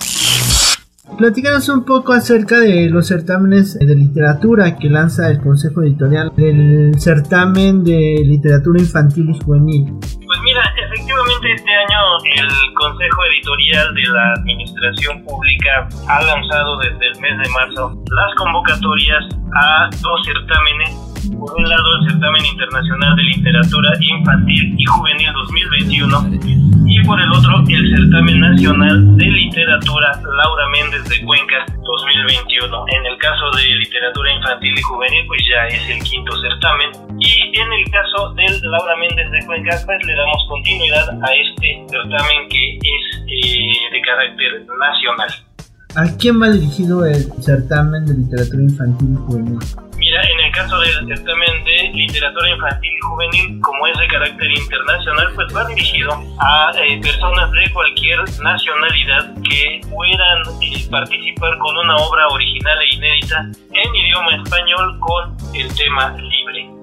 Platícanos 1.17 1.69
un 1.69 1.85
poco 1.85 2.13
acerca 2.13 2.61
de 2.61 2.89
los 2.91 3.09
certámenes 3.09 3.79
de 3.79 3.95
literatura 3.97 4.77
que 4.77 4.89
lanza 4.89 5.29
el 5.31 5.41
Consejo 5.41 5.83
Editorial 5.83 6.31
del 6.37 6.93
certamen 7.01 7.83
de 7.83 8.17
literatura 8.25 8.81
infantil 8.81 9.31
y 9.31 9.45
juvenil. 9.45 9.85
Pues 10.01 10.41
mira, 10.45 10.63
efectivamente 10.85 11.53
este 11.55 11.71
año 11.71 12.01
el 12.37 12.75
Consejo 12.75 13.25
Editorial 13.33 13.95
de 13.95 14.03
la 14.13 14.33
Administración 14.35 15.25
Pública 15.25 15.89
ha 16.09 16.23
lanzado 16.23 16.79
desde 16.79 17.07
el 17.07 17.21
mes 17.21 17.39
de 17.43 17.49
marzo 17.51 18.05
las 18.11 18.35
convocatorias 18.37 19.25
a 19.55 19.91
dos 20.03 20.21
certámenes 20.25 21.08
por 21.39 21.55
un 21.57 21.69
lado, 21.69 21.97
el 22.01 22.11
Certamen 22.11 22.45
Internacional 22.45 23.17
de 23.17 23.23
Literatura 23.23 23.91
Infantil 24.01 24.75
y 24.77 24.85
Juvenil 24.85 25.33
2021 25.33 26.69
y 26.91 27.05
por 27.05 27.21
el 27.21 27.31
otro, 27.31 27.63
el 27.69 27.97
Certamen 27.97 28.41
Nacional 28.41 29.17
de 29.17 29.25
Literatura 29.27 30.21
Laura 30.25 30.69
Méndez 30.71 31.09
de 31.09 31.25
Cuenca 31.25 31.65
2021. 31.83 32.85
En 32.89 33.07
el 33.07 33.19
caso 33.19 33.51
de 33.57 33.65
Literatura 33.77 34.33
Infantil 34.33 34.79
y 34.79 34.83
Juvenil, 34.83 35.27
pues 35.27 35.41
ya 35.51 35.67
es 35.67 35.89
el 35.91 36.03
quinto 36.03 36.33
certamen. 36.41 36.91
Y 37.21 37.59
en 37.59 37.73
el 37.73 37.91
caso 37.91 38.33
del 38.35 38.61
Laura 38.63 38.97
Méndez 38.97 39.31
de 39.31 39.47
Cuenca, 39.47 39.77
pues 39.85 40.07
le 40.07 40.15
damos 40.15 40.47
continuidad 40.49 41.09
a 41.23 41.35
este 41.35 41.85
certamen 41.89 42.49
que 42.49 42.77
es 42.77 43.23
eh, 43.29 43.93
de 43.93 44.01
carácter 44.01 44.67
nacional. 44.79 45.48
¿A 45.97 46.05
quién 46.19 46.41
va 46.41 46.51
dirigido 46.51 47.05
el 47.07 47.33
certamen 47.43 48.05
de 48.05 48.15
literatura 48.15 48.63
infantil 48.63 49.09
y 49.11 49.17
juvenil? 49.17 49.59
Mira, 49.97 50.23
en 50.23 50.41
el 50.41 50.53
caso 50.53 50.79
del 50.81 51.07
certamen 51.09 51.65
de 51.65 51.91
literatura 51.95 52.51
infantil 52.51 52.91
y 52.93 53.01
juvenil, 53.01 53.61
como 53.63 53.87
es 53.87 53.99
de 53.99 54.07
carácter 54.07 54.51
internacional, 54.51 55.33
pues 55.35 55.57
va 55.57 55.65
dirigido 55.65 56.13
a 56.41 56.73
eh, 56.85 57.01
personas 57.01 57.51
de 57.53 57.73
cualquier 57.73 58.19
nacionalidad 58.41 59.35
que 59.49 59.81
puedan 59.91 60.43
eh, 60.63 60.87
participar 60.91 61.59
con 61.59 61.77
una 61.77 61.97
obra 61.97 62.29
original 62.29 62.79
e 62.81 62.95
inédita 62.95 63.51
en 63.73 63.95
idioma 63.95 64.37
español 64.37 64.99
con 65.01 65.37
el 65.55 65.75
tema 65.75 66.15
libre. 66.19 66.78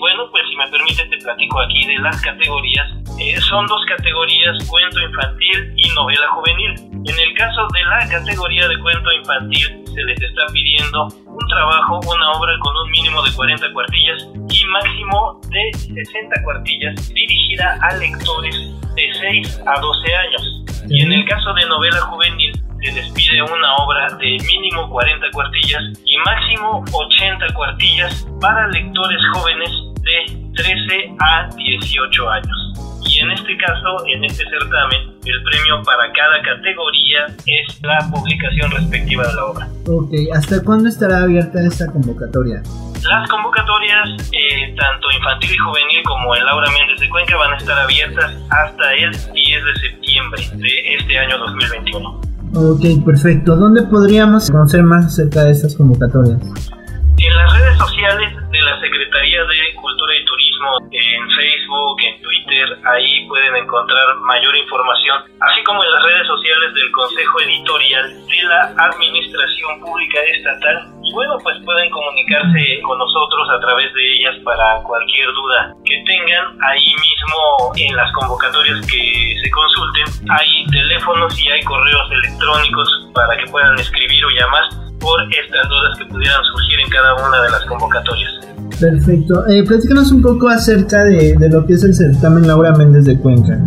Bueno, 0.00 0.30
pues 0.30 0.42
si 0.48 0.56
me 0.56 0.66
permite 0.68 1.04
te 1.04 1.18
platico 1.18 1.60
aquí 1.60 1.84
de 1.84 1.98
las 1.98 2.22
categorías. 2.22 2.88
Eh, 3.18 3.38
son 3.42 3.66
dos 3.66 3.82
categorías, 3.84 4.56
cuento 4.66 4.98
infantil 4.98 5.74
y 5.76 5.90
novela 5.90 6.26
juvenil. 6.28 6.72
En 7.04 7.20
el 7.20 7.34
caso 7.36 7.68
de 7.74 7.84
la 7.84 8.08
categoría 8.08 8.66
de 8.66 8.78
cuento 8.78 9.12
infantil, 9.12 9.84
se 9.84 10.02
les 10.02 10.22
está 10.22 10.46
pidiendo 10.54 11.04
un 11.04 11.48
trabajo, 11.48 12.00
una 12.08 12.30
obra 12.32 12.58
con 12.60 12.74
un 12.78 12.90
mínimo 12.90 13.22
de 13.22 13.30
40 13.34 13.72
cuartillas 13.74 14.26
y 14.48 14.64
máximo 14.68 15.38
de 15.50 15.78
60 15.78 16.44
cuartillas 16.44 17.12
dirigida 17.12 17.78
a 17.82 17.94
lectores 17.96 18.56
de 18.94 19.12
6 19.20 19.62
a 19.66 19.80
12 19.80 20.14
años. 20.14 20.64
Y 20.88 21.02
en 21.02 21.12
el 21.12 21.26
caso 21.26 21.52
de 21.52 21.66
novela 21.66 22.00
juvenil, 22.00 22.52
se 22.80 22.92
les 22.92 23.10
pide 23.10 23.42
una 23.42 23.76
obra 23.76 24.08
de 24.16 24.38
mínimo 24.46 24.88
40 24.88 25.26
cuartillas 25.32 25.82
y 26.06 26.16
máximo 26.24 26.82
80 26.90 27.52
cuartillas 27.52 28.26
para 28.40 28.66
lectores 28.68 29.20
jóvenes 29.34 29.89
de 30.02 30.52
13 30.54 31.14
a 31.18 31.48
18 31.54 32.30
años. 32.30 32.70
Y 33.06 33.18
en 33.20 33.30
este 33.32 33.56
caso, 33.56 34.06
en 34.14 34.24
este 34.24 34.44
certamen, 34.44 35.10
el 35.24 35.42
premio 35.42 35.82
para 35.84 36.12
cada 36.12 36.40
categoría 36.42 37.26
es 37.46 37.82
la 37.82 37.98
publicación 38.10 38.70
respectiva 38.70 39.26
de 39.26 39.34
la 39.34 39.44
obra. 39.46 39.68
Ok, 39.88 40.12
¿hasta 40.34 40.62
cuándo 40.62 40.88
estará 40.88 41.22
abierta 41.22 41.60
esta 41.60 41.86
convocatoria? 41.90 42.62
Las 43.08 43.28
convocatorias, 43.28 44.30
eh, 44.32 44.74
tanto 44.76 45.10
infantil 45.16 45.50
y 45.52 45.58
juvenil 45.58 46.02
como 46.04 46.34
el 46.34 46.44
Laura 46.44 46.70
Méndez 46.70 47.00
de 47.00 47.08
Cuenca, 47.08 47.36
van 47.36 47.54
a 47.54 47.56
estar 47.56 47.78
abiertas 47.78 48.32
hasta 48.50 48.94
el 48.94 49.10
10 49.10 49.64
de 49.64 49.74
septiembre 49.80 50.42
de 50.54 50.94
este 50.96 51.18
año 51.18 51.38
2021. 51.38 52.20
Ok, 52.54 53.04
perfecto. 53.04 53.56
¿Dónde 53.56 53.82
podríamos 53.84 54.50
conocer 54.50 54.82
más 54.82 55.06
acerca 55.06 55.44
de 55.44 55.52
estas 55.52 55.74
convocatorias? 55.76 56.40
En 57.22 57.36
las 57.36 57.52
redes 57.52 57.76
sociales 57.76 58.32
de 58.50 58.62
la 58.62 58.80
Secretaría 58.80 59.44
de 59.44 59.74
Cultura 59.74 60.14
y 60.16 60.24
Turismo, 60.24 60.88
en 60.90 61.30
Facebook, 61.36 62.00
en 62.00 62.22
Twitter, 62.22 62.66
ahí 62.88 63.28
pueden 63.28 63.56
encontrar 63.56 64.16
mayor 64.24 64.56
información, 64.56 65.20
así 65.38 65.62
como 65.64 65.84
en 65.84 65.92
las 65.92 66.02
redes 66.02 66.26
sociales 66.26 66.72
del 66.72 66.90
Consejo 66.92 67.40
Editorial 67.42 68.26
de 68.26 68.42
la 68.48 68.72
Administración 68.88 69.80
Pública 69.80 70.18
Estatal. 70.32 70.88
Y 71.04 71.12
bueno, 71.12 71.36
pues 71.42 71.60
pueden 71.62 71.90
comunicarse 71.90 72.80
con 72.88 72.96
nosotros 72.96 73.50
a 73.52 73.60
través 73.60 73.92
de 73.92 74.12
ellas 74.16 74.36
para 74.42 74.80
cualquier 74.84 75.28
duda 75.28 75.74
que 75.84 76.02
tengan. 76.06 76.56
Ahí 76.72 76.88
mismo 76.88 77.72
en 77.76 77.96
las 77.96 78.10
convocatorias 78.12 78.80
que 78.86 79.34
se 79.44 79.50
consulten 79.50 80.24
hay 80.30 80.64
teléfonos 80.72 81.38
y 81.38 81.50
hay 81.50 81.60
correos 81.64 82.10
electrónicos 82.12 82.88
para 83.12 83.36
que 83.36 83.44
puedan 83.50 83.78
escribir 83.78 84.24
o 84.24 84.30
llamar 84.30 84.89
por 85.00 85.20
estas 85.22 85.68
dudas 85.68 85.98
que 85.98 86.04
pudieran 86.06 86.44
surgir 86.44 86.80
en 86.80 86.88
cada 86.90 87.14
una 87.14 87.42
de 87.42 87.50
las 87.50 87.64
convocatorias. 87.64 88.40
Perfecto. 88.78 89.46
Eh, 89.48 89.62
platícanos 89.64 90.10
un 90.12 90.22
poco 90.22 90.48
acerca 90.48 91.04
de, 91.04 91.34
de, 91.36 91.50
lo 91.50 91.66
que 91.66 91.74
es 91.74 91.84
el 91.84 91.94
certamen 91.94 92.46
Laura 92.46 92.72
Méndez 92.72 93.04
de 93.04 93.18
Cuenca. 93.18 93.58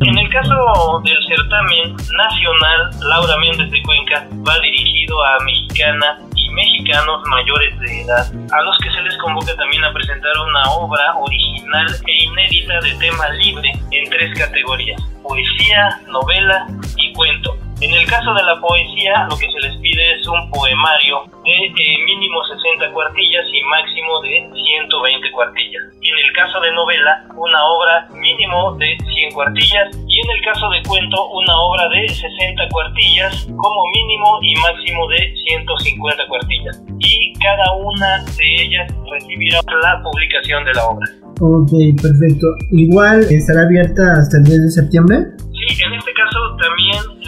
En 0.00 0.18
el 0.18 0.28
caso 0.30 1.02
del 1.04 1.16
certamen 1.28 1.96
nacional 1.96 2.90
Laura 3.08 3.36
Méndez 3.38 3.70
de 3.70 3.82
Cuenca 3.82 4.26
va 4.46 4.58
dirigido 4.60 5.22
a 5.24 5.44
mexicana 5.44 6.18
y 6.36 6.50
mexicanos 6.50 7.22
mayores 7.26 7.78
de 7.80 8.02
edad, 8.02 8.26
a 8.52 8.62
los 8.62 8.78
que 8.78 8.90
se 8.90 9.02
les 9.02 9.16
convoca 9.18 9.54
también 9.56 9.84
a 9.84 9.92
presentar 9.92 10.32
una 10.48 10.62
obra 10.72 11.14
original 11.16 11.86
e 12.06 12.24
inédita 12.24 12.80
de 12.80 12.94
tema 12.94 13.28
libre 13.30 13.70
en 13.90 14.10
tres 14.10 14.38
categorías, 14.38 15.00
poesía, 15.22 16.00
novela 16.08 16.66
y 16.96 17.12
cuento. 17.12 17.53
En 17.84 17.92
el 17.92 18.06
caso 18.06 18.32
de 18.32 18.42
la 18.42 18.58
poesía, 18.62 19.26
lo 19.28 19.36
que 19.36 19.44
se 19.44 19.60
les 19.60 19.76
pide 19.76 20.14
es 20.16 20.26
un 20.26 20.48
poemario 20.48 21.20
de 21.44 21.52
eh, 21.68 21.98
mínimo 22.06 22.40
60 22.42 22.90
cuartillas 22.94 23.44
y 23.52 23.60
máximo 23.68 24.22
de 24.22 24.40
120 24.56 25.30
cuartillas. 25.32 25.82
Y 26.00 26.08
en 26.08 26.16
el 26.24 26.32
caso 26.32 26.60
de 26.60 26.72
novela, 26.72 27.28
una 27.36 27.60
obra 27.62 28.08
mínimo 28.16 28.72
de 28.80 28.96
100 28.96 29.32
cuartillas 29.32 29.92
y 30.08 30.16
en 30.16 30.30
el 30.32 30.40
caso 30.48 30.64
de 30.70 30.80
cuento, 30.88 31.28
una 31.28 31.54
obra 31.60 31.84
de 31.90 32.08
60 32.08 32.68
cuartillas 32.72 33.44
como 33.52 33.80
mínimo 33.92 34.38
y 34.40 34.56
máximo 34.64 35.06
de 35.08 35.34
150 35.44 36.26
cuartillas. 36.26 36.82
Y 37.00 37.34
cada 37.36 37.70
una 37.84 38.24
de 38.24 38.62
ellas 38.64 38.88
recibirá 39.12 39.60
la 39.82 40.02
publicación 40.02 40.64
de 40.64 40.72
la 40.72 40.88
obra. 40.88 41.06
Ok, 41.40 42.00
perfecto. 42.00 42.46
Igual 42.70 43.26
estará 43.28 43.68
abierta 43.68 44.02
hasta 44.16 44.38
el 44.38 44.44
10 44.44 44.62
de 44.62 44.70
septiembre. 44.70 45.16
Sí, 45.52 45.82
en 45.84 45.94
este 45.94 46.12
caso 46.12 46.33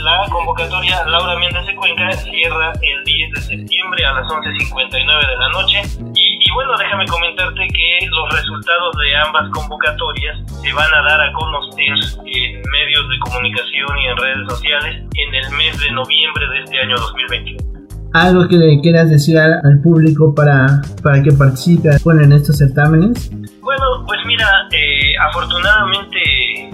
la 0.07 0.25
convocatoria 0.31 1.05
Laura 1.05 1.35
Méndez 1.37 1.67
de 1.67 1.75
Cuenca 1.75 2.13
cierra 2.13 2.73
el 2.81 3.05
10 3.05 3.33
de 3.35 3.41
septiembre 3.41 4.07
a 4.07 4.13
las 4.15 4.27
11.59 4.29 4.95
de 4.95 5.37
la 5.37 5.49
noche. 5.51 5.83
Y, 6.15 6.39
y, 6.39 6.51
bueno, 6.55 6.79
déjame 6.79 7.05
comentarte 7.07 7.67
que 7.67 8.07
los 8.07 8.31
resultados 8.31 8.95
de 9.03 9.17
ambas 9.17 9.51
convocatorias 9.51 10.39
se 10.63 10.73
van 10.73 10.95
a 10.95 11.03
dar 11.03 11.21
a 11.21 11.33
conocer 11.33 11.99
en 12.25 12.63
medios 12.71 13.09
de 13.09 13.19
comunicación 13.19 13.99
y 13.99 14.07
en 14.07 14.17
redes 14.17 14.49
sociales 14.49 14.95
en 14.95 15.35
el 15.35 15.51
mes 15.59 15.81
de 15.81 15.91
noviembre 15.91 16.47
de 16.55 16.59
este 16.63 16.81
año 16.81 16.95
2021. 16.97 17.77
¿Algo 18.15 18.49
que 18.49 18.57
le 18.57 18.81
quieras 18.81 19.11
decir 19.11 19.37
al, 19.39 19.55
al 19.65 19.83
público 19.83 20.33
para, 20.35 20.81
para 21.03 21.21
que 21.21 21.33
participe 21.33 21.91
en 21.91 22.33
estos 22.33 22.59
certámenes? 22.59 23.31
Bueno, 23.61 24.07
pues 24.07 24.21
mira, 24.25 24.47
eh, 24.71 25.19
afortunadamente, 25.29 26.71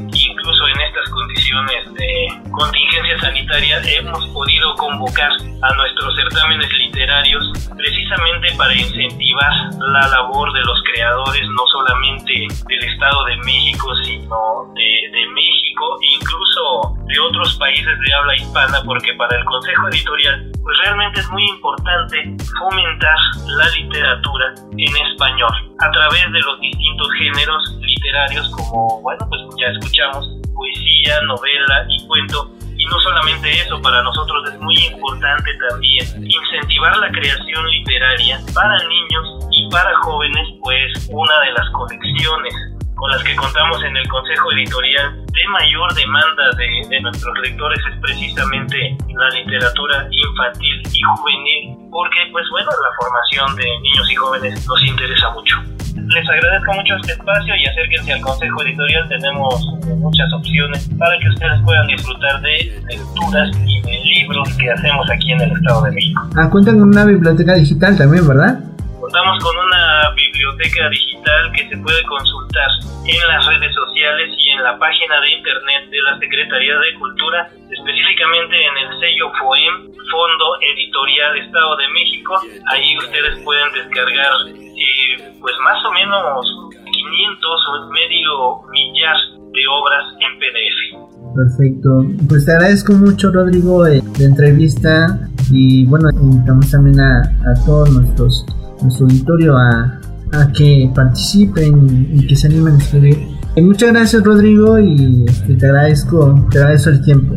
en 0.69 0.81
estas 0.81 1.09
condiciones 1.11 1.95
de 1.95 2.51
contingencia 2.51 3.19
sanitaria, 3.21 3.81
hemos 3.85 4.27
podido 4.29 4.75
convocar 4.77 5.31
a 5.63 5.75
nuestros 5.75 6.17
certámenes 6.17 6.69
literarios 6.79 7.45
precisamente 7.77 8.55
para 8.57 8.75
incentivar 8.75 9.53
la 9.79 10.09
labor 10.09 10.53
de 10.53 10.61
los 10.61 10.83
creadores, 10.93 11.49
no 11.49 11.67
solamente 11.73 12.47
del 12.69 12.85
Estado 12.85 13.25
de 13.25 13.37
México, 13.39 13.95
sino 14.05 14.73
de, 14.75 15.19
de 15.19 15.27
México 15.29 15.63
incluso 16.01 16.97
de 17.07 17.19
otros 17.21 17.57
países 17.57 17.99
de 17.99 18.15
habla 18.15 18.37
hispana, 18.37 18.79
porque 18.85 19.13
para 19.15 19.37
el 19.37 19.45
Consejo 19.45 19.89
Editorial, 19.89 20.51
pues 20.63 20.79
realmente 20.85 21.21
es 21.21 21.31
muy 21.31 21.45
importante 21.49 22.37
fomentar 22.59 23.17
la 23.47 23.69
literatura 23.69 24.55
en 24.77 24.97
español 25.11 25.53
a 25.79 25.91
través 25.91 26.25
de 26.33 26.41
los 26.41 26.61
distintos 26.61 27.09
géneros 27.19 27.79
literarios 27.81 28.49
como, 28.51 29.01
bueno, 29.03 29.27
pues 29.29 29.43
ya 29.59 29.67
escuchamos, 29.69 30.29
poesía, 30.63 31.21
novela 31.23 31.87
y 31.89 32.07
cuento. 32.07 32.51
Y 32.77 32.85
no 32.87 32.99
solamente 33.01 33.51
eso, 33.51 33.81
para 33.81 34.03
nosotros 34.03 34.49
es 34.53 34.61
muy 34.61 34.77
importante 34.87 35.51
también 35.69 36.07
incentivar 36.23 36.97
la 36.97 37.11
creación 37.11 37.67
literaria 37.71 38.41
para 38.55 38.79
niños 38.79 39.47
y 39.53 39.69
para 39.71 39.95
jóvenes, 40.03 40.49
pues 40.61 41.09
una 41.11 41.39
de 41.41 41.53
las 41.53 41.71
colecciones 41.71 42.55
con 42.95 43.11
las 43.11 43.23
que 43.25 43.35
contamos 43.35 43.83
en 43.83 43.97
el 43.97 44.07
Consejo 44.09 44.53
Editorial 44.53 45.27
de 45.27 45.49
mayor 45.49 45.93
demanda 45.95 46.51
de, 46.57 46.89
de, 46.89 47.01
nuestros 47.01 47.37
lectores 47.41 47.81
es 47.91 48.01
precisamente 48.01 48.97
la 49.09 49.29
literatura 49.31 50.07
infantil 50.11 50.83
y 50.93 51.03
juvenil, 51.03 51.77
porque 51.91 52.19
pues 52.31 52.47
bueno, 52.51 52.71
la 52.71 52.97
formación 52.97 53.57
de 53.57 53.65
niños 53.81 54.11
y 54.11 54.15
jóvenes 54.15 54.67
nos 54.69 54.85
interesa 54.85 55.31
mucho. 55.31 55.82
Les 55.95 56.29
agradezco 56.29 56.73
mucho 56.73 56.97
este 56.97 57.13
espacio 57.13 57.55
y 57.57 57.69
acérquense 57.69 58.13
al 58.13 58.21
Consejo 58.21 58.63
Editorial, 58.65 59.09
tenemos 59.09 59.67
muchas 59.97 60.33
opciones 60.33 60.89
para 60.99 61.19
que 61.19 61.29
ustedes 61.29 61.61
puedan 61.65 61.87
disfrutar 61.87 62.41
de 62.41 62.83
lecturas 62.89 63.51
y 63.67 63.81
de 63.83 63.99
libros 64.05 64.49
que 64.57 64.71
hacemos 64.71 65.11
aquí 65.11 65.33
en 65.33 65.41
el 65.43 65.53
Estado 65.53 65.83
de 65.83 65.91
México. 65.93 66.23
Ah, 66.37 66.49
cuentan 66.51 66.79
con 66.79 66.89
una 66.89 67.05
biblioteca 67.05 67.55
digital 67.55 67.97
también, 67.97 68.27
¿verdad? 68.27 68.72
Contamos 69.03 69.37
con 69.43 69.51
una 69.59 70.15
biblioteca 70.15 70.89
digital 70.89 71.51
que 71.51 71.69
se 71.69 71.77
puede 71.79 72.05
consultar 72.05 72.71
en 73.03 73.27
las 73.27 73.45
redes 73.51 73.75
sociales 73.75 74.31
y 74.39 74.51
en 74.51 74.63
la 74.63 74.79
página 74.79 75.21
de 75.21 75.31
internet 75.43 75.91
de 75.91 76.03
la 76.07 76.19
Secretaría 76.21 76.79
de 76.79 76.95
Cultura, 77.01 77.51
específicamente 77.51 78.55
en 78.63 78.75
el 78.79 79.01
sello 79.03 79.27
FOEM, 79.43 79.91
Fondo 80.07 80.47
Editorial 80.63 81.37
Estado 81.37 81.77
de 81.79 81.89
México. 81.89 82.41
Ahí 82.71 82.97
ustedes 82.97 83.43
pueden 83.43 83.73
descargar 83.75 84.47
eh, 84.55 85.35
pues 85.41 85.55
más 85.67 85.85
o 85.85 85.91
menos 85.91 86.71
500 86.71 87.69
o 87.75 87.91
medio 87.91 88.63
millar 88.71 89.19
de 89.51 89.63
obras 89.67 90.05
en 90.23 90.39
PDF. 90.39 91.35
Perfecto. 91.35 91.91
Pues 92.29 92.47
te 92.47 92.53
agradezco 92.53 92.93
mucho, 92.93 93.33
Rodrigo, 93.33 93.83
de, 93.83 94.01
de 94.01 94.25
entrevista. 94.27 95.19
Y 95.51 95.87
bueno, 95.87 96.09
invitamos 96.23 96.71
también 96.71 97.01
a 97.01 97.55
todos 97.67 97.91
nuestros 97.91 98.47
nuestro 98.83 99.07
auditorio 99.07 99.57
a, 99.57 100.01
a, 100.33 100.53
que 100.53 100.91
participen 100.95 102.09
y 102.13 102.27
que 102.27 102.37
se 102.37 102.47
animen 102.49 102.75
a 102.75 102.79
escribir. 102.79 103.19
Y 103.57 103.61
muchas 103.63 103.93
gracias 103.93 104.23
Rodrigo 104.23 104.79
y 104.79 105.25
este, 105.29 105.55
te 105.55 105.67
agradezco, 105.67 106.47
te 106.51 106.59
agradezco 106.59 106.91
el 106.91 107.03
tiempo. 107.03 107.35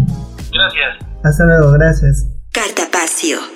Gracias. 0.54 1.06
Hasta 1.24 1.46
luego, 1.46 1.72
gracias. 1.72 2.28
Cartapacio. 2.52 3.55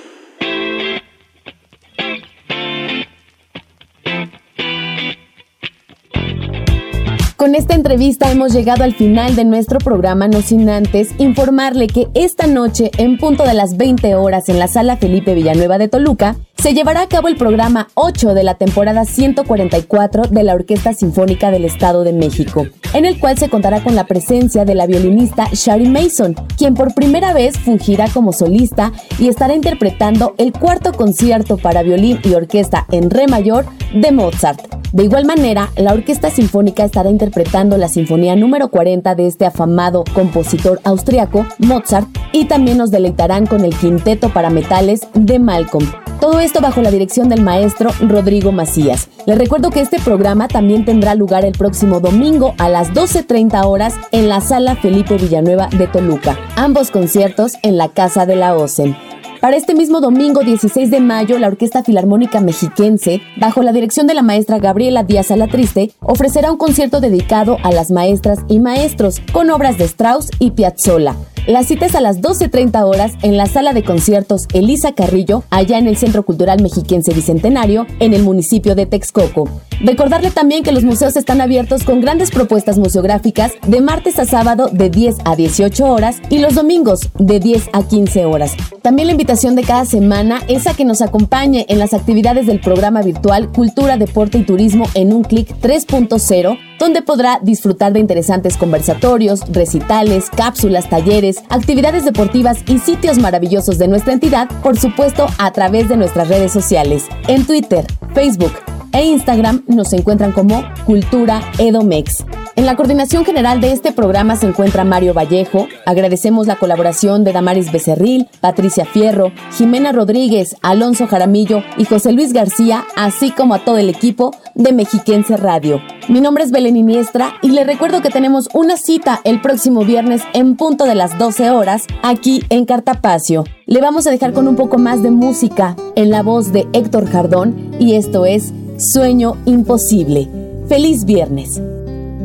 Con 7.39 7.55
esta 7.55 7.73
entrevista 7.73 8.29
hemos 8.29 8.51
llegado 8.51 8.83
al 8.83 8.93
final 8.93 9.37
de 9.37 9.45
nuestro 9.45 9.79
programa, 9.79 10.27
no 10.27 10.41
sin 10.41 10.69
antes 10.69 11.11
informarle 11.19 11.87
que 11.87 12.09
esta 12.13 12.47
noche, 12.47 12.91
en 12.97 13.17
punto 13.17 13.45
de 13.45 13.53
las 13.53 13.77
20 13.77 14.13
horas 14.15 14.49
en 14.49 14.59
la 14.59 14.67
sala 14.67 14.97
Felipe 14.97 15.33
Villanueva 15.33 15.77
de 15.77 15.87
Toluca, 15.87 16.35
se 16.57 16.73
llevará 16.73 17.03
a 17.03 17.07
cabo 17.07 17.29
el 17.29 17.37
programa 17.37 17.87
8 17.93 18.33
de 18.33 18.43
la 18.43 18.55
temporada 18.55 19.05
144 19.05 20.23
de 20.23 20.43
la 20.43 20.53
Orquesta 20.53 20.91
Sinfónica 20.91 21.49
del 21.49 21.63
Estado 21.63 22.03
de 22.03 22.11
México, 22.11 22.67
en 22.93 23.05
el 23.05 23.17
cual 23.21 23.37
se 23.37 23.49
contará 23.49 23.81
con 23.85 23.95
la 23.95 24.05
presencia 24.05 24.65
de 24.65 24.75
la 24.75 24.85
violinista 24.85 25.47
Shari 25.53 25.87
Mason, 25.87 26.35
quien 26.57 26.73
por 26.73 26.93
primera 26.93 27.31
vez 27.31 27.57
fungirá 27.57 28.09
como 28.09 28.33
solista 28.33 28.91
y 29.17 29.29
estará 29.29 29.55
interpretando 29.55 30.35
el 30.37 30.51
cuarto 30.51 30.91
concierto 30.91 31.55
para 31.55 31.83
violín 31.83 32.19
y 32.21 32.33
orquesta 32.33 32.85
en 32.91 33.09
re 33.09 33.27
mayor 33.27 33.65
de 33.93 34.11
Mozart. 34.11 34.78
De 34.91 35.03
igual 35.03 35.25
manera, 35.25 35.69
la 35.77 35.93
Orquesta 35.93 36.31
Sinfónica 36.31 36.83
estará 36.83 37.11
interpretando 37.11 37.77
la 37.77 37.89
Sinfonía 37.89 38.35
número 38.35 38.69
40 38.69 39.13
de 39.13 39.27
este 39.27 39.45
afamado 39.45 40.03
compositor 40.15 40.81
austriaco, 40.83 41.45
Mozart, 41.59 42.07
y 42.31 42.45
también 42.45 42.79
nos 42.79 42.89
deleitarán 42.89 43.45
con 43.45 43.65
el 43.65 43.75
Quinteto 43.75 44.29
para 44.29 44.49
Metales 44.49 45.01
de 45.13 45.37
Malcolm. 45.37 45.85
Todo 46.19 46.39
esto 46.39 46.59
bajo 46.59 46.81
la 46.81 46.91
dirección 46.91 47.29
del 47.29 47.43
maestro 47.43 47.91
Rodrigo 48.01 48.51
Macías. 48.51 49.09
Les 49.25 49.37
recuerdo 49.37 49.69
que 49.69 49.81
este 49.81 49.99
programa 49.99 50.47
también 50.47 50.85
tendrá 50.85 51.13
lugar 51.13 51.45
el 51.45 51.53
próximo 51.53 51.99
domingo 51.99 52.55
a 52.57 52.67
las 52.67 52.91
12.30 52.91 53.63
horas 53.65 53.93
en 54.11 54.27
la 54.27 54.41
sala 54.41 54.75
Felipe 54.75 55.17
Villanueva 55.17 55.67
de 55.67 55.87
Toluca. 55.87 56.37
Ambos 56.55 56.89
conciertos 56.89 57.53
en 57.61 57.77
la 57.77 57.89
Casa 57.89 58.25
de 58.25 58.35
la 58.35 58.55
OCEN. 58.55 58.97
Para 59.41 59.55
este 59.55 59.73
mismo 59.73 60.01
domingo 60.01 60.41
16 60.41 60.91
de 60.91 60.99
mayo, 60.99 61.39
la 61.39 61.47
Orquesta 61.47 61.81
Filarmónica 61.81 62.41
Mexiquense, 62.41 63.21
bajo 63.37 63.61
la 63.63 63.71
dirección 63.71 64.05
de 64.05 64.13
la 64.13 64.21
maestra 64.21 64.59
Gabriela 64.59 65.03
Díaz 65.03 65.31
Alatriste, 65.31 65.91
ofrecerá 66.01 66.51
un 66.51 66.57
concierto 66.57 66.99
dedicado 66.99 67.57
a 67.63 67.71
las 67.71 67.89
maestras 67.89 68.39
y 68.49 68.59
maestros, 68.59 69.21
con 69.31 69.49
obras 69.49 69.77
de 69.77 69.85
Strauss 69.85 70.29
y 70.39 70.51
Piazzolla. 70.51 71.15
La 71.47 71.63
cita 71.63 71.85
es 71.85 71.95
a 71.95 72.01
las 72.01 72.21
12.30 72.21 72.83
horas 72.83 73.13
en 73.21 73.37
la 73.37 73.45
sala 73.45 73.73
de 73.73 73.83
conciertos 73.83 74.47
Elisa 74.53 74.93
Carrillo, 74.93 75.43
allá 75.49 75.77
en 75.77 75.87
el 75.87 75.97
Centro 75.97 76.23
Cultural 76.23 76.61
Mexiquense 76.61 77.13
Bicentenario, 77.13 77.87
en 77.99 78.13
el 78.13 78.23
municipio 78.23 78.75
de 78.75 78.85
Texcoco. 78.85 79.49
Recordarle 79.81 80.31
también 80.31 80.63
que 80.63 80.71
los 80.71 80.83
museos 80.83 81.15
están 81.15 81.41
abiertos 81.41 81.83
con 81.83 82.01
grandes 82.01 82.31
propuestas 82.31 82.77
museográficas 82.77 83.53
de 83.65 83.81
martes 83.81 84.19
a 84.19 84.25
sábado 84.25 84.69
de 84.71 84.89
10 84.89 85.17
a 85.25 85.35
18 85.35 85.85
horas 85.85 86.17
y 86.29 86.39
los 86.39 86.55
domingos 86.55 87.09
de 87.17 87.39
10 87.39 87.69
a 87.73 87.83
15 87.83 88.25
horas. 88.25 88.53
También 88.81 89.07
la 89.07 89.13
invitación 89.13 89.55
de 89.55 89.63
cada 89.63 89.85
semana 89.85 90.41
es 90.47 90.67
a 90.67 90.73
que 90.73 90.85
nos 90.85 91.01
acompañe 91.01 91.65
en 91.69 91.79
las 91.79 91.93
actividades 91.93 92.47
del 92.47 92.59
programa 92.59 93.01
virtual 93.01 93.51
Cultura, 93.51 93.97
Deporte 93.97 94.37
y 94.37 94.43
Turismo 94.43 94.85
en 94.93 95.13
un 95.13 95.23
clic 95.23 95.49
3.0 95.61 96.68
donde 96.79 97.01
podrá 97.01 97.39
disfrutar 97.41 97.93
de 97.93 97.99
interesantes 97.99 98.57
conversatorios, 98.57 99.41
recitales, 99.51 100.29
cápsulas, 100.35 100.89
talleres, 100.89 101.43
actividades 101.49 102.05
deportivas 102.05 102.59
y 102.67 102.79
sitios 102.79 103.19
maravillosos 103.19 103.77
de 103.77 103.87
nuestra 103.87 104.13
entidad, 104.13 104.49
por 104.63 104.79
supuesto 104.79 105.27
a 105.37 105.51
través 105.51 105.89
de 105.89 105.97
nuestras 105.97 106.29
redes 106.29 106.51
sociales. 106.51 107.05
En 107.27 107.45
Twitter, 107.45 107.85
Facebook, 108.13 108.53
e 108.91 109.05
Instagram 109.05 109.63
nos 109.67 109.93
encuentran 109.93 110.31
como 110.31 110.63
Cultura 110.85 111.41
Edomex. 111.57 112.25
En 112.55 112.65
la 112.65 112.75
coordinación 112.75 113.23
general 113.23 113.61
de 113.61 113.71
este 113.71 113.91
programa 113.91 114.35
se 114.35 114.47
encuentra 114.47 114.83
Mario 114.83 115.13
Vallejo. 115.13 115.67
Agradecemos 115.85 116.47
la 116.47 116.57
colaboración 116.57 117.23
de 117.23 117.31
Damaris 117.31 117.71
Becerril, 117.71 118.27
Patricia 118.41 118.85
Fierro, 118.85 119.31
Jimena 119.57 119.91
Rodríguez, 119.91 120.55
Alonso 120.61 121.07
Jaramillo 121.07 121.63
y 121.77 121.85
José 121.85 122.11
Luis 122.11 122.33
García, 122.33 122.83
así 122.95 123.31
como 123.31 123.53
a 123.53 123.63
todo 123.63 123.77
el 123.77 123.89
equipo 123.89 124.31
de 124.59 124.73
Mexiquense 124.73 125.37
Radio. 125.37 125.81
Mi 126.09 126.19
nombre 126.19 126.43
es 126.43 126.51
Belén 126.51 126.75
Iniestra 126.75 127.33
y 127.41 127.49
le 127.49 127.63
recuerdo 127.63 128.01
que 128.01 128.09
tenemos 128.09 128.49
una 128.53 128.75
cita 128.75 129.21
el 129.23 129.41
próximo 129.41 129.85
viernes 129.85 130.21
en 130.33 130.57
punto 130.57 130.83
de 130.83 130.95
las 130.95 131.17
12 131.17 131.49
horas 131.49 131.87
aquí 132.03 132.43
en 132.49 132.65
Cartapacio. 132.65 133.45
Le 133.65 133.79
vamos 133.79 134.05
a 134.05 134.11
dejar 134.11 134.33
con 134.33 134.47
un 134.47 134.57
poco 134.57 134.77
más 134.77 135.01
de 135.01 135.11
música 135.11 135.77
en 135.95 136.09
la 136.09 136.23
voz 136.23 136.51
de 136.51 136.67
Héctor 136.73 137.09
Jardón 137.09 137.71
y 137.79 137.95
esto 137.95 138.25
es 138.25 138.53
Sueño 138.77 139.37
Imposible. 139.45 140.29
Feliz 140.67 141.05
viernes. 141.05 141.61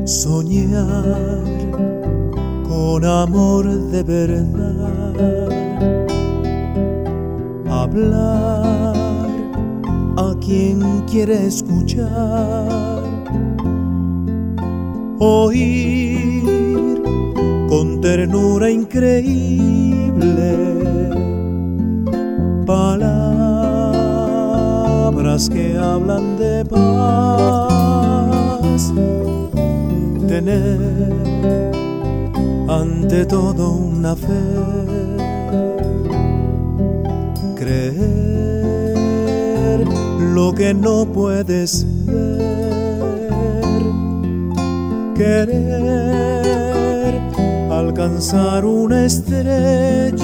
Soñar 0.04 1.40
con 2.68 3.04
amor 3.04 3.70
de 3.90 4.02
verdad. 4.02 5.14
Hablar 7.70 9.03
quien 10.44 11.02
quiere 11.10 11.46
escuchar. 11.46 13.02
Oír 15.18 17.02
con 17.68 18.00
ternura 18.00 18.70
increíble. 18.70 20.56
Palabras 22.66 23.08
que 25.48 25.76
hablan 25.78 26.36
de 26.36 26.64
paz 26.64 27.84
tener 30.28 30.80
ante 32.68 33.24
todo 33.26 33.72
una 33.72 34.16
fe, 34.16 34.28
creer 37.54 38.43
lo 40.32 40.54
que 40.54 40.72
no 40.72 41.04
puedes 41.06 41.84
ver, 42.06 43.28
querer 45.14 47.20
alcanzar 47.70 48.64
una 48.64 49.04
estrella, 49.04 50.22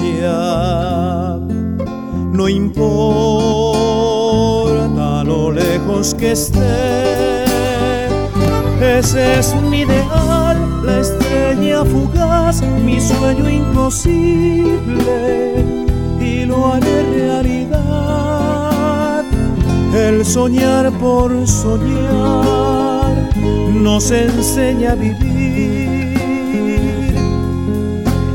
no 2.33 2.49
importa 2.49 3.91
lo 5.23 5.51
lejos 5.51 6.15
que 6.15 6.31
esté. 6.31 7.45
Ese 8.81 9.37
es 9.39 9.53
mi 9.69 9.81
ideal, 9.81 10.57
la 10.83 10.99
estrella 10.99 11.85
fugaz, 11.85 12.63
mi 12.83 12.99
sueño 12.99 13.47
imposible. 13.47 14.75
Y 16.19 16.45
lo 16.45 16.73
haré 16.73 17.03
realidad. 17.13 18.40
El 19.93 20.25
soñar 20.25 20.89
por 20.99 21.47
soñar 21.47 23.29
nos 23.73 24.09
enseña 24.11 24.93
a 24.93 24.95
vivir 24.95 26.11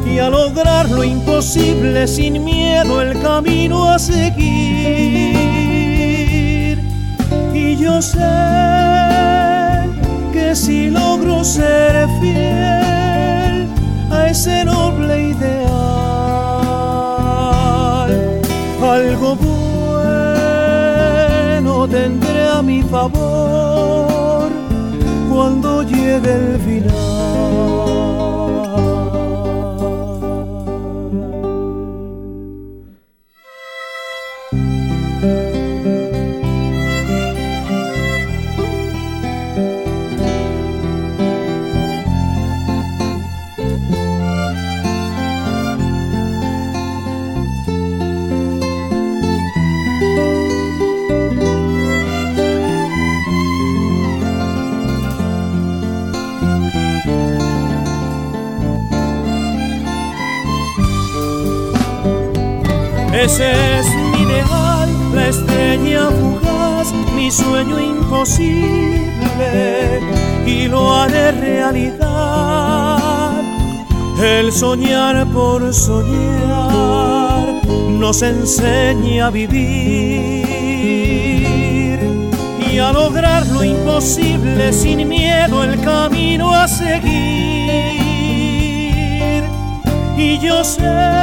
y 0.07 0.18
a 0.18 0.28
lograr 0.28 0.90
lo 0.90 1.02
imposible 1.02 2.07
sin 2.07 2.44
miedo 2.44 3.00
el 3.00 3.20
camino 3.20 3.90
a 3.90 3.98
seguir. 3.98 4.46
Y 7.54 7.76
yo 7.76 8.00
sé 8.02 8.18
que 10.32 10.54
si 10.54 10.90
logro 10.90 11.42
ser 11.42 12.07
fiel 12.20 13.66
a 14.11 14.28
ese 14.30 14.64
noble 14.64 15.30
ideal, 15.30 15.66
cuando 26.17 26.29
llegue 26.29 26.55
el 26.55 26.61
final. 26.61 27.95
Ese 63.27 63.51
es 63.81 63.87
mi 64.12 64.22
ideal, 64.22 64.89
la 65.12 65.27
estrella 65.27 66.11
fugaz, 66.11 66.93
mi 67.16 67.29
sueño 67.29 67.81
imposible 67.81 69.11
y 70.47 70.68
lo 70.68 70.95
haré 70.95 71.33
realidad. 71.33 72.97
El 74.22 74.53
soñar 74.53 75.27
por 75.33 75.74
soñar 75.74 77.47
nos 77.99 78.22
enseña 78.22 79.27
a 79.27 79.31
vivir 79.31 79.57
y 82.72 82.79
a 82.79 82.93
lograr 82.93 83.45
lo 83.49 83.64
imposible 83.64 84.72
sin 84.72 85.09
miedo 85.09 85.64
el 85.64 85.81
camino 85.81 86.55
a 86.55 86.68
seguir. 86.68 87.03
Y 90.16 90.39
yo 90.39 90.62
sé 90.62 91.16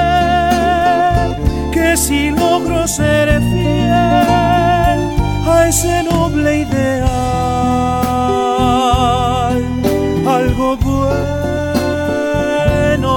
si 2.03 2.31
logro 2.31 2.85
ser 2.85 3.27
fiel 3.51 3.91
a 5.53 5.67
ese 5.69 6.03
noble 6.03 6.49
ideal, 6.65 7.13
algo 10.27 10.75
bueno 10.77 11.93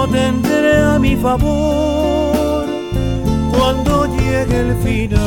tendré 0.06 0.74
a 0.94 0.98
mi 1.00 1.16
favor 1.16 2.66
cuando 3.50 4.06
llegue 4.16 4.58
el 4.66 4.76
final. 4.84 5.26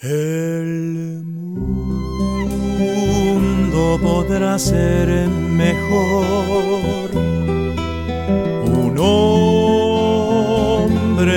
El 0.00 1.22
mundo 2.78 4.00
podrá 4.02 4.58
ser 4.58 5.28
mejor. 5.62 6.93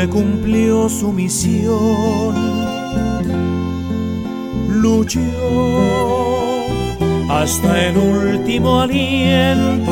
Cumplió 0.05 0.87
su 0.89 1.11
misión, 1.11 2.35
luchó 4.69 5.19
hasta 7.29 7.87
el 7.87 7.97
último 7.97 8.81
aliento. 8.81 9.91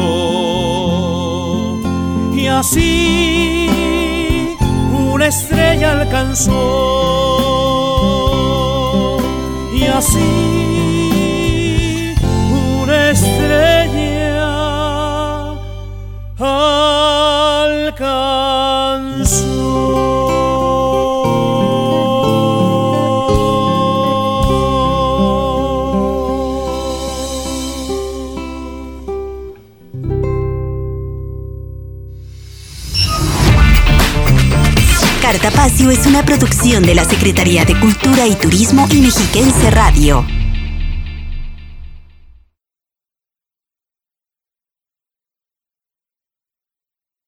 Y 2.36 2.45
así 2.47 3.68
una 5.12 5.28
estrella 5.28 6.01
alcanzó. 6.01 6.51
Y 9.74 9.86
así 9.86 10.53
una 12.84 13.10
estrella 13.10 13.66
Es 35.92 36.08
una 36.08 36.26
producción 36.26 36.82
de 36.84 36.96
la 36.96 37.06
Secretaría 37.06 37.64
de 37.64 37.80
Cultura 37.80 38.26
y 38.26 38.36
Turismo 38.36 38.88
y 38.92 39.02
Mexiquense 39.02 39.70
Radio. 39.70 40.26